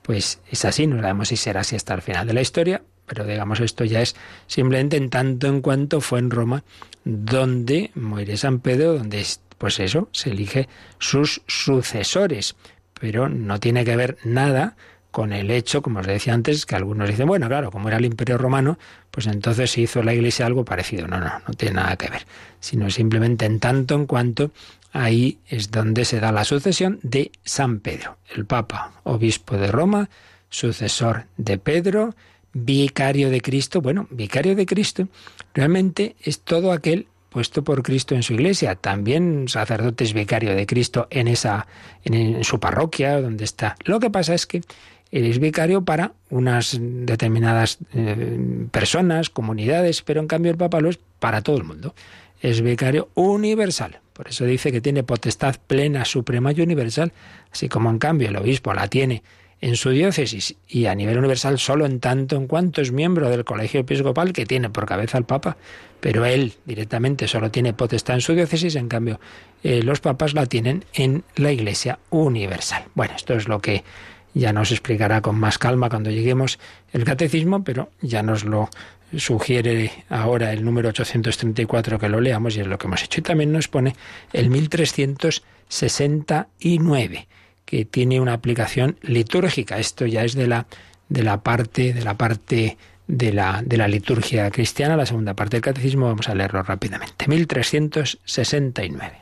pues 0.02 0.40
es 0.50 0.64
así, 0.64 0.86
no 0.86 1.00
sabemos 1.00 1.28
si 1.28 1.36
será 1.36 1.60
así 1.60 1.76
hasta 1.76 1.94
el 1.94 2.02
final 2.02 2.26
de 2.26 2.34
la 2.34 2.40
historia, 2.40 2.82
pero 3.10 3.26
digamos 3.26 3.58
esto 3.58 3.84
ya 3.84 4.02
es 4.02 4.14
simplemente 4.46 4.96
en 4.96 5.10
tanto 5.10 5.48
en 5.48 5.62
cuanto 5.62 6.00
fue 6.00 6.20
en 6.20 6.30
Roma 6.30 6.62
donde 7.04 7.90
muere 7.96 8.36
San 8.36 8.60
Pedro, 8.60 8.92
donde 8.94 9.26
pues 9.58 9.80
eso, 9.80 10.08
se 10.12 10.30
elige 10.30 10.68
sus 11.00 11.42
sucesores, 11.48 12.54
pero 13.00 13.28
no 13.28 13.58
tiene 13.58 13.84
que 13.84 13.96
ver 13.96 14.16
nada 14.22 14.76
con 15.10 15.32
el 15.32 15.50
hecho, 15.50 15.82
como 15.82 15.98
os 15.98 16.06
decía 16.06 16.34
antes, 16.34 16.66
que 16.66 16.76
algunos 16.76 17.08
dicen, 17.08 17.26
bueno, 17.26 17.48
claro, 17.48 17.72
como 17.72 17.88
era 17.88 17.98
el 17.98 18.04
Imperio 18.04 18.38
Romano, 18.38 18.78
pues 19.10 19.26
entonces 19.26 19.72
se 19.72 19.80
hizo 19.80 20.04
la 20.04 20.14
Iglesia 20.14 20.46
algo 20.46 20.64
parecido. 20.64 21.08
No, 21.08 21.18
no, 21.18 21.32
no 21.46 21.54
tiene 21.54 21.74
nada 21.74 21.96
que 21.96 22.08
ver, 22.08 22.26
sino 22.60 22.88
simplemente 22.90 23.44
en 23.44 23.58
tanto 23.58 23.96
en 23.96 24.06
cuanto 24.06 24.52
ahí 24.92 25.40
es 25.48 25.72
donde 25.72 26.04
se 26.04 26.20
da 26.20 26.30
la 26.30 26.44
sucesión 26.44 27.00
de 27.02 27.32
San 27.44 27.80
Pedro, 27.80 28.18
el 28.36 28.46
Papa, 28.46 28.92
obispo 29.02 29.56
de 29.56 29.66
Roma, 29.66 30.08
sucesor 30.48 31.26
de 31.36 31.58
Pedro, 31.58 32.14
vicario 32.52 33.30
de 33.30 33.40
Cristo. 33.40 33.80
Bueno, 33.80 34.06
vicario 34.10 34.54
de 34.54 34.66
Cristo 34.66 35.08
realmente 35.54 36.16
es 36.22 36.40
todo 36.40 36.72
aquel 36.72 37.06
puesto 37.30 37.62
por 37.64 37.82
Cristo 37.82 38.14
en 38.14 38.22
su 38.22 38.34
iglesia. 38.34 38.74
También 38.74 39.48
sacerdote 39.48 40.04
es 40.04 40.12
vicario 40.12 40.54
de 40.54 40.66
Cristo 40.66 41.06
en 41.10 41.28
esa, 41.28 41.66
en, 42.04 42.44
su 42.44 42.60
parroquia, 42.60 43.20
donde 43.20 43.44
está. 43.44 43.76
Lo 43.84 44.00
que 44.00 44.10
pasa 44.10 44.34
es 44.34 44.46
que 44.46 44.62
él 45.10 45.24
es 45.24 45.38
vicario 45.38 45.84
para 45.84 46.12
unas 46.28 46.78
determinadas 46.80 47.78
eh, 47.94 48.66
personas, 48.70 49.30
comunidades, 49.30 50.02
pero 50.02 50.20
en 50.20 50.26
cambio 50.26 50.52
el 50.52 50.58
Papa 50.58 50.80
lo 50.80 50.90
es 50.90 50.98
para 51.18 51.42
todo 51.42 51.56
el 51.56 51.64
mundo. 51.64 51.94
Es 52.40 52.60
vicario 52.62 53.08
universal. 53.14 54.00
Por 54.12 54.28
eso 54.28 54.44
dice 54.44 54.70
que 54.70 54.80
tiene 54.80 55.02
potestad 55.02 55.56
plena, 55.66 56.04
suprema 56.04 56.52
y 56.52 56.60
universal, 56.60 57.12
así 57.52 57.68
como 57.68 57.90
en 57.90 57.98
cambio 57.98 58.28
el 58.28 58.36
obispo 58.36 58.74
la 58.74 58.88
tiene 58.88 59.22
en 59.60 59.76
su 59.76 59.90
diócesis 59.90 60.56
y 60.68 60.86
a 60.86 60.94
nivel 60.94 61.18
universal 61.18 61.58
solo 61.58 61.84
en 61.84 62.00
tanto 62.00 62.36
en 62.36 62.46
cuanto 62.46 62.80
es 62.80 62.92
miembro 62.92 63.28
del 63.28 63.44
colegio 63.44 63.80
episcopal 63.80 64.32
que 64.32 64.46
tiene 64.46 64.70
por 64.70 64.86
cabeza 64.86 65.18
al 65.18 65.26
Papa, 65.26 65.58
pero 66.00 66.24
él 66.24 66.54
directamente 66.64 67.28
solo 67.28 67.50
tiene 67.50 67.74
potestad 67.74 68.14
en 68.14 68.22
su 68.22 68.34
diócesis, 68.34 68.76
en 68.76 68.88
cambio 68.88 69.20
eh, 69.62 69.82
los 69.82 70.00
papas 70.00 70.32
la 70.34 70.46
tienen 70.46 70.84
en 70.94 71.24
la 71.36 71.52
Iglesia 71.52 71.98
universal. 72.08 72.84
Bueno, 72.94 73.14
esto 73.16 73.34
es 73.34 73.48
lo 73.48 73.60
que 73.60 73.84
ya 74.32 74.52
nos 74.52 74.70
explicará 74.70 75.20
con 75.20 75.36
más 75.38 75.58
calma 75.58 75.90
cuando 75.90 76.10
lleguemos 76.10 76.60
el 76.92 77.04
catecismo, 77.04 77.64
pero 77.64 77.90
ya 78.00 78.22
nos 78.22 78.44
lo 78.44 78.70
sugiere 79.16 79.90
ahora 80.08 80.52
el 80.52 80.64
número 80.64 80.90
834 80.90 81.98
que 81.98 82.08
lo 82.08 82.20
leamos 82.20 82.56
y 82.56 82.60
es 82.60 82.66
lo 82.66 82.78
que 82.78 82.86
hemos 82.86 83.02
hecho. 83.02 83.20
Y 83.20 83.24
también 83.24 83.52
nos 83.52 83.68
pone 83.68 83.94
el 84.32 84.48
1369 84.50 87.28
que 87.70 87.84
tiene 87.84 88.20
una 88.20 88.32
aplicación 88.32 88.96
litúrgica. 89.02 89.78
Esto 89.78 90.04
ya 90.04 90.24
es 90.24 90.34
de 90.34 90.48
la, 90.48 90.66
de 91.08 91.22
la 91.22 91.40
parte, 91.42 91.94
de 91.94 92.02
la 92.02 92.14
parte 92.14 92.76
de 93.06 93.32
la, 93.32 93.62
de 93.64 93.76
la 93.76 93.86
liturgia 93.86 94.50
cristiana, 94.50 94.96
la 94.96 95.06
segunda 95.06 95.34
parte 95.34 95.56
del 95.56 95.62
catecismo, 95.62 96.06
vamos 96.06 96.28
a 96.28 96.34
leerlo 96.34 96.62
rápidamente. 96.62 97.28
1369. 97.28 99.12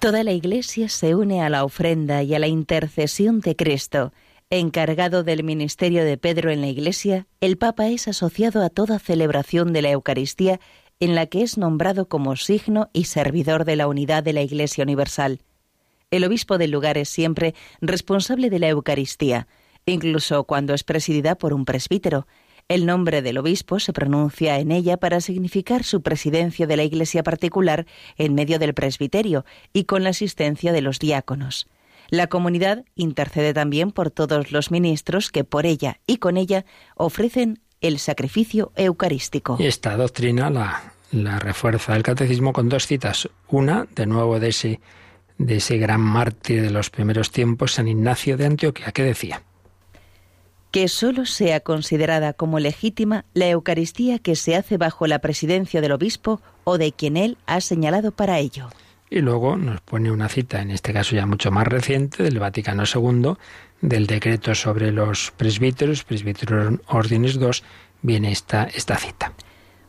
Toda 0.00 0.24
la 0.24 0.32
Iglesia 0.32 0.88
se 0.88 1.14
une 1.14 1.40
a 1.42 1.48
la 1.48 1.64
ofrenda 1.64 2.22
y 2.22 2.34
a 2.34 2.38
la 2.38 2.48
intercesión 2.48 3.40
de 3.40 3.54
Cristo. 3.54 4.12
Encargado 4.50 5.22
del 5.22 5.44
ministerio 5.44 6.04
de 6.04 6.18
Pedro 6.18 6.50
en 6.50 6.60
la 6.60 6.66
Iglesia, 6.66 7.26
el 7.40 7.56
Papa 7.56 7.88
es 7.88 8.08
asociado 8.08 8.62
a 8.62 8.70
toda 8.70 8.98
celebración 8.98 9.72
de 9.72 9.82
la 9.82 9.90
Eucaristía 9.90 10.60
en 11.00 11.14
la 11.14 11.26
que 11.26 11.42
es 11.42 11.58
nombrado 11.58 12.08
como 12.08 12.36
signo 12.36 12.90
y 12.92 13.04
servidor 13.04 13.64
de 13.64 13.76
la 13.76 13.88
unidad 13.88 14.22
de 14.22 14.32
la 14.32 14.42
Iglesia 14.42 14.82
Universal. 14.82 15.40
El 16.14 16.22
obispo 16.22 16.58
del 16.58 16.70
lugar 16.70 16.96
es 16.96 17.08
siempre 17.08 17.56
responsable 17.80 18.48
de 18.48 18.60
la 18.60 18.68
Eucaristía, 18.68 19.48
incluso 19.84 20.44
cuando 20.44 20.72
es 20.72 20.84
presidida 20.84 21.34
por 21.34 21.52
un 21.52 21.64
presbítero. 21.64 22.28
El 22.68 22.86
nombre 22.86 23.20
del 23.20 23.36
obispo 23.36 23.80
se 23.80 23.92
pronuncia 23.92 24.60
en 24.60 24.70
ella 24.70 24.96
para 24.96 25.20
significar 25.20 25.82
su 25.82 26.02
presidencia 26.02 26.68
de 26.68 26.76
la 26.76 26.84
iglesia 26.84 27.24
particular 27.24 27.84
en 28.16 28.36
medio 28.36 28.60
del 28.60 28.74
presbiterio 28.74 29.44
y 29.72 29.86
con 29.86 30.04
la 30.04 30.10
asistencia 30.10 30.72
de 30.72 30.82
los 30.82 31.00
diáconos. 31.00 31.66
La 32.10 32.28
comunidad 32.28 32.84
intercede 32.94 33.52
también 33.52 33.90
por 33.90 34.12
todos 34.12 34.52
los 34.52 34.70
ministros 34.70 35.32
que 35.32 35.42
por 35.42 35.66
ella 35.66 35.98
y 36.06 36.18
con 36.18 36.36
ella 36.36 36.64
ofrecen 36.94 37.58
el 37.80 37.98
sacrificio 37.98 38.70
eucarístico. 38.76 39.56
Esta 39.58 39.96
doctrina 39.96 40.48
la, 40.48 41.40
refuerza 41.40 41.96
el 41.96 42.04
catecismo 42.04 42.52
con 42.52 42.68
dos 42.68 42.86
citas. 42.86 43.28
Una, 43.48 43.88
de 43.96 44.06
nuevo, 44.06 44.38
de 44.38 44.50
ese 44.50 44.80
de 45.38 45.56
ese 45.56 45.78
gran 45.78 46.00
mártir 46.00 46.62
de 46.62 46.70
los 46.70 46.90
primeros 46.90 47.30
tiempos, 47.30 47.72
San 47.72 47.88
Ignacio 47.88 48.36
de 48.36 48.46
Antioquia, 48.46 48.92
que 48.92 49.02
decía 49.02 49.42
que 50.74 50.88
sólo 50.88 51.24
sea 51.24 51.60
considerada 51.60 52.32
como 52.32 52.58
legítima 52.58 53.26
la 53.32 53.48
Eucaristía 53.48 54.18
que 54.18 54.34
se 54.34 54.56
hace 54.56 54.76
bajo 54.76 55.06
la 55.06 55.20
presidencia 55.20 55.80
del 55.80 55.92
obispo 55.92 56.40
o 56.64 56.78
de 56.78 56.90
quien 56.90 57.16
él 57.16 57.38
ha 57.46 57.60
señalado 57.60 58.10
para 58.10 58.40
ello. 58.40 58.70
Y 59.08 59.20
luego 59.20 59.56
nos 59.56 59.80
pone 59.82 60.10
una 60.10 60.28
cita, 60.28 60.60
en 60.60 60.72
este 60.72 60.92
caso 60.92 61.14
ya 61.14 61.26
mucho 61.26 61.52
más 61.52 61.68
reciente, 61.68 62.24
del 62.24 62.40
Vaticano 62.40 62.82
II, 62.92 63.34
del 63.82 64.08
decreto 64.08 64.52
sobre 64.56 64.90
los 64.90 65.32
presbíteros, 65.36 66.02
presbíteros 66.02 66.80
órdenes 66.88 67.36
II, 67.36 67.50
viene 68.02 68.32
esta, 68.32 68.64
esta 68.64 68.96
cita. 68.96 69.32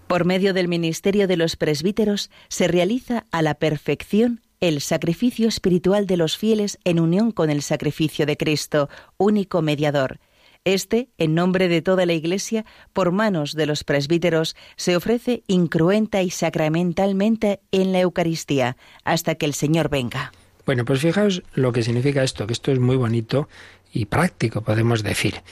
Por 0.05 0.25
medio 0.25 0.53
del 0.53 0.67
ministerio 0.67 1.27
de 1.27 1.37
los 1.37 1.55
presbíteros 1.55 2.29
se 2.47 2.67
realiza 2.67 3.25
a 3.31 3.41
la 3.41 3.55
perfección 3.55 4.41
el 4.67 4.81
sacrificio 4.81 5.47
espiritual 5.47 6.07
de 6.07 6.17
los 6.17 6.37
fieles 6.37 6.79
en 6.85 6.99
unión 6.99 7.31
con 7.31 7.51
el 7.51 7.61
sacrificio 7.61 8.25
de 8.25 8.35
Cristo, 8.35 8.89
único 9.17 9.61
mediador. 9.61 10.19
Este, 10.63 11.09
en 11.19 11.35
nombre 11.35 11.67
de 11.67 11.83
toda 11.83 12.07
la 12.07 12.13
Iglesia, 12.13 12.65
por 12.91 13.11
manos 13.11 13.53
de 13.53 13.67
los 13.67 13.83
presbíteros, 13.83 14.55
se 14.75 14.95
ofrece 14.95 15.43
incruenta 15.45 16.23
y 16.23 16.31
sacramentalmente 16.31 17.59
en 17.71 17.91
la 17.91 17.99
Eucaristía, 17.99 18.75
hasta 19.03 19.35
que 19.35 19.45
el 19.45 19.53
Señor 19.53 19.89
venga. 19.89 20.31
Bueno, 20.65 20.83
pues 20.83 21.01
fijaos 21.01 21.43
lo 21.53 21.71
que 21.71 21.83
significa 21.83 22.23
esto, 22.23 22.47
que 22.47 22.53
esto 22.53 22.71
es 22.71 22.79
muy 22.79 22.95
bonito 22.95 23.47
y 23.93 24.05
práctico, 24.05 24.61
podemos 24.61 25.03
decir. 25.03 25.43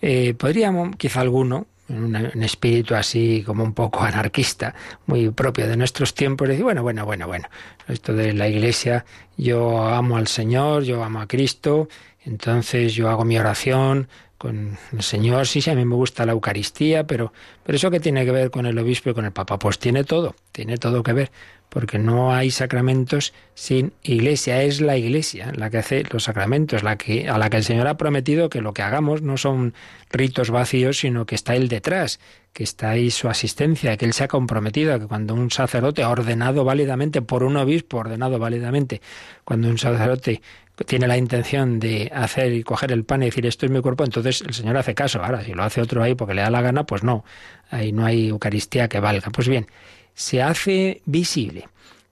Eh, 0.00 0.34
podríamos, 0.34 0.94
quizá 0.94 1.22
alguno, 1.22 1.66
un, 1.90 2.42
espíritu 2.42 2.94
así 2.94 3.42
como 3.44 3.64
un 3.64 3.74
poco 3.74 4.00
anarquista, 4.00 4.74
muy 5.06 5.30
propio 5.30 5.66
de 5.66 5.76
nuestros 5.76 6.14
tiempos, 6.14 6.48
decir, 6.48 6.64
bueno, 6.64 6.82
bueno, 6.82 7.04
bueno, 7.04 7.26
bueno, 7.26 7.48
esto 7.88 8.14
de 8.14 8.32
la 8.32 8.48
iglesia, 8.48 9.04
yo 9.36 9.86
amo 9.86 10.16
al 10.16 10.26
Señor, 10.26 10.84
yo 10.84 11.02
amo 11.02 11.20
a 11.20 11.26
Cristo, 11.26 11.88
entonces 12.24 12.94
yo 12.94 13.08
hago 13.10 13.24
mi 13.24 13.38
oración, 13.38 14.08
con 14.40 14.78
el 14.92 15.02
Señor, 15.02 15.46
sí, 15.46 15.60
sí, 15.60 15.68
a 15.68 15.74
mí 15.74 15.84
me 15.84 15.96
gusta 15.96 16.24
la 16.24 16.32
Eucaristía, 16.32 17.06
pero, 17.06 17.30
pero 17.62 17.76
eso 17.76 17.90
que 17.90 18.00
tiene 18.00 18.24
que 18.24 18.30
ver 18.30 18.50
con 18.50 18.64
el 18.64 18.78
obispo 18.78 19.10
y 19.10 19.12
con 19.12 19.26
el 19.26 19.32
Papa, 19.32 19.58
pues 19.58 19.78
tiene 19.78 20.02
todo, 20.02 20.34
tiene 20.50 20.78
todo 20.78 21.02
que 21.02 21.12
ver, 21.12 21.30
porque 21.68 21.98
no 21.98 22.32
hay 22.32 22.50
sacramentos 22.50 23.34
sin 23.52 23.92
iglesia, 24.02 24.62
es 24.62 24.80
la 24.80 24.96
iglesia 24.96 25.52
la 25.54 25.68
que 25.68 25.76
hace 25.76 26.04
los 26.10 26.24
sacramentos, 26.24 26.82
la 26.82 26.96
que, 26.96 27.28
a 27.28 27.36
la 27.36 27.50
que 27.50 27.58
el 27.58 27.64
Señor 27.64 27.86
ha 27.86 27.98
prometido 27.98 28.48
que 28.48 28.62
lo 28.62 28.72
que 28.72 28.80
hagamos 28.80 29.20
no 29.20 29.36
son 29.36 29.74
ritos 30.10 30.50
vacíos, 30.50 31.00
sino 31.00 31.26
que 31.26 31.34
está 31.34 31.54
Él 31.54 31.68
detrás, 31.68 32.18
que 32.54 32.64
está 32.64 32.88
ahí 32.88 33.10
su 33.10 33.28
asistencia, 33.28 33.98
que 33.98 34.06
Él 34.06 34.14
se 34.14 34.24
ha 34.24 34.28
comprometido, 34.28 34.98
que 34.98 35.06
cuando 35.06 35.34
un 35.34 35.50
sacerdote 35.50 36.02
ordenado 36.06 36.64
válidamente 36.64 37.20
por 37.20 37.42
un 37.42 37.58
obispo, 37.58 37.98
ordenado 37.98 38.38
válidamente, 38.38 39.02
cuando 39.44 39.68
un 39.68 39.76
sacerdote 39.76 40.40
tiene 40.86 41.06
la 41.06 41.16
intención 41.16 41.78
de 41.78 42.10
hacer 42.14 42.52
y 42.52 42.62
coger 42.62 42.92
el 42.92 43.04
pan 43.04 43.22
y 43.22 43.26
decir 43.26 43.46
esto 43.46 43.66
es 43.66 43.72
mi 43.72 43.80
cuerpo, 43.80 44.04
entonces 44.04 44.42
el 44.42 44.54
Señor 44.54 44.76
hace 44.76 44.94
caso. 44.94 45.22
Ahora, 45.22 45.42
si 45.42 45.52
lo 45.52 45.62
hace 45.62 45.80
otro 45.80 46.02
ahí 46.02 46.14
porque 46.14 46.34
le 46.34 46.42
da 46.42 46.50
la 46.50 46.62
gana, 46.62 46.84
pues 46.84 47.02
no, 47.02 47.24
ahí 47.70 47.92
no 47.92 48.04
hay 48.04 48.28
Eucaristía 48.28 48.88
que 48.88 49.00
valga. 49.00 49.30
Pues 49.30 49.48
bien, 49.48 49.66
se 50.14 50.42
hace 50.42 51.02
visible 51.04 51.68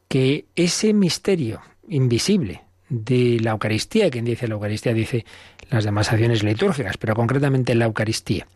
que 0.09 0.47
ese 0.57 0.93
misterio 0.93 1.61
invisible 1.89 2.63
de 2.89 3.39
la 3.41 3.51
Eucaristía, 3.53 4.11
quien 4.11 4.25
dice 4.25 4.49
la 4.49 4.55
Eucaristía 4.55 4.95
dice 4.95 5.25
las 5.71 5.85
demás 5.85 6.11
acciones 6.11 6.43
litúrgicas, 6.43 6.97
pero 6.97 7.15
concretamente 7.15 7.75
la 7.75 7.85
Eucaristía, 7.85 8.47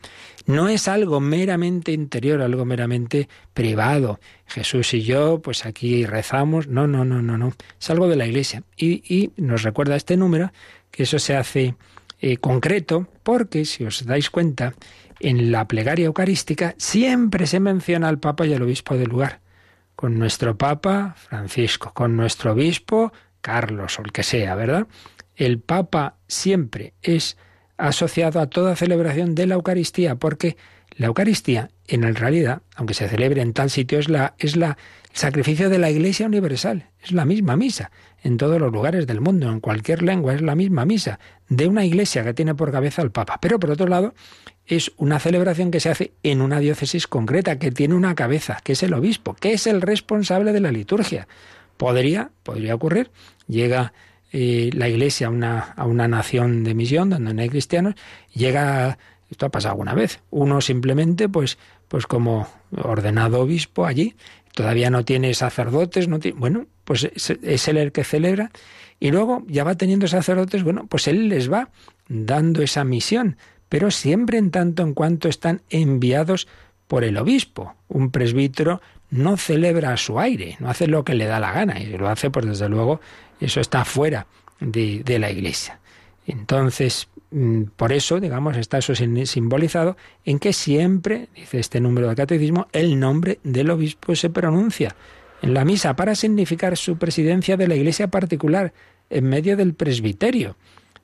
no 0.47 0.69
es 0.69 0.89
algo 0.89 1.21
meramente 1.21 1.93
interior, 1.93 2.43
algo 2.43 2.65
meramente 2.65 3.29
privado. 3.55 4.21
Jesús 4.47 4.95
y 4.95 5.03
yo, 5.03 5.41
pues 5.41 5.65
aquí 5.67 6.05
rezamos. 6.07 6.69
No, 6.69 6.87
no, 6.87 7.05
no, 7.05 7.23
no, 7.23 7.39
no. 7.39 7.53
Es 7.81 7.91
algo 7.91 8.09
de 8.09 8.17
la 8.17 8.27
Iglesia. 8.27 8.63
Y, 8.77 9.33
nos 9.37 9.63
recuerda 9.63 9.97
este 9.97 10.17
número 10.17 10.53
que 10.91 11.05
eso 11.05 11.19
se 11.19 11.37
hace 11.37 11.75
eh, 12.21 12.37
concreto 12.37 13.09
porque, 13.23 13.65
si 13.65 13.85
os 13.85 14.05
dais 14.05 14.31
cuenta, 14.31 14.75
en 15.21 15.53
la 15.53 15.69
plegaria 15.69 16.07
eucarística 16.07 16.75
siempre 16.79 17.47
se 17.47 17.61
menciona 17.61 18.09
al 18.09 18.19
Papa 18.19 18.47
y 18.47 18.55
al 18.55 18.63
Obispo 18.63 18.97
del 18.97 19.09
lugar. 19.09 19.41
Con 19.95 20.19
nuestro 20.19 20.59
Papa, 20.59 21.15
Francisco, 21.17 21.93
con 21.95 22.17
nuestro 22.17 22.53
Obispo, 22.53 23.13
Carlos 23.41 23.99
o 23.99 24.03
el 24.03 24.13
que 24.13 24.23
sea, 24.23 24.55
¿verdad? 24.55 24.87
El 25.37 25.61
Papa 25.61 26.17
siempre 26.27 26.95
es 27.03 27.37
asociado 27.89 28.41
a 28.41 28.47
toda 28.47 28.77
celebración 28.77 29.35
de 29.35 29.47
la 29.47 29.55
Eucaristía, 29.55 30.15
porque 30.15 30.57
la 30.97 31.07
Eucaristía, 31.07 31.71
en 31.89 32.03
realidad, 32.15 32.63
aunque 32.77 32.95
se 32.95 33.09
celebre 33.09 33.43
en 33.43 33.53
tal 33.53 33.71
sitio, 33.71 33.99
es 33.99 34.09
la, 34.09 34.35
es 34.39 34.57
la 34.57 34.79
el 35.13 35.19
sacrificio 35.19 35.69
de 35.69 35.79
la 35.79 35.91
Iglesia 35.91 36.27
universal, 36.27 36.89
es 37.03 37.13
la 37.13 37.27
misma 37.27 37.55
misa 37.57 37.91
en 38.23 38.39
todos 38.39 38.59
los 38.59 38.73
lugares 38.73 39.07
del 39.07 39.21
mundo, 39.21 39.51
en 39.51 39.61
cualquier 39.61 40.03
lengua, 40.03 40.33
es 40.33 40.41
la 40.41 40.55
misma 40.55 40.87
misa 40.87 41.19
de 41.49 41.67
una 41.67 41.85
iglesia 41.85 42.25
que 42.25 42.33
tiene 42.33 42.55
por 42.55 42.73
cabeza 42.73 43.03
al 43.03 43.11
Papa. 43.11 43.39
Pero 43.41 43.59
por 43.59 43.71
otro 43.71 43.89
lado, 43.89 44.15
es 44.67 44.93
una 44.97 45.19
celebración 45.19 45.71
que 45.71 45.81
se 45.81 45.91
hace 45.91 46.13
en 46.23 46.41
una 46.41 46.61
diócesis 46.61 47.07
concreta, 47.07 47.59
que 47.59 47.71
tiene 47.73 47.95
una 47.95 48.15
cabeza, 48.15 48.59
que 48.63 48.73
es 48.73 48.83
el 48.83 48.95
obispo, 48.95 49.35
que 49.35 49.53
es 49.53 49.67
el 49.67 49.83
responsable 49.83 50.53
de 50.53 50.61
la 50.61 50.73
liturgia. 50.73 51.27
Podría, 51.77 52.31
podría 52.43 52.75
ocurrir, 52.75 53.11
llega 53.49 53.93
eh, 54.33 54.71
la 54.73 54.89
Iglesia 54.89 55.27
a 55.27 55.31
una, 55.31 55.61
a 55.61 55.87
una 55.87 56.09
nación 56.09 56.65
de 56.65 56.75
misión 56.75 57.11
donde 57.11 57.35
no 57.35 57.43
hay 57.43 57.49
cristianos, 57.49 57.95
llega, 58.33 58.99
esto 59.31 59.47
ha 59.47 59.51
pasado 59.51 59.73
alguna 59.73 59.95
vez, 59.95 60.21
uno 60.31 60.61
simplemente 60.61 61.29
pues, 61.29 61.59
pues 61.89 62.07
como 62.07 62.49
ordenado 62.77 63.41
obispo 63.41 63.85
allí, 63.85 64.15
todavía 64.55 64.91
no 64.91 65.05
tiene 65.05 65.35
sacerdotes, 65.35 66.09
no 66.09 66.19
tiene, 66.19 66.39
bueno, 66.39 66.67
pues 66.85 67.05
es, 67.15 67.69
él 67.69 67.77
el 67.77 67.93
que 67.93 68.05
celebra 68.05 68.51
y 69.01 69.11
luego 69.11 69.45
ya 69.49 69.65
va 69.65 69.75
teniendo 69.75 70.07
sacerdotes, 70.07 70.63
bueno, 70.63 70.87
pues 70.89 71.09
él 71.09 71.29
les 71.29 71.53
va 71.53 71.71
dando 72.09 72.63
esa 72.63 72.85
misión, 72.85 73.37
pero 73.69 73.91
siempre 73.91 74.39
en 74.39 74.51
tanto 74.51 74.83
en 74.83 74.95
cuanto 74.95 75.29
están 75.29 75.63
enviados 75.71 76.47
por 76.87 77.05
el 77.05 77.17
obispo. 77.17 77.75
Un 77.89 78.11
presbítero 78.11 78.81
no 79.11 79.37
celebra 79.37 79.93
a 79.93 79.97
su 79.97 80.21
aire, 80.21 80.57
no 80.61 80.71
hace 80.71 80.87
lo 80.87 81.05
que 81.05 81.15
le 81.15 81.27
da 81.27 81.41
la 81.41 81.53
gana, 81.53 81.81
y 81.81 81.87
lo 81.87 82.09
hace, 82.09 82.31
pues 82.31 82.47
desde 82.47 82.69
luego, 82.69 83.01
eso 83.45 83.61
está 83.61 83.85
fuera 83.85 84.27
de, 84.61 85.03
de 85.05 85.19
la 85.19 85.31
Iglesia. 85.31 85.79
Entonces, 86.27 87.09
mm, 87.31 87.63
por 87.77 87.93
eso, 87.93 88.21
digamos, 88.21 88.57
está 88.57 88.79
eso 88.79 88.95
simbolizado 88.95 89.97
en 90.25 90.39
que 90.39 90.53
siempre, 90.53 91.29
dice 91.35 91.59
este 91.59 91.81
número 91.81 92.09
de 92.09 92.17
catecismo, 92.17 92.69
el 92.73 92.99
nombre 92.99 93.39
del 93.43 93.71
obispo 93.71 94.15
se 94.15 94.31
pronuncia 94.31 94.95
en 95.43 95.55
la 95.55 95.65
misa 95.65 95.97
para 95.97 96.15
significar 96.15 96.77
su 96.77 96.97
presidencia 96.97 97.57
de 97.57 97.69
la 97.69 97.75
iglesia 97.75 98.09
particular 98.09 98.73
en 99.11 99.29
medio 99.29 99.57
del 99.57 99.75
presbiterio. 99.75 100.57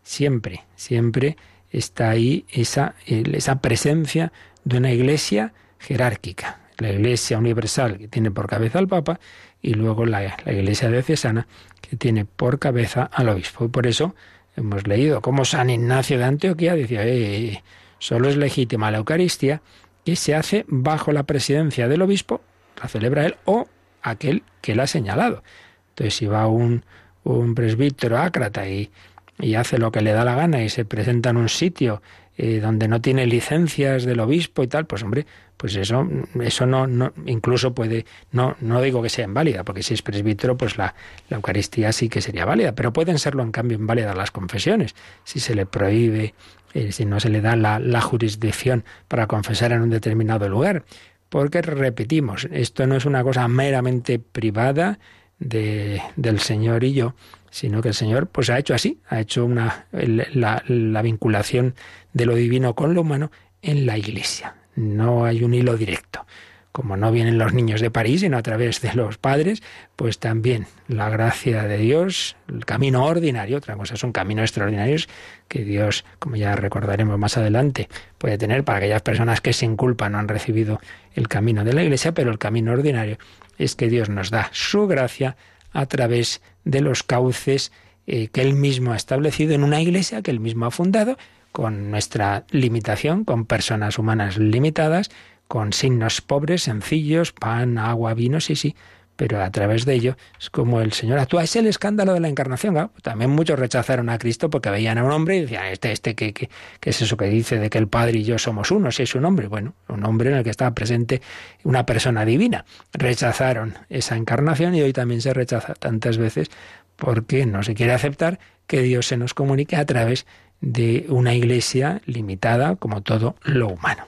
Siempre, 0.02 0.64
siempre 0.76 1.36
está 1.70 2.10
ahí 2.10 2.46
esa, 2.48 2.94
esa 3.06 3.60
presencia 3.60 4.32
de 4.64 4.78
una 4.78 4.92
iglesia 4.92 5.52
jerárquica, 5.78 6.60
la 6.78 6.92
iglesia 6.92 7.36
universal 7.36 7.98
que 7.98 8.08
tiene 8.08 8.30
por 8.30 8.46
cabeza 8.46 8.78
al 8.78 8.88
Papa 8.88 9.20
y 9.62 9.74
luego 9.74 10.06
la, 10.06 10.36
la 10.44 10.52
iglesia 10.52 10.90
diocesana 10.90 11.46
que 11.80 11.96
tiene 11.96 12.24
por 12.24 12.58
cabeza 12.58 13.10
al 13.12 13.28
obispo. 13.28 13.68
Por 13.68 13.86
eso 13.86 14.14
hemos 14.56 14.86
leído 14.86 15.20
cómo 15.20 15.44
San 15.44 15.70
Ignacio 15.70 16.18
de 16.18 16.24
Antioquía 16.24 16.74
decía, 16.74 17.04
eh, 17.04 17.62
solo 17.98 18.28
es 18.28 18.36
legítima 18.36 18.90
la 18.90 18.98
Eucaristía 18.98 19.62
que 20.04 20.16
se 20.16 20.34
hace 20.34 20.64
bajo 20.68 21.12
la 21.12 21.24
presidencia 21.24 21.88
del 21.88 22.02
obispo, 22.02 22.40
la 22.80 22.88
celebra 22.88 23.26
él, 23.26 23.36
o 23.44 23.66
aquel 24.02 24.42
que 24.60 24.74
la 24.74 24.84
ha 24.84 24.86
señalado. 24.86 25.42
Entonces, 25.90 26.14
si 26.14 26.26
va 26.26 26.46
un, 26.46 26.84
un 27.24 27.54
presbítero 27.54 28.18
ácrata 28.18 28.68
y, 28.68 28.90
y 29.38 29.54
hace 29.54 29.78
lo 29.78 29.92
que 29.92 30.00
le 30.00 30.12
da 30.12 30.24
la 30.24 30.34
gana 30.34 30.62
y 30.62 30.68
se 30.68 30.84
presenta 30.84 31.30
en 31.30 31.36
un 31.36 31.48
sitio 31.48 32.02
eh, 32.40 32.60
donde 32.60 32.86
no 32.86 33.00
tiene 33.00 33.26
licencias 33.26 34.04
del 34.04 34.20
obispo 34.20 34.62
y 34.62 34.68
tal, 34.68 34.86
pues 34.86 35.02
hombre, 35.02 35.26
pues 35.56 35.74
eso, 35.74 36.08
eso 36.40 36.66
no, 36.66 36.86
no, 36.86 37.12
incluso 37.26 37.74
puede, 37.74 38.06
no, 38.30 38.56
no 38.60 38.80
digo 38.80 39.02
que 39.02 39.08
sea 39.08 39.24
inválida, 39.24 39.64
porque 39.64 39.82
si 39.82 39.94
es 39.94 40.02
presbítero, 40.02 40.56
pues 40.56 40.78
la, 40.78 40.94
la 41.28 41.38
Eucaristía 41.38 41.90
sí 41.90 42.08
que 42.08 42.20
sería 42.20 42.44
válida, 42.44 42.76
pero 42.76 42.92
pueden 42.92 43.18
serlo 43.18 43.42
en 43.42 43.50
cambio 43.50 43.76
inválidas 43.76 44.16
las 44.16 44.30
confesiones, 44.30 44.94
si 45.24 45.40
se 45.40 45.56
le 45.56 45.66
prohíbe, 45.66 46.34
eh, 46.74 46.92
si 46.92 47.04
no 47.06 47.18
se 47.18 47.28
le 47.28 47.40
da 47.40 47.56
la, 47.56 47.80
la 47.80 48.00
jurisdicción 48.00 48.84
para 49.08 49.26
confesar 49.26 49.72
en 49.72 49.82
un 49.82 49.90
determinado 49.90 50.48
lugar. 50.48 50.84
Porque 51.28 51.60
repetimos, 51.60 52.46
esto 52.52 52.86
no 52.86 52.94
es 52.94 53.04
una 53.04 53.24
cosa 53.24 53.48
meramente 53.48 54.20
privada 54.20 55.00
de, 55.40 56.00
del 56.16 56.38
Señor 56.38 56.84
y 56.84 56.92
yo, 56.92 57.14
sino 57.50 57.82
que 57.82 57.88
el 57.88 57.94
Señor 57.94 58.28
pues 58.28 58.50
ha 58.50 58.58
hecho 58.58 58.74
así, 58.74 59.00
ha 59.08 59.20
hecho 59.20 59.44
una, 59.44 59.86
la, 59.92 60.62
la 60.66 61.02
vinculación 61.02 61.74
de 62.12 62.26
lo 62.26 62.34
divino 62.34 62.74
con 62.74 62.94
lo 62.94 63.02
humano 63.02 63.30
en 63.62 63.86
la 63.86 63.98
Iglesia. 63.98 64.54
No 64.74 65.24
hay 65.24 65.42
un 65.42 65.54
hilo 65.54 65.76
directo. 65.76 66.26
Como 66.70 66.96
no 66.96 67.10
vienen 67.10 67.38
los 67.38 67.54
niños 67.54 67.80
de 67.80 67.90
París, 67.90 68.20
sino 68.20 68.36
a 68.36 68.42
través 68.42 68.80
de 68.82 68.94
los 68.94 69.18
padres, 69.18 69.62
pues 69.96 70.20
también 70.20 70.66
la 70.86 71.08
gracia 71.08 71.64
de 71.64 71.76
Dios, 71.76 72.36
el 72.46 72.64
camino 72.66 73.04
ordinario, 73.04 73.56
otra 73.56 73.74
cosa 73.74 73.96
son 73.96 74.12
caminos 74.12 74.44
extraordinarios 74.44 75.08
que 75.48 75.64
Dios, 75.64 76.04
como 76.20 76.36
ya 76.36 76.54
recordaremos 76.54 77.18
más 77.18 77.36
adelante, 77.36 77.88
puede 78.18 78.38
tener 78.38 78.62
para 78.62 78.78
aquellas 78.78 79.02
personas 79.02 79.40
que 79.40 79.52
sin 79.52 79.76
culpa 79.76 80.08
no 80.08 80.18
han 80.18 80.28
recibido 80.28 80.80
el 81.14 81.26
camino 81.26 81.64
de 81.64 81.72
la 81.72 81.82
Iglesia, 81.82 82.12
pero 82.12 82.30
el 82.30 82.38
camino 82.38 82.70
ordinario 82.70 83.18
es 83.58 83.74
que 83.74 83.88
Dios 83.88 84.08
nos 84.08 84.30
da 84.30 84.48
su 84.52 84.86
gracia 84.86 85.36
a 85.72 85.86
través 85.86 86.40
de 86.64 86.80
los 86.80 87.02
cauces 87.02 87.72
eh, 88.06 88.28
que 88.28 88.42
Él 88.42 88.54
mismo 88.54 88.92
ha 88.92 88.96
establecido 88.96 89.54
en 89.54 89.64
una 89.64 89.80
iglesia 89.80 90.22
que 90.22 90.30
Él 90.30 90.40
mismo 90.40 90.66
ha 90.66 90.70
fundado 90.70 91.16
con 91.52 91.90
nuestra 91.90 92.44
limitación, 92.50 93.24
con 93.24 93.44
personas 93.44 93.98
humanas 93.98 94.38
limitadas, 94.38 95.10
con 95.48 95.72
signos 95.72 96.20
pobres, 96.20 96.62
sencillos, 96.62 97.32
pan, 97.32 97.78
agua, 97.78 98.14
vino, 98.14 98.40
sí, 98.40 98.54
sí, 98.54 98.76
pero 99.18 99.42
a 99.42 99.50
través 99.50 99.84
de 99.84 99.94
ello 99.94 100.16
es 100.38 100.48
como 100.48 100.80
el 100.80 100.92
Señor 100.92 101.18
actúa. 101.18 101.42
Es 101.42 101.56
el 101.56 101.66
escándalo 101.66 102.14
de 102.14 102.20
la 102.20 102.28
encarnación. 102.28 102.92
También 103.02 103.32
muchos 103.32 103.58
rechazaron 103.58 104.10
a 104.10 104.16
Cristo 104.16 104.48
porque 104.48 104.70
veían 104.70 104.96
a 104.96 105.02
un 105.02 105.10
hombre 105.10 105.38
y 105.38 105.40
decían, 105.40 105.66
este, 105.66 105.90
este, 105.90 106.14
¿qué, 106.14 106.32
qué, 106.32 106.48
es 106.82 107.02
eso 107.02 107.16
que 107.16 107.24
dice 107.24 107.58
de 107.58 107.68
que 107.68 107.78
el 107.78 107.88
Padre 107.88 108.20
y 108.20 108.22
yo 108.22 108.38
somos 108.38 108.70
uno? 108.70 108.92
Si 108.92 109.02
es 109.02 109.16
un 109.16 109.24
hombre. 109.24 109.48
Bueno, 109.48 109.74
un 109.88 110.06
hombre 110.06 110.30
en 110.30 110.36
el 110.36 110.44
que 110.44 110.50
estaba 110.50 110.70
presente 110.70 111.20
una 111.64 111.84
persona 111.84 112.24
divina. 112.24 112.64
Rechazaron 112.92 113.74
esa 113.88 114.14
encarnación 114.14 114.76
y 114.76 114.82
hoy 114.82 114.92
también 114.92 115.20
se 115.20 115.34
rechaza 115.34 115.74
tantas 115.74 116.16
veces 116.16 116.48
porque 116.94 117.44
no 117.44 117.64
se 117.64 117.74
quiere 117.74 117.94
aceptar 117.94 118.38
que 118.68 118.82
Dios 118.82 119.08
se 119.08 119.16
nos 119.16 119.34
comunique 119.34 119.74
a 119.74 119.84
través 119.84 120.26
de 120.60 121.06
una 121.08 121.34
iglesia 121.34 122.02
limitada 122.06 122.76
como 122.76 123.02
todo 123.02 123.34
lo 123.42 123.66
humano. 123.66 124.06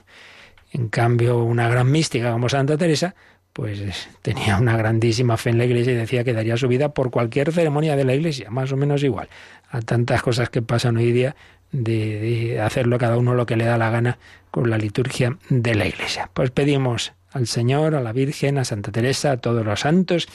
En 0.71 0.87
cambio, 0.87 1.43
una 1.43 1.67
gran 1.67 1.91
mística 1.91 2.31
como 2.31 2.47
Santa 2.47 2.77
Teresa, 2.77 3.13
pues 3.61 4.09
tenía 4.23 4.57
una 4.57 4.75
grandísima 4.75 5.37
fe 5.37 5.51
en 5.51 5.59
la 5.59 5.65
iglesia 5.65 5.93
y 5.93 5.95
decía 5.95 6.23
que 6.23 6.33
daría 6.33 6.57
su 6.57 6.67
vida 6.67 6.95
por 6.95 7.11
cualquier 7.11 7.51
ceremonia 7.53 7.95
de 7.95 8.05
la 8.05 8.15
iglesia, 8.15 8.49
más 8.49 8.71
o 8.71 8.75
menos 8.75 9.03
igual, 9.03 9.29
a 9.69 9.81
tantas 9.81 10.23
cosas 10.23 10.49
que 10.49 10.63
pasan 10.63 10.97
hoy 10.97 11.11
día 11.11 11.35
de, 11.71 12.59
hacerlo 12.59 12.97
cada 12.97 13.17
uno 13.17 13.35
lo 13.35 13.45
que 13.45 13.55
le 13.55 13.65
da 13.65 13.77
la 13.77 13.91
gana 13.91 14.17
con 14.49 14.71
la 14.71 14.79
liturgia 14.79 15.37
de 15.49 15.75
la 15.75 15.85
iglesia. 15.85 16.27
Pues 16.33 16.49
pedimos 16.49 17.13
al 17.33 17.45
Señor, 17.45 17.93
a 17.93 18.01
la 18.01 18.13
Virgen, 18.13 18.57
a 18.57 18.65
Santa 18.65 18.91
Teresa, 18.91 19.33
a 19.33 19.37
todos 19.37 19.63
los 19.63 19.81
santos, 19.81 20.27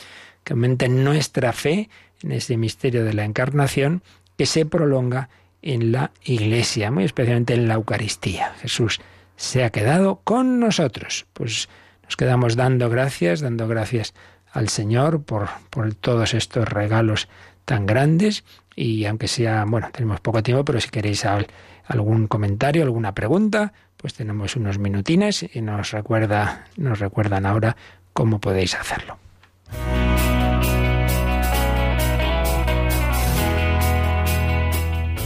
que 0.44 0.52
aumenten 0.52 1.02
nuestra 1.02 1.52
fe 1.52 1.90
en 2.22 2.30
este 2.30 2.56
misterio 2.56 3.04
de 3.04 3.12
la 3.12 3.24
encarnación 3.24 4.04
que 4.38 4.46
se 4.46 4.66
prolonga 4.66 5.30
en 5.62 5.90
la 5.90 6.12
iglesia, 6.22 6.92
muy 6.92 7.02
especialmente 7.02 7.54
en 7.54 7.66
la 7.66 7.74
Eucaristía. 7.74 8.54
Jesús 8.60 9.00
se 9.34 9.64
ha 9.64 9.70
quedado 9.70 10.20
con 10.22 10.60
nosotros. 10.60 11.26
Pues 11.32 11.68
nos 12.06 12.16
quedamos 12.16 12.56
dando 12.56 12.88
gracias, 12.88 13.40
dando 13.40 13.68
gracias 13.68 14.14
al 14.52 14.68
Señor 14.68 15.22
por, 15.22 15.48
por 15.70 15.94
todos 15.94 16.34
estos 16.34 16.66
regalos 16.68 17.28
tan 17.64 17.84
grandes 17.84 18.44
y 18.74 19.04
aunque 19.06 19.28
sea, 19.28 19.64
bueno, 19.66 19.88
tenemos 19.92 20.20
poco 20.20 20.42
tiempo, 20.42 20.64
pero 20.64 20.80
si 20.80 20.88
queréis 20.88 21.24
algún 21.86 22.28
comentario, 22.28 22.84
alguna 22.84 23.12
pregunta, 23.12 23.72
pues 23.96 24.14
tenemos 24.14 24.56
unos 24.56 24.78
minutines 24.78 25.44
y 25.52 25.60
nos 25.62 25.90
recuerda, 25.90 26.66
nos 26.76 27.00
recuerdan 27.00 27.44
ahora 27.44 27.76
cómo 28.12 28.38
podéis 28.38 28.74
hacerlo. 28.74 29.18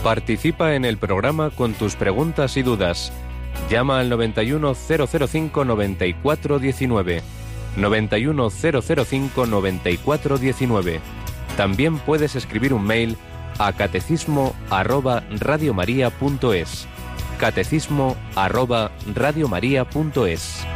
Participa 0.02 0.74
en 0.74 0.86
el 0.86 0.96
programa 0.96 1.50
con 1.50 1.74
tus 1.74 1.94
preguntas 1.94 2.56
y 2.56 2.62
dudas. 2.62 3.12
Llama 3.68 4.00
al 4.00 4.08
91005 4.08 5.64
9419. 5.64 7.22
91005 7.76 9.46
9419. 9.46 11.00
También 11.56 11.98
puedes 11.98 12.36
escribir 12.36 12.72
un 12.72 12.84
mail 12.84 13.16
a 13.58 13.72
catecismo 13.72 14.54
arroba. 14.70 15.22
Catecismo 17.38 18.16
arroba 18.34 18.90
radiomaria.es. 19.14 20.66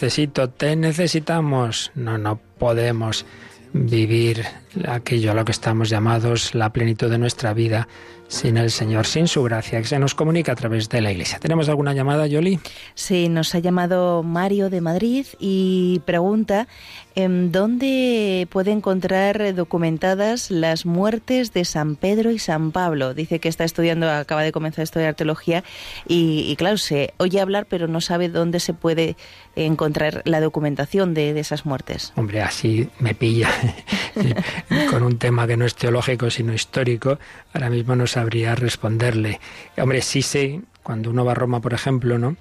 necesito, 0.00 0.48
te 0.48 0.76
necesitamos. 0.76 1.92
No, 1.94 2.16
no 2.16 2.40
podemos 2.58 3.26
vivir 3.74 4.46
aquello 4.88 5.32
a 5.32 5.34
lo 5.34 5.44
que 5.44 5.52
estamos 5.52 5.90
llamados, 5.90 6.54
la 6.54 6.72
plenitud 6.72 7.10
de 7.10 7.18
nuestra 7.18 7.52
vida, 7.52 7.86
sin 8.26 8.56
el 8.56 8.70
Señor, 8.70 9.06
sin 9.06 9.28
su 9.28 9.42
gracia, 9.42 9.78
que 9.78 9.86
se 9.86 9.98
nos 9.98 10.14
comunica 10.14 10.52
a 10.52 10.54
través 10.54 10.88
de 10.88 11.02
la 11.02 11.12
Iglesia. 11.12 11.38
¿Tenemos 11.38 11.68
alguna 11.68 11.92
llamada, 11.92 12.26
Yoli? 12.26 12.60
Sí, 12.94 13.28
nos 13.28 13.54
ha 13.54 13.58
llamado 13.58 14.22
Mario 14.22 14.70
de 14.70 14.80
Madrid 14.80 15.26
y 15.38 16.00
pregunta 16.06 16.66
dónde 17.14 18.46
puede 18.50 18.70
encontrar 18.70 19.54
documentadas 19.54 20.50
las 20.50 20.86
muertes 20.86 21.52
de 21.52 21.64
San 21.64 21.96
Pedro 21.96 22.30
y 22.30 22.38
San 22.38 22.72
Pablo. 22.72 23.14
Dice 23.14 23.38
que 23.38 23.48
está 23.48 23.64
estudiando, 23.64 24.10
acaba 24.10 24.42
de 24.42 24.52
comenzar 24.52 24.80
a 24.80 24.84
estudiar 24.84 25.14
teología 25.14 25.64
y, 26.06 26.46
y 26.48 26.56
claro, 26.56 26.78
se 26.78 27.14
oye 27.18 27.40
hablar, 27.40 27.66
pero 27.66 27.88
no 27.88 28.00
sabe 28.00 28.28
dónde 28.28 28.60
se 28.60 28.74
puede 28.74 29.16
encontrar 29.56 30.22
la 30.24 30.40
documentación 30.40 31.14
de, 31.14 31.34
de 31.34 31.40
esas 31.40 31.66
muertes. 31.66 32.12
Hombre, 32.16 32.42
así 32.42 32.88
me 32.98 33.14
pilla 33.14 33.50
con 34.90 35.02
un 35.02 35.18
tema 35.18 35.46
que 35.46 35.56
no 35.56 35.64
es 35.64 35.74
teológico, 35.74 36.30
sino 36.30 36.52
histórico. 36.52 37.18
Ahora 37.52 37.70
mismo 37.70 37.96
no 37.96 38.06
sabría 38.06 38.54
responderle. 38.54 39.40
Hombre, 39.76 40.02
sí 40.02 40.22
sé, 40.22 40.60
cuando 40.82 41.10
uno 41.10 41.24
va 41.24 41.32
a 41.32 41.34
Roma, 41.34 41.60
por 41.60 41.74
ejemplo, 41.74 42.18
¿no? 42.18 42.36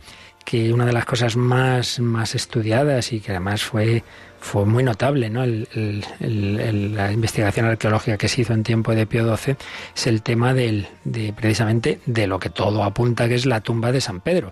Que 0.49 0.73
una 0.73 0.87
de 0.87 0.93
las 0.93 1.05
cosas 1.05 1.37
más, 1.37 1.99
más 1.99 2.33
estudiadas 2.33 3.13
y 3.13 3.19
que 3.19 3.33
además 3.33 3.61
fue, 3.61 4.01
fue 4.39 4.65
muy 4.65 4.83
notable, 4.83 5.29
¿no? 5.29 5.45
la 5.45 7.11
investigación 7.11 7.67
arqueológica 7.67 8.17
que 8.17 8.27
se 8.27 8.41
hizo 8.41 8.53
en 8.53 8.63
tiempo 8.63 8.95
de 8.95 9.05
Pío 9.05 9.37
XII 9.37 9.57
es 9.95 10.07
el 10.07 10.23
tema 10.23 10.55
del, 10.55 10.87
de 11.03 11.33
precisamente 11.33 11.99
de 12.07 12.25
lo 12.25 12.39
que 12.39 12.49
todo 12.49 12.83
apunta 12.83 13.27
que 13.27 13.35
es 13.35 13.45
la 13.45 13.61
tumba 13.61 13.91
de 13.91 14.01
San 14.01 14.21
Pedro. 14.21 14.51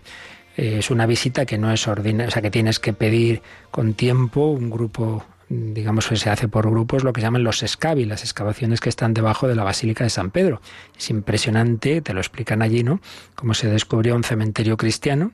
Eh, 0.55 0.75
es 0.77 0.91
una 0.91 1.07
visita 1.07 1.47
que 1.47 1.57
no 1.57 1.71
es 1.71 1.87
ordinaria, 1.87 2.27
o 2.27 2.31
sea 2.31 2.43
que 2.43 2.51
tienes 2.51 2.77
que 2.77 2.93
pedir 2.93 3.41
con 3.71 3.95
tiempo 3.95 4.51
un 4.51 4.69
grupo 4.69 5.25
digamos 5.49 6.07
que 6.07 6.17
se 6.17 6.29
hace 6.29 6.47
por 6.47 6.69
grupos, 6.69 7.03
lo 7.03 7.13
que 7.13 7.21
llaman 7.21 7.43
los 7.43 7.63
escavi, 7.63 8.05
las 8.05 8.21
excavaciones 8.21 8.81
que 8.81 8.89
están 8.89 9.15
debajo 9.15 9.47
de 9.47 9.55
la 9.55 9.63
Basílica 9.63 10.03
de 10.03 10.11
San 10.11 10.29
Pedro. 10.29 10.61
Es 10.95 11.09
impresionante, 11.09 12.01
te 12.01 12.13
lo 12.13 12.19
explican 12.19 12.61
allí, 12.61 12.83
¿no? 12.83 12.99
Cómo 13.33 13.55
se 13.55 13.67
descubrió 13.67 14.13
un 14.15 14.25
cementerio 14.25 14.77
cristiano 14.77 15.31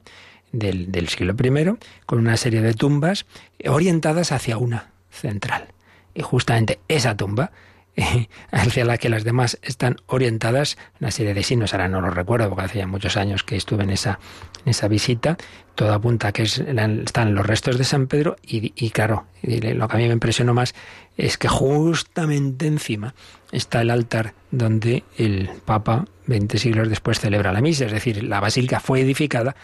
del, 0.54 0.90
del 0.92 1.10
siglo 1.10 1.34
I, 1.34 1.78
con 2.06 2.20
una 2.20 2.38
serie 2.38 2.62
de 2.62 2.74
tumbas 2.74 3.26
orientadas 3.68 4.32
hacia 4.32 4.58
una 4.58 4.92
central. 5.10 5.68
Y 6.14 6.22
justamente 6.22 6.80
esa 6.88 7.18
tumba 7.18 7.52
hacia 8.52 8.86
la 8.86 8.98
que 8.98 9.10
las 9.10 9.24
demás 9.24 9.60
están 9.62 9.98
orientadas, 10.08 10.78
una 11.00 11.12
serie 11.12 11.34
de 11.34 11.44
signos, 11.44 11.74
ahora 11.74 11.88
no 11.88 12.02
lo 12.02 12.10
recuerdo 12.10 12.50
porque 12.50 12.66
hace 12.66 12.80
ya 12.80 12.88
muchos 12.88 13.18
años 13.18 13.44
que 13.44 13.56
estuve 13.56 13.84
en 13.84 13.92
esa, 13.92 14.20
en 14.66 14.70
esa 14.70 14.88
visita, 14.88 15.38
todo 15.76 15.94
apunta 15.94 16.30
a 16.30 16.32
que 16.32 16.44
están 16.44 17.36
los 17.36 17.46
restos 17.46 17.78
de 17.78 17.84
San 17.84 18.08
Pedro 18.08 18.36
y, 18.42 18.74
y 18.76 18.90
claro, 18.92 19.26
lo 19.42 19.88
que 19.88 19.96
a 19.96 20.00
mí 20.00 20.08
me 20.08 20.14
impresionó 20.14 20.54
más 20.54 20.74
es 21.18 21.38
que 21.38 21.48
justamente 21.48 22.66
encima 22.68 23.14
está 23.52 23.82
el 23.82 23.92
altar 23.92 24.34
donde 24.52 25.04
el 25.18 25.50
Papa, 25.66 26.06
20 26.26 26.58
siglos 26.58 26.90
después, 26.90 27.20
celebra 27.20 27.54
la 27.54 27.62
misa, 27.62 27.86
es 27.86 27.92
decir, 27.92 28.24
la 28.24 28.40
basílica 28.40 28.80
fue 28.80 29.02
edificada 29.02 29.56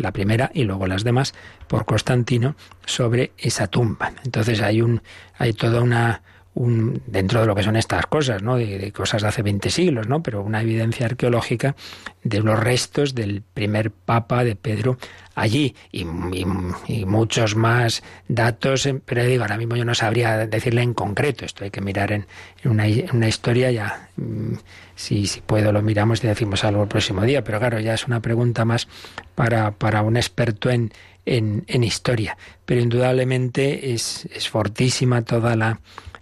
la 0.00 0.12
primera 0.12 0.50
y 0.54 0.64
luego 0.64 0.86
las 0.86 1.04
demás 1.04 1.34
por 1.68 1.84
Constantino 1.84 2.56
sobre 2.84 3.32
esa 3.38 3.66
tumba. 3.68 4.12
Entonces 4.24 4.60
hay 4.60 4.82
un 4.82 5.02
hay 5.38 5.52
toda 5.52 5.80
una 5.80 6.22
un, 6.54 7.02
dentro 7.06 7.40
de 7.40 7.46
lo 7.46 7.54
que 7.54 7.62
son 7.62 7.76
estas 7.76 8.06
cosas, 8.06 8.42
¿no? 8.42 8.56
De, 8.56 8.92
cosas 8.92 9.22
de 9.22 9.28
hace 9.28 9.42
20 9.42 9.70
siglos, 9.70 10.08
¿no? 10.08 10.22
Pero 10.22 10.42
una 10.42 10.60
evidencia 10.62 11.06
arqueológica 11.06 11.76
de 12.22 12.40
los 12.40 12.58
restos 12.58 13.14
del 13.14 13.42
primer 13.42 13.90
papa 13.90 14.44
de 14.44 14.56
Pedro 14.56 14.98
allí 15.34 15.74
y, 15.92 16.04
muchos 16.04 17.56
más 17.56 18.02
datos, 18.28 18.88
pero 19.04 19.24
digo, 19.24 19.42
ahora 19.42 19.56
mismo 19.56 19.76
yo 19.76 19.84
no 19.84 19.94
sabría 19.94 20.46
decirle 20.46 20.82
en 20.82 20.92
concreto, 20.92 21.44
esto 21.44 21.64
hay 21.64 21.70
que 21.70 21.80
mirar 21.80 22.12
en, 22.12 22.26
una, 22.64 22.88
historia 23.28 23.70
ya, 23.70 24.08
mm, 24.16 24.54
si, 25.00 25.26
si 25.26 25.40
puedo 25.40 25.72
lo 25.72 25.82
miramos 25.82 26.22
y 26.22 26.26
decimos 26.26 26.64
algo 26.64 26.82
el 26.82 26.88
próximo 26.88 27.22
día, 27.22 27.42
pero 27.42 27.58
claro, 27.58 27.80
ya 27.80 27.94
es 27.94 28.06
una 28.06 28.20
pregunta 28.20 28.64
más 28.64 28.88
para, 29.34 29.72
para 29.72 30.02
un 30.02 30.16
experto 30.16 30.70
en, 30.70 30.92
en, 31.26 31.84
historia, 31.84 32.36
pero 32.64 32.80
indudablemente 32.80 33.92
es, 33.92 34.28
es 34.34 34.48
fortísima 34.48 35.22
toda 35.22 35.56
la 35.56 35.80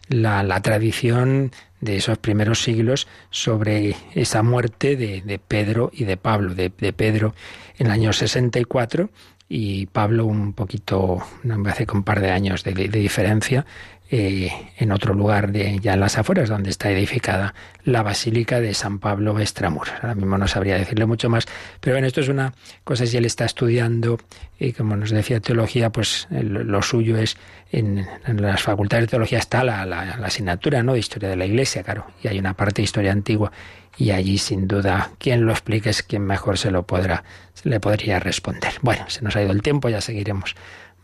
la, 0.09 0.43
la 0.43 0.61
tradición 0.61 1.53
de 1.81 1.97
esos 1.97 2.19
primeros 2.19 2.63
siglos 2.63 3.07
sobre 3.31 3.95
esa 4.15 4.43
muerte 4.43 4.97
de, 4.97 5.23
de 5.23 5.39
Pedro 5.39 5.91
y 5.93 6.05
de 6.05 6.17
Pablo, 6.17 6.55
de, 6.55 6.73
de, 6.77 6.93
Pedro 6.93 7.35
en 7.79 7.87
el 7.87 7.93
año 7.93 8.13
64 8.13 9.11
y 9.49 9.87
Pablo 9.87 10.27
un 10.27 10.53
poquito, 10.53 11.23
hace 11.67 11.87
con 11.87 11.99
un 11.99 12.05
par 12.05 12.21
de 12.21 12.31
años 12.31 12.65
de, 12.65 12.73
de 12.73 12.99
diferencia, 12.99 13.65
eh, 14.11 14.51
en 14.79 14.91
otro 14.91 15.13
lugar 15.13 15.53
de, 15.53 15.79
ya 15.81 15.93
en 15.93 16.01
las 16.01 16.17
afueras, 16.17 16.49
donde 16.49 16.71
está 16.71 16.91
edificada 16.91 17.55
la 17.85 18.03
Basílica 18.03 18.59
de 18.59 18.73
San 18.73 19.01
Pablo 19.01 19.39
Extramuros. 19.39 19.93
Ahora 20.01 20.15
mismo 20.15 20.39
no 20.39 20.49
sabría 20.49 20.79
decirle 20.79 21.05
mucho 21.05 21.29
más, 21.29 21.47
pero 21.81 21.95
bueno, 21.95 22.07
esto 22.07 22.23
es 22.23 22.29
una 22.29 22.55
cosa, 22.85 23.05
si 23.05 23.19
él 23.19 23.27
está 23.27 23.45
estudiando, 23.45 24.19
y 24.59 24.73
como 24.73 24.97
nos 24.97 25.11
decía 25.11 25.41
teología, 25.41 25.91
pues 25.91 26.27
lo 26.31 26.81
suyo 26.81 27.19
es, 27.19 27.37
en, 27.71 28.07
las 28.27 28.63
facultades 28.63 29.05
de 29.05 29.11
teología 29.11 29.39
está 29.39 29.63
la, 29.63 29.85
la, 29.85 30.01
asignatura 30.25 30.83
¿no? 30.83 30.95
de 30.95 31.01
historia 31.01 31.29
de 31.29 31.37
la 31.37 31.45
Iglesia, 31.45 31.83
claro, 31.83 32.07
y 32.23 32.29
hay 32.29 32.39
una 32.39 32.55
parte 32.55 32.81
de 32.81 32.85
historia 32.85 33.13
antigua, 33.13 33.53
y 33.99 34.13
allí 34.13 34.39
sin 34.39 34.69
duda 34.69 35.11
quien 35.19 35.45
lo 35.45 35.53
explique 35.53 35.91
es 35.91 36.03
quien 36.03 36.23
mejor 36.23 36.57
se 36.57 36.71
lo 36.71 36.85
podrá, 36.87 37.25
se 37.53 37.69
le 37.69 37.79
podría 37.79 38.21
responder. 38.21 38.73
Bueno, 38.81 39.05
se 39.09 39.23
nos 39.23 39.37
ha 39.37 39.43
ido 39.43 39.53
el 39.53 39.61
tiempo, 39.61 39.91
ya 39.91 40.01
seguiremos 40.01 40.55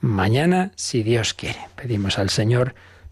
mañana, 0.00 0.70
si 0.76 1.02
Dios 1.02 1.34
quiere. 1.34 1.58
Pedimos 1.76 2.18
al 2.18 2.30
Señor 2.30 2.74